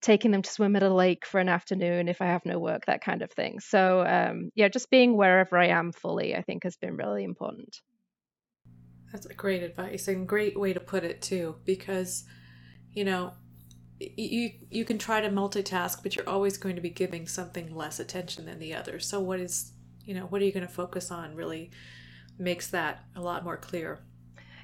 taking 0.00 0.30
them 0.30 0.42
to 0.42 0.50
swim 0.50 0.76
at 0.76 0.82
a 0.82 0.94
lake 0.94 1.26
for 1.26 1.40
an 1.40 1.48
afternoon 1.48 2.08
if 2.08 2.22
i 2.22 2.26
have 2.26 2.44
no 2.44 2.58
work 2.58 2.86
that 2.86 3.02
kind 3.02 3.22
of 3.22 3.32
thing. 3.32 3.60
So 3.60 4.04
um 4.06 4.50
yeah 4.54 4.68
just 4.68 4.90
being 4.90 5.16
wherever 5.16 5.58
i 5.58 5.68
am 5.68 5.92
fully 5.92 6.36
i 6.36 6.42
think 6.42 6.64
has 6.64 6.76
been 6.76 6.96
really 6.96 7.24
important. 7.24 7.76
That's 9.12 9.26
a 9.26 9.34
great 9.34 9.62
advice 9.62 10.06
and 10.06 10.28
great 10.28 10.58
way 10.58 10.72
to 10.72 10.80
put 10.80 11.02
it 11.02 11.22
too 11.22 11.56
because 11.64 12.24
you 12.92 13.04
know 13.04 13.32
you 14.00 14.52
you 14.70 14.84
can 14.84 14.98
try 14.98 15.20
to 15.20 15.28
multitask 15.28 16.02
but 16.02 16.14
you're 16.14 16.28
always 16.28 16.56
going 16.56 16.76
to 16.76 16.80
be 16.82 16.90
giving 16.90 17.26
something 17.26 17.74
less 17.74 17.98
attention 17.98 18.46
than 18.46 18.58
the 18.58 18.74
other. 18.74 18.98
So 18.98 19.20
what 19.20 19.40
is 19.40 19.72
you 20.04 20.14
know 20.14 20.26
what 20.26 20.40
are 20.40 20.44
you 20.44 20.52
going 20.52 20.66
to 20.66 20.72
focus 20.72 21.10
on 21.10 21.34
really 21.34 21.70
makes 22.38 22.68
that 22.68 23.04
a 23.16 23.20
lot 23.20 23.44
more 23.44 23.56
clear 23.56 24.00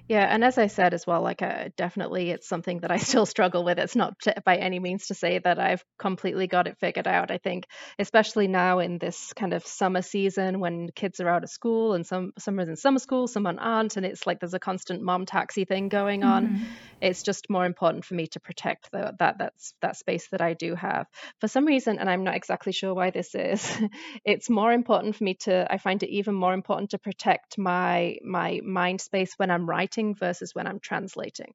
yeah, 0.07 0.27
and 0.29 0.45
as 0.45 0.59
I 0.59 0.67
said 0.67 0.93
as 0.93 1.07
well, 1.07 1.23
like 1.23 1.41
uh, 1.41 1.71
definitely 1.79 2.31
it's 2.31 2.47
something 2.47 2.81
that 2.81 2.91
I 2.91 2.97
still 2.99 3.25
struggle 3.25 3.65
with. 3.65 3.79
It's 3.79 3.97
not 3.97 4.15
by 4.45 4.57
any 4.57 4.79
means 4.79 5.07
to 5.07 5.15
say 5.15 5.39
that 5.39 5.59
I've 5.59 5.83
completely 5.99 6.47
got 6.47 6.67
it 6.67 6.77
figured 6.79 7.07
out. 7.07 7.31
I 7.31 7.39
think, 7.39 7.67
especially 7.99 8.47
now 8.47 8.81
in 8.81 8.99
this 8.99 9.33
kind 9.33 9.55
of 9.55 9.67
summer 9.67 10.03
season 10.03 10.61
when 10.61 10.91
kids 10.91 11.21
are 11.21 11.29
out 11.29 11.43
of 11.43 11.49
school 11.49 11.95
and 11.95 12.07
some 12.07 12.33
some 12.39 12.59
are 12.61 12.69
in 12.69 12.77
summer 12.77 12.99
school, 12.99 13.27
some 13.27 13.47
aren't, 13.47 13.97
and 13.97 14.05
it's 14.05 14.27
like 14.27 14.41
there's 14.41 14.55
a 14.55 14.59
constant 14.59 15.03
mom 15.03 15.25
taxi 15.25 15.65
thing 15.65 15.89
going 15.89 16.23
on. 16.23 16.49
Mm-hmm. 16.49 16.65
It's 17.01 17.23
just 17.23 17.49
more 17.49 17.65
important 17.65 18.05
for 18.05 18.15
me 18.15 18.27
to 18.29 18.41
protect 18.41 18.91
the, 18.93 19.15
that 19.19 19.39
that's 19.39 19.75
that 19.81 19.97
space 19.97 20.29
that 20.29 20.43
I 20.43 20.53
do 20.53 20.75
have. 20.75 21.07
For 21.41 21.49
some 21.49 21.65
reason, 21.65 21.99
and 21.99 22.11
I'm 22.11 22.25
not 22.25 22.37
exactly 22.37 22.73
sure 22.73 22.95
why 22.95 23.11
this 23.11 23.35
is, 23.35 23.71
it's 24.25 24.51
more 24.51 24.73
important 24.73 25.17
for 25.17 25.25
me 25.25 25.35
to. 25.45 25.67
I 25.71 25.79
find 25.79 26.03
it 26.03 26.11
even 26.11 26.35
more 26.35 26.53
important 26.53 26.91
to 26.91 26.99
protect 26.99 27.57
my 27.57 28.17
my 28.23 28.61
mind 28.63 29.01
space 29.01 29.33
when 29.39 29.51
I'm 29.51 29.69
writing 29.69 29.94
writing 29.95 30.15
versus 30.15 30.55
when 30.55 30.67
I'm 30.67 30.81
translating. 30.81 31.53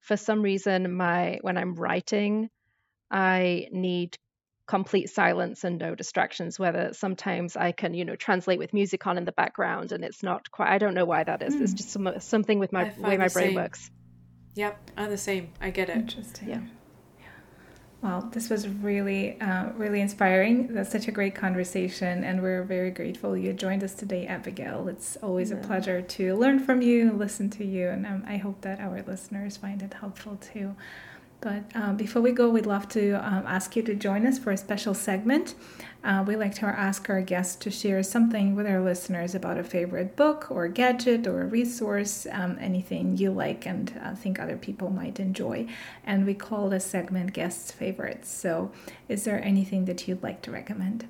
For 0.00 0.16
some 0.16 0.42
reason, 0.42 0.94
my 0.94 1.38
when 1.42 1.56
I'm 1.56 1.74
writing, 1.74 2.48
I 3.10 3.68
need 3.70 4.16
complete 4.66 5.10
silence 5.10 5.64
and 5.64 5.78
no 5.78 5.94
distractions 5.96 6.56
whether 6.56 6.92
sometimes 6.94 7.56
i 7.56 7.72
can 7.72 7.94
you 7.94 8.04
know 8.04 8.14
translate 8.14 8.60
with 8.60 8.72
music 8.72 9.06
on 9.08 9.18
in 9.18 9.24
the 9.24 9.32
background 9.32 9.90
and 9.90 10.04
it's 10.04 10.22
not 10.22 10.48
quite 10.52 10.70
i 10.70 10.78
don't 10.78 10.94
know 10.94 11.04
why 11.04 11.24
that 11.24 11.42
is 11.42 11.54
mm. 11.54 11.62
it's 11.62 11.72
just 11.74 11.90
some, 11.90 12.08
something 12.20 12.60
with 12.60 12.72
my 12.72 12.84
way 12.98 13.16
my 13.16 13.28
brain 13.28 13.48
same. 13.48 13.54
works 13.54 13.90
yep 14.54 14.78
i'm 14.96 15.10
the 15.10 15.18
same 15.18 15.52
i 15.60 15.68
get 15.68 15.90
it 15.90 15.96
interesting 15.96 16.48
yeah 16.48 16.60
well, 18.02 18.28
this 18.32 18.50
was 18.50 18.66
really, 18.68 19.40
uh, 19.40 19.70
really 19.76 20.00
inspiring. 20.00 20.74
That's 20.74 20.90
such 20.90 21.06
a 21.06 21.12
great 21.12 21.36
conversation, 21.36 22.24
and 22.24 22.42
we're 22.42 22.64
very 22.64 22.90
grateful 22.90 23.36
you 23.36 23.52
joined 23.52 23.84
us 23.84 23.94
today, 23.94 24.26
Abigail. 24.26 24.88
It's 24.88 25.16
always 25.22 25.50
yeah. 25.50 25.58
a 25.58 25.64
pleasure 25.64 26.02
to 26.02 26.34
learn 26.34 26.58
from 26.58 26.82
you, 26.82 27.12
listen 27.12 27.48
to 27.50 27.64
you, 27.64 27.88
and 27.90 28.04
um, 28.04 28.24
I 28.26 28.38
hope 28.38 28.60
that 28.62 28.80
our 28.80 29.02
listeners 29.02 29.56
find 29.56 29.82
it 29.82 29.94
helpful 29.94 30.36
too. 30.36 30.74
But 31.42 31.64
um, 31.74 31.96
before 31.96 32.22
we 32.22 32.30
go, 32.30 32.48
we'd 32.48 32.66
love 32.66 32.88
to 32.90 33.14
um, 33.14 33.44
ask 33.48 33.74
you 33.74 33.82
to 33.82 33.96
join 33.96 34.26
us 34.26 34.38
for 34.38 34.52
a 34.52 34.56
special 34.56 34.94
segment. 34.94 35.56
Uh, 36.04 36.24
we 36.24 36.36
like 36.36 36.54
to 36.54 36.66
ask 36.66 37.10
our 37.10 37.20
guests 37.20 37.56
to 37.56 37.70
share 37.70 38.00
something 38.04 38.54
with 38.54 38.64
our 38.64 38.80
listeners 38.80 39.34
about 39.34 39.58
a 39.58 39.64
favorite 39.64 40.14
book 40.14 40.46
or 40.50 40.68
gadget 40.68 41.26
or 41.26 41.44
resource, 41.46 42.28
um, 42.30 42.56
anything 42.60 43.16
you 43.16 43.32
like 43.32 43.66
and 43.66 44.00
uh, 44.04 44.14
think 44.14 44.38
other 44.38 44.56
people 44.56 44.90
might 44.90 45.18
enjoy. 45.18 45.66
And 46.06 46.26
we 46.26 46.34
call 46.34 46.68
this 46.68 46.86
segment 46.86 47.32
Guests' 47.32 47.72
Favorites. 47.72 48.30
So, 48.30 48.70
is 49.08 49.24
there 49.24 49.42
anything 49.44 49.86
that 49.86 50.06
you'd 50.06 50.22
like 50.22 50.42
to 50.42 50.52
recommend? 50.52 51.08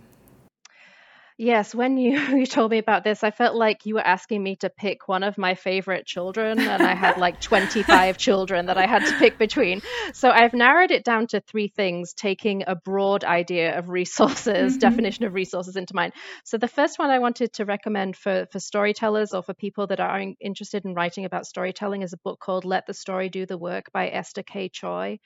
Yes, 1.38 1.75
when 1.75 1.97
you, 1.97 2.18
you 2.37 2.47
told 2.47 2.71
me 2.71 2.79
about 2.79 3.05
this, 3.05 3.25
I 3.25 3.31
felt 3.31 3.57
like 3.57 3.87
you 3.87 3.95
were 3.95 4.07
asking 4.07 4.42
me 4.42 4.57
to 4.57 4.71
pick 4.71 5.09
one 5.09 5.23
of 5.23 5.38
my 5.38 5.55
favorite 5.55 6.07
children, 6.07 6.61
and 6.61 6.83
I 6.83 6.95
had 6.95 7.18
like 7.18 7.40
25 7.40 8.18
children 8.18 8.66
that 8.66 8.79
I 8.79 8.87
had 8.87 9.07
to 9.07 9.18
pick 9.18 9.38
between. 9.38 9.83
So 10.12 10.31
I've 10.31 10.55
narrowed 10.55 10.90
it 10.90 11.05
down 11.05 11.27
to 11.29 11.40
three 11.40 11.68
things, 11.68 12.12
taking 12.12 12.64
a 12.66 12.75
broad 12.75 13.25
idea 13.25 13.79
of 13.79 13.88
resources, 13.88 14.73
mm-hmm. 14.73 14.79
definition 14.79 15.25
of 15.25 15.35
resources 15.35 15.77
into 15.77 15.95
mind. 15.95 16.12
So 16.45 16.59
the 16.59 16.68
first 16.68 16.99
one 16.99 17.11
I 17.11 17.18
wanted 17.18 17.55
to 17.55 17.64
recommend 17.64 18.16
for, 18.16 18.47
for 18.51 18.61
storytellers 18.61 19.33
or 19.33 19.42
for 19.42 19.55
people 19.55 19.87
that 19.88 20.01
are 20.01 20.23
interested 20.40 20.85
in 20.85 20.95
writing 20.95 21.25
about 21.25 21.47
storytelling 21.47 22.03
is 22.03 22.12
a 22.12 22.18
book 22.18 22.40
called 22.40 22.64
Let 22.64 22.87
the 22.87 22.95
Story 22.95 23.29
Do 23.29 23.47
the 23.47 23.59
Work 23.59 23.91
by 23.93 24.09
Esther 24.09 24.43
K. 24.43 24.68
Choy. 24.68 25.18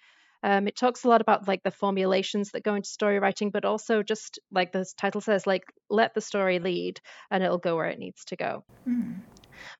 Um, 0.47 0.69
it 0.69 0.77
talks 0.77 1.03
a 1.03 1.09
lot 1.09 1.21
about 1.21 1.49
like 1.49 1.65
the 1.65 1.73
formulations 1.73 2.53
that 2.53 2.63
go 2.63 2.77
into 2.77 2.89
story 2.89 3.19
writing, 3.19 3.51
but 3.51 3.65
also 3.65 4.05
just 4.05 4.39
like 4.53 4.71
the 4.71 4.87
title 4.97 5.21
says, 5.21 5.45
like 5.45 5.65
let 5.91 6.15
the 6.15 6.21
story 6.21 6.61
lead 6.61 7.01
and 7.33 7.43
it'll 7.43 7.59
go 7.59 7.75
where 7.75 7.87
it 7.87 7.99
needs 7.99 8.25
to 8.27 8.37
go. 8.37 8.63
Mm. 8.89 9.23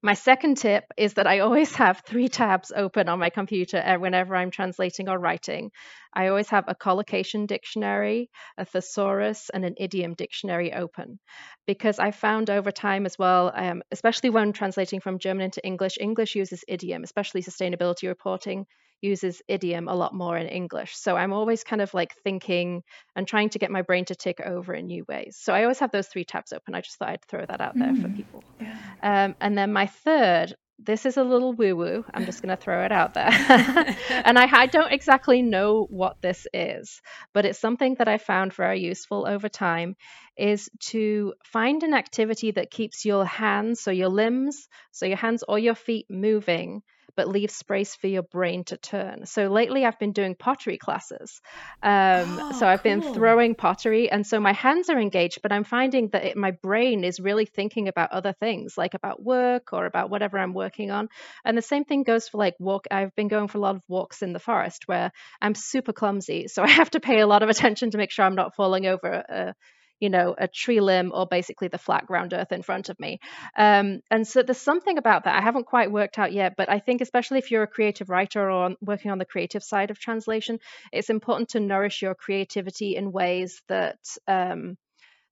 My 0.03 0.15
second 0.15 0.57
tip 0.57 0.83
is 0.97 1.15
that 1.15 1.29
I 1.29 1.39
always 1.39 1.73
have 1.77 2.03
three 2.05 2.29
tabs 2.29 2.73
open 2.75 3.09
on 3.09 3.21
my 3.21 3.31
computer 3.31 3.81
whenever 4.01 4.35
I'm 4.35 4.51
translating 4.51 5.09
or 5.09 5.21
writing. 5.21 5.71
I 6.13 6.27
always 6.27 6.49
have 6.49 6.65
a 6.67 6.75
collocation 6.75 7.47
dictionary, 7.47 8.29
a 8.59 8.65
thesaurus, 8.65 9.51
and 9.55 9.65
an 9.65 9.75
idiom 9.77 10.15
dictionary 10.15 10.73
open 10.73 11.21
because 11.69 12.01
I 12.01 12.11
found 12.11 12.51
over 12.51 12.73
time 12.73 13.07
as 13.07 13.17
well, 13.17 13.53
um, 13.55 13.83
especially 13.93 14.31
when 14.31 14.53
translating 14.53 14.99
from 14.99 15.21
German 15.21 15.45
into 15.45 15.65
English, 15.65 15.97
English 16.01 16.35
uses 16.35 16.65
idiom, 16.67 17.05
especially 17.05 17.43
sustainability 17.43 18.09
reporting 18.09 18.67
uses 19.01 19.43
idiom 19.49 19.89
a 19.89 19.95
lot 19.95 20.15
more 20.15 20.37
in 20.37 20.47
English. 20.47 20.97
So 20.97 21.17
I'm 21.17 21.33
always 21.33 21.65
kind 21.65 21.83
of 21.83 21.93
like 21.95 22.15
thinking 22.25 22.83
and 23.15 23.27
trying 23.27 23.51
to 23.51 23.59
get 23.59 23.71
my 23.71 23.83
brain 23.83 24.05
to 24.07 24.15
tick 24.15 24.41
over 24.41 24.75
in 24.75 24.87
new 24.87 25.05
ways. 25.09 25.37
So 25.41 25.53
I 25.53 25.63
always 25.63 25.79
have 25.81 25.93
those 25.93 26.09
three 26.09 26.25
tabs 26.25 26.53
open. 26.53 26.75
I 26.75 26.81
just 26.81 26.99
thought 26.99 27.11
I'd 27.11 27.25
throw 27.25 27.45
that 27.47 27.61
out 27.61 27.75
there 27.77 27.93
mm, 27.93 28.03
for 28.03 28.09
people. 28.09 28.45
Yeah. 28.61 28.77
Um, 29.03 29.35
and 29.41 29.57
then 29.57 29.73
my 29.73 29.87
third 29.87 30.55
this 30.79 31.07
is 31.07 31.17
a 31.17 31.25
little 31.25 31.55
woo 31.55 31.75
woo. 31.75 32.05
I'm 32.13 32.27
just 32.27 32.43
going 32.43 32.55
to 32.55 32.63
throw 32.63 32.85
it 32.85 32.93
out 32.93 33.15
there. 33.15 33.31
and 34.11 34.39
I, 34.39 34.47
I, 34.51 34.67
don't 34.67 34.93
exactly 34.93 35.41
know 35.41 35.87
what 35.89 36.21
this 36.21 36.47
is, 36.53 37.01
but 37.33 37.47
it's 37.47 37.59
something 37.59 37.95
that 37.95 38.09
I 38.09 38.19
found 38.19 38.53
very 38.53 38.81
useful 38.81 39.27
over 39.27 39.49
time 39.49 39.97
is 40.37 40.69
to 40.89 41.33
find 41.45 41.83
an 41.83 41.95
activity 41.95 42.51
that 42.51 42.71
keeps 42.71 43.07
your 43.07 43.25
hands, 43.25 43.81
so 43.81 43.91
your 43.91 44.11
limbs, 44.11 44.69
so 44.91 45.07
your 45.07 45.17
hands 45.17 45.43
or 45.49 45.59
your 45.59 45.75
feet 45.75 46.07
moving 46.11 46.83
but 47.17 47.29
leave 47.29 47.51
space 47.51 47.95
for 47.95 48.07
your 48.07 48.23
brain 48.23 48.65
to 48.65 48.77
turn. 48.77 49.27
So 49.27 49.49
lately, 49.49 49.85
I've 49.85 49.99
been 49.99 50.13
doing 50.13 50.35
pottery 50.35 50.79
classes. 50.79 51.41
Um, 51.83 52.41
oh, 52.41 52.53
so 52.53 52.67
I've 52.67 52.83
cool. 52.83 52.93
been 52.93 53.03
throwing 53.03 53.55
pottery, 53.55 54.11
and 54.11 54.27
so 54.27 54.39
my 54.41 54.53
hands 54.53 54.91
are 54.91 54.99
engaged, 54.99 55.41
but 55.43 55.53
I'm 55.53 55.65
finding 55.65 56.09
that 56.09 56.25
it, 56.25 56.37
my 56.37 56.51
brain 56.51 57.05
is 57.05 57.21
really 57.21 57.47
thinking 57.47 57.89
about 57.89 58.13
other 58.13 58.33
things, 58.33 58.77
like 58.77 58.95
about 58.95 59.23
work 59.23 59.73
or 59.73 59.87
about 59.87 60.11
whatever 60.11 60.39
I'm 60.39 60.55
working 60.55 60.91
on. 60.91 61.09
And 61.45 61.57
the 61.57 61.63
same 61.63 61.85
thing 61.85 62.03
goes 62.03 62.29
for 62.29 62.39
like 62.39 62.55
walk. 62.59 62.87
I've 62.91 63.15
been 63.15 63.29
going 63.29 63.49
for 63.49 63.59
a 63.59 63.63
lot 63.63 63.77
of 63.77 63.83
walks 63.89 64.23
in 64.23 64.33
the 64.33 64.39
forest 64.39 64.87
where 64.87 65.13
I'm 65.41 65.55
super 65.55 65.93
clumsy, 65.93 66.49
so 66.49 66.63
I 66.67 66.69
have 66.69 66.91
to 66.91 67.01
pay 67.01 67.21
a 67.21 67.27
lot 67.27 67.43
of 67.43 67.49
attention 67.49 67.91
to 67.91 67.99
make 67.99 68.11
sure 68.11 68.25
I'm 68.25 68.35
not 68.35 68.55
falling 68.55 68.87
over 68.87 69.09
a, 69.09 69.55
you 70.01 70.11
know, 70.11 70.35
a 70.37 70.49
tree 70.49 70.81
limb 70.81 71.13
or 71.15 71.27
basically 71.27 71.69
the 71.69 71.79
flat 71.79 72.07
ground 72.07 72.33
earth 72.33 72.53
in 72.53 72.63
front 72.63 72.89
of 72.89 72.99
me. 73.01 73.19
Um, 73.57 74.01
and 74.11 74.27
so 74.27 74.43
there's 74.43 74.59
something 74.59 74.99
about 74.99 75.25
that 75.25 75.37
I 75.37 75.43
haven't 75.43 75.67
quite 75.67 75.91
worked 75.91 76.19
out 76.19 76.33
yet, 76.33 76.55
but 76.57 76.71
I 76.71 76.79
think 76.79 77.01
especially 77.01 77.39
if 77.39 77.51
you're 77.51 77.63
a 77.63 77.69
creative 77.69 78.11
writer 78.11 78.51
or 78.51 78.75
working 78.81 79.11
on 79.11 79.19
the 79.19 79.25
creative 79.25 79.63
side 79.63 79.91
of 79.91 79.99
translation, 79.99 80.59
it's 80.93 81.11
important 81.11 81.51
to 81.51 81.61
nourish 81.61 82.03
your 82.03 82.15
creativity 82.15 82.97
in 82.97 83.13
ways 83.13 83.63
that 83.69 83.99
um, 84.27 84.77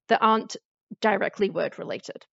that 0.07 0.21
aren't 0.21 0.55
directly 1.01 1.49
word 1.49 1.79
related. 1.79 2.25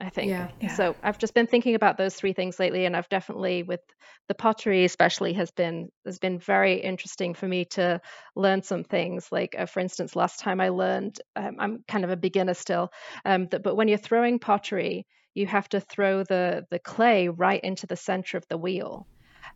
I 0.00 0.10
think. 0.10 0.28
Yeah, 0.28 0.48
yeah. 0.60 0.68
So 0.68 0.96
I've 1.02 1.18
just 1.18 1.34
been 1.34 1.46
thinking 1.48 1.74
about 1.74 1.96
those 1.96 2.14
three 2.14 2.32
things 2.32 2.58
lately, 2.60 2.84
and 2.84 2.96
I've 2.96 3.08
definitely, 3.08 3.62
with 3.64 3.80
the 4.28 4.34
pottery 4.34 4.84
especially, 4.84 5.32
has 5.34 5.50
been 5.50 5.88
has 6.04 6.18
been 6.18 6.38
very 6.38 6.74
interesting 6.80 7.34
for 7.34 7.48
me 7.48 7.64
to 7.66 8.00
learn 8.36 8.62
some 8.62 8.84
things. 8.84 9.32
Like, 9.32 9.56
uh, 9.58 9.66
for 9.66 9.80
instance, 9.80 10.14
last 10.14 10.38
time 10.40 10.60
I 10.60 10.68
learned, 10.68 11.20
um, 11.36 11.56
I'm 11.58 11.84
kind 11.88 12.04
of 12.04 12.10
a 12.10 12.16
beginner 12.16 12.54
still, 12.54 12.90
um, 13.24 13.48
that, 13.48 13.62
but 13.62 13.74
when 13.76 13.88
you're 13.88 13.98
throwing 13.98 14.38
pottery, 14.38 15.06
you 15.34 15.46
have 15.46 15.68
to 15.70 15.80
throw 15.80 16.22
the 16.22 16.64
the 16.70 16.78
clay 16.78 17.28
right 17.28 17.60
into 17.62 17.86
the 17.86 17.96
center 17.96 18.36
of 18.36 18.46
the 18.48 18.58
wheel. 18.58 19.08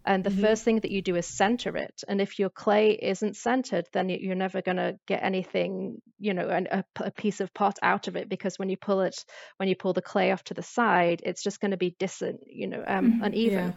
And 0.04 0.24
the 0.24 0.30
mm-hmm. 0.30 0.40
first 0.40 0.64
thing 0.64 0.80
that 0.80 0.90
you 0.90 1.00
do 1.02 1.16
is 1.16 1.26
center 1.26 1.76
it. 1.76 2.02
And 2.08 2.20
if 2.20 2.38
your 2.38 2.50
clay 2.50 2.98
isn't 3.00 3.36
centered, 3.36 3.86
then 3.92 4.08
you're 4.08 4.34
never 4.34 4.60
going 4.60 4.78
to 4.78 4.98
get 5.06 5.22
anything, 5.22 6.02
you 6.18 6.34
know, 6.34 6.48
a, 6.48 6.84
a, 6.96 7.10
piece 7.12 7.40
of 7.40 7.54
pot 7.54 7.78
out 7.82 8.08
of 8.08 8.16
it 8.16 8.28
because 8.28 8.58
when 8.58 8.68
you 8.68 8.76
pull 8.76 9.02
it, 9.02 9.24
when 9.58 9.68
you 9.68 9.76
pull 9.76 9.92
the 9.92 10.02
clay 10.02 10.32
off 10.32 10.42
to 10.44 10.54
the 10.54 10.62
side, 10.62 11.22
it's 11.24 11.42
just 11.42 11.60
going 11.60 11.70
to 11.70 11.76
be 11.76 11.94
distant, 11.98 12.40
you 12.46 12.66
know, 12.66 12.82
um, 12.86 13.12
mm-hmm. 13.12 13.24
uneven. 13.24 13.68
Yeah. 13.68 13.72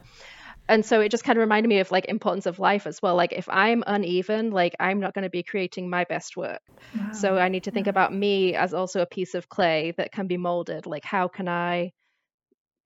And 0.67 0.83
so 0.83 0.99
it 1.01 1.09
just 1.09 1.23
kind 1.23 1.37
of 1.37 1.41
reminded 1.41 1.69
me 1.69 1.79
of 1.79 1.91
like 1.91 2.05
importance 2.05 2.47
of 2.47 2.57
life 2.57 2.87
as 2.87 2.99
well. 3.01 3.15
Like 3.15 3.33
if 3.33 3.47
I'm 3.49 3.83
uneven, 3.85 4.49
like 4.49 4.75
I'm 4.79 4.99
not 4.99 5.13
going 5.13 5.23
to 5.23 5.29
be 5.29 5.43
creating 5.43 5.89
my 5.89 6.05
best 6.05 6.35
work. 6.35 6.61
Wow. 6.97 7.11
So 7.11 7.37
I 7.37 7.49
need 7.49 7.65
to 7.65 7.71
think 7.71 7.85
yeah. 7.85 7.91
about 7.91 8.13
me 8.13 8.55
as 8.55 8.73
also 8.73 9.01
a 9.01 9.05
piece 9.05 9.35
of 9.35 9.47
clay 9.47 9.93
that 9.97 10.11
can 10.11 10.25
be 10.25 10.37
molded. 10.37 10.87
Like 10.87 11.05
how 11.05 11.27
can 11.27 11.47
I 11.47 11.91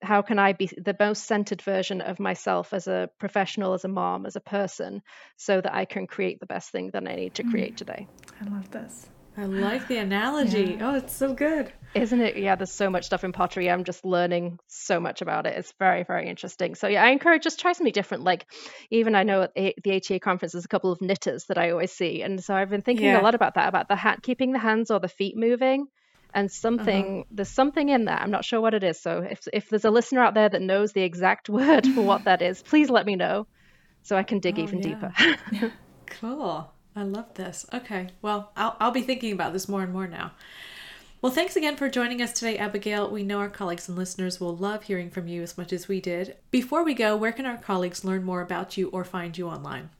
how 0.02 0.22
can 0.22 0.38
I 0.38 0.52
be 0.52 0.66
the 0.66 0.96
most 0.98 1.24
centered 1.26 1.62
version 1.62 2.00
of 2.00 2.18
myself 2.18 2.72
as 2.72 2.86
a 2.86 3.10
professional, 3.18 3.74
as 3.74 3.84
a 3.84 3.88
mom, 3.88 4.26
as 4.26 4.36
a 4.36 4.40
person, 4.40 5.02
so 5.36 5.60
that 5.60 5.74
I 5.74 5.84
can 5.84 6.06
create 6.06 6.40
the 6.40 6.46
best 6.46 6.70
thing 6.70 6.90
that 6.92 7.06
I 7.06 7.14
need 7.16 7.34
to 7.34 7.44
create 7.44 7.74
mm. 7.74 7.78
today? 7.78 8.08
I 8.40 8.48
love 8.48 8.70
this. 8.70 9.08
I 9.36 9.44
like 9.44 9.86
the 9.86 9.96
analogy. 9.96 10.76
Yeah. 10.78 10.90
Oh, 10.90 10.94
it's 10.96 11.14
so 11.14 11.32
good. 11.32 11.72
Isn't 11.94 12.20
it? 12.20 12.36
Yeah, 12.36 12.56
there's 12.56 12.72
so 12.72 12.90
much 12.90 13.06
stuff 13.06 13.24
in 13.24 13.32
pottery. 13.32 13.70
I'm 13.70 13.84
just 13.84 14.04
learning 14.04 14.58
so 14.66 15.00
much 15.00 15.22
about 15.22 15.46
it. 15.46 15.56
It's 15.56 15.72
very, 15.78 16.02
very 16.02 16.28
interesting. 16.28 16.74
So 16.74 16.88
yeah, 16.88 17.04
I 17.04 17.10
encourage 17.10 17.42
just 17.42 17.60
try 17.60 17.72
something 17.72 17.92
different. 17.92 18.24
Like 18.24 18.46
even 18.90 19.14
I 19.14 19.22
know 19.22 19.42
at 19.42 19.54
the 19.54 19.96
ATA 19.96 20.18
conference 20.18 20.52
there's 20.52 20.64
a 20.64 20.68
couple 20.68 20.92
of 20.92 21.00
knitters 21.00 21.44
that 21.46 21.58
I 21.58 21.70
always 21.70 21.92
see, 21.92 22.22
and 22.22 22.42
so 22.42 22.54
I've 22.54 22.70
been 22.70 22.82
thinking 22.82 23.06
yeah. 23.06 23.20
a 23.20 23.22
lot 23.22 23.34
about 23.34 23.54
that, 23.54 23.68
about 23.68 23.88
the 23.88 23.96
hat, 23.96 24.22
keeping 24.22 24.52
the 24.52 24.58
hands 24.58 24.90
or 24.90 24.98
the 24.98 25.08
feet 25.08 25.36
moving 25.36 25.86
and 26.34 26.50
something 26.50 27.20
uh-huh. 27.20 27.24
there's 27.30 27.48
something 27.48 27.88
in 27.88 28.04
there 28.04 28.16
i'm 28.16 28.30
not 28.30 28.44
sure 28.44 28.60
what 28.60 28.74
it 28.74 28.82
is 28.82 29.00
so 29.00 29.26
if 29.28 29.46
if 29.52 29.68
there's 29.68 29.84
a 29.84 29.90
listener 29.90 30.22
out 30.22 30.34
there 30.34 30.48
that 30.48 30.62
knows 30.62 30.92
the 30.92 31.02
exact 31.02 31.48
word 31.58 31.86
for 31.86 32.02
what 32.02 32.24
that 32.24 32.42
is 32.42 32.62
please 32.62 32.90
let 32.90 33.06
me 33.06 33.16
know 33.16 33.46
so 34.02 34.16
i 34.16 34.22
can 34.22 34.38
dig 34.38 34.58
oh, 34.58 34.62
even 34.62 34.82
yeah. 34.82 35.08
deeper 35.50 35.72
cool 36.06 36.72
i 36.96 37.02
love 37.02 37.32
this 37.34 37.66
okay 37.72 38.08
well 38.22 38.52
I'll, 38.56 38.76
I'll 38.80 38.90
be 38.90 39.02
thinking 39.02 39.32
about 39.32 39.52
this 39.52 39.68
more 39.68 39.82
and 39.82 39.92
more 39.92 40.06
now 40.06 40.32
well, 41.22 41.30
thanks 41.30 41.54
again 41.54 41.76
for 41.76 41.90
joining 41.90 42.22
us 42.22 42.32
today, 42.32 42.56
Abigail. 42.56 43.10
We 43.10 43.24
know 43.24 43.40
our 43.40 43.50
colleagues 43.50 43.90
and 43.90 43.98
listeners 43.98 44.40
will 44.40 44.56
love 44.56 44.84
hearing 44.84 45.10
from 45.10 45.28
you 45.28 45.42
as 45.42 45.58
much 45.58 45.70
as 45.70 45.86
we 45.86 46.00
did. 46.00 46.36
Before 46.50 46.82
we 46.82 46.94
go, 46.94 47.14
where 47.14 47.30
can 47.30 47.44
our 47.44 47.58
colleagues 47.58 48.06
learn 48.06 48.24
more 48.24 48.40
about 48.40 48.78
you 48.78 48.88
or 48.88 49.04
find 49.04 49.36
you 49.36 49.46
online? 49.46 49.90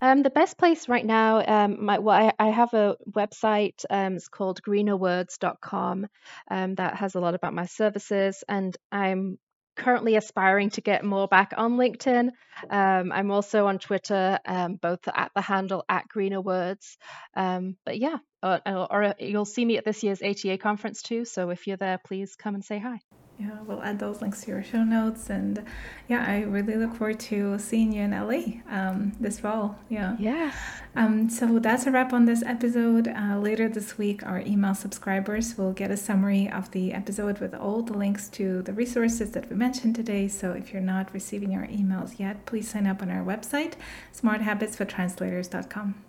Um, 0.00 0.22
the 0.22 0.30
best 0.30 0.58
place 0.58 0.88
right 0.88 1.04
now, 1.04 1.42
um, 1.44 1.84
my, 1.84 1.98
well, 1.98 2.16
I, 2.16 2.32
I, 2.38 2.50
have 2.50 2.72
a 2.72 2.96
website. 3.10 3.84
Um, 3.90 4.14
it's 4.14 4.28
called 4.28 4.62
greenerwords.com 4.62 6.06
um, 6.50 6.74
that 6.76 6.96
has 6.96 7.16
a 7.16 7.20
lot 7.20 7.34
about 7.34 7.52
my 7.52 7.66
services, 7.66 8.44
and 8.48 8.76
I'm 8.92 9.38
currently 9.78 10.16
aspiring 10.16 10.70
to 10.70 10.80
get 10.80 11.04
more 11.04 11.26
back 11.26 11.54
on 11.56 11.76
LinkedIn. 11.76 12.30
Um, 12.68 13.12
I'm 13.12 13.30
also 13.30 13.66
on 13.66 13.78
Twitter, 13.78 14.38
um, 14.44 14.76
both 14.76 15.00
at 15.08 15.30
the 15.34 15.40
handle 15.40 15.84
at 15.88 16.08
Greener 16.08 16.40
Words. 16.40 16.98
Um, 17.34 17.76
but 17.84 17.98
yeah, 17.98 18.18
or, 18.42 18.60
or, 18.66 19.14
you'll 19.18 19.44
see 19.44 19.64
me 19.64 19.78
at 19.78 19.84
this 19.84 20.02
year's 20.02 20.22
ATA 20.22 20.58
conference 20.58 21.02
too. 21.02 21.24
So 21.24 21.50
if 21.50 21.66
you're 21.66 21.76
there, 21.76 21.98
please 22.04 22.36
come 22.36 22.54
and 22.54 22.64
say 22.64 22.78
hi. 22.78 23.00
Yeah, 23.38 23.56
we'll 23.66 23.82
add 23.82 24.00
those 24.00 24.20
links 24.20 24.42
to 24.42 24.50
your 24.50 24.64
show 24.64 24.82
notes. 24.82 25.30
And 25.30 25.64
yeah, 26.08 26.24
I 26.26 26.42
really 26.42 26.74
look 26.74 26.96
forward 26.96 27.20
to 27.20 27.56
seeing 27.58 27.92
you 27.92 28.02
in 28.02 28.10
LA 28.10 28.60
um, 28.68 29.12
this 29.20 29.38
fall. 29.38 29.78
Yeah. 29.88 30.16
Yeah. 30.18 30.52
Um, 30.96 31.30
so 31.30 31.60
that's 31.60 31.86
a 31.86 31.92
wrap 31.92 32.12
on 32.12 32.24
this 32.24 32.42
episode. 32.42 33.06
Uh, 33.06 33.38
later 33.38 33.68
this 33.68 33.96
week, 33.96 34.26
our 34.26 34.40
email 34.40 34.74
subscribers 34.74 35.56
will 35.56 35.72
get 35.72 35.92
a 35.92 35.96
summary 35.96 36.50
of 36.50 36.72
the 36.72 36.92
episode 36.92 37.38
with 37.38 37.54
all 37.54 37.82
the 37.82 37.92
links 37.92 38.28
to 38.30 38.62
the 38.62 38.72
resources 38.72 39.30
that 39.32 39.48
we 39.48 39.54
mentioned 39.54 39.94
today. 39.94 40.26
So 40.26 40.52
if 40.52 40.72
you're 40.72 40.82
not 40.82 41.14
receiving 41.14 41.54
our 41.54 41.66
emails 41.68 42.18
yet, 42.18 42.44
please 42.44 42.68
sign 42.68 42.88
up 42.88 43.02
on 43.02 43.10
our 43.10 43.24
website, 43.24 43.74
smarthabitsfortranslators.com. 44.12 46.07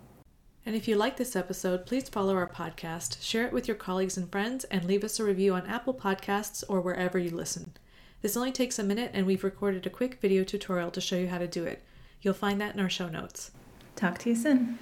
And 0.66 0.76
if 0.76 0.86
you 0.86 0.94
like 0.94 1.16
this 1.16 1.34
episode, 1.34 1.86
please 1.86 2.08
follow 2.08 2.36
our 2.36 2.46
podcast, 2.46 3.22
share 3.22 3.46
it 3.46 3.52
with 3.52 3.66
your 3.66 3.76
colleagues 3.76 4.18
and 4.18 4.30
friends, 4.30 4.64
and 4.64 4.84
leave 4.84 5.02
us 5.02 5.18
a 5.18 5.24
review 5.24 5.54
on 5.54 5.66
Apple 5.66 5.94
Podcasts 5.94 6.62
or 6.68 6.82
wherever 6.82 7.18
you 7.18 7.30
listen. 7.30 7.72
This 8.20 8.36
only 8.36 8.52
takes 8.52 8.78
a 8.78 8.84
minute, 8.84 9.10
and 9.14 9.26
we've 9.26 9.42
recorded 9.42 9.86
a 9.86 9.90
quick 9.90 10.20
video 10.20 10.44
tutorial 10.44 10.90
to 10.90 11.00
show 11.00 11.16
you 11.16 11.28
how 11.28 11.38
to 11.38 11.48
do 11.48 11.64
it. 11.64 11.82
You'll 12.20 12.34
find 12.34 12.60
that 12.60 12.74
in 12.74 12.80
our 12.80 12.90
show 12.90 13.08
notes. 13.08 13.52
Talk 13.96 14.18
to 14.18 14.28
you 14.28 14.36
soon. 14.36 14.78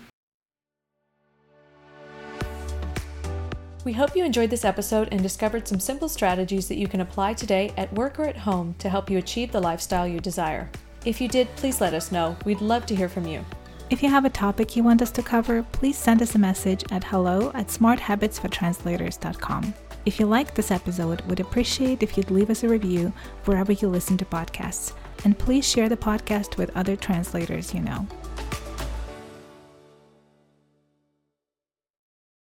We 3.85 3.93
hope 3.93 4.17
you 4.17 4.25
enjoyed 4.25 4.51
this 4.51 4.65
episode 4.65 5.09
and 5.13 5.23
discovered 5.23 5.69
some 5.69 5.79
simple 5.79 6.09
strategies 6.09 6.67
that 6.67 6.79
you 6.79 6.89
can 6.89 7.01
apply 7.01 7.35
today 7.35 7.73
at 7.77 7.93
work 7.93 8.19
or 8.19 8.25
at 8.25 8.37
home 8.37 8.75
to 8.81 8.89
help 8.89 9.09
you 9.09 9.19
achieve 9.19 9.53
the 9.53 9.61
lifestyle 9.61 10.07
you 10.07 10.19
desire. 10.19 10.69
If 11.05 11.21
you 11.21 11.29
did, 11.29 11.49
please 11.55 11.81
let 11.81 11.95
us 11.95 12.11
know. 12.11 12.37
We'd 12.45 12.61
love 12.61 12.85
to 12.87 12.97
hear 12.97 13.09
from 13.09 13.27
you. 13.29 13.45
If 13.91 14.03
you 14.03 14.11
have 14.11 14.27
a 14.27 14.31
topic 14.31 14.77
you 14.77 14.83
want 14.83 15.01
us 15.01 15.11
to 15.13 15.23
cover, 15.23 15.63
please 15.73 15.97
send 15.97 16.21
us 16.21 16.35
a 16.35 16.39
message 16.39 16.85
at 16.91 17.05
hello 17.05 17.51
at 17.55 17.69
smarthabitsfortranslators.com. 17.69 19.73
If 20.05 20.21
you 20.21 20.27
liked 20.27 20.55
this 20.55 20.71
episode, 20.71 21.23
we'd 21.23 21.41
appreciate 21.41 22.03
if 22.03 22.19
you'd 22.19 22.31
leave 22.31 22.51
us 22.51 22.65
a 22.65 22.69
review 22.69 23.15
wherever 23.47 23.73
you 23.73 23.89
listen 23.89 24.19
to 24.19 24.27
podcasts. 24.27 24.93
And 25.25 25.39
please 25.39 25.67
share 25.67 25.89
the 25.89 25.97
podcast 25.97 26.59
with 26.59 26.77
other 26.77 26.97
translators 26.97 27.73
you 27.73 27.81
know. 27.81 28.07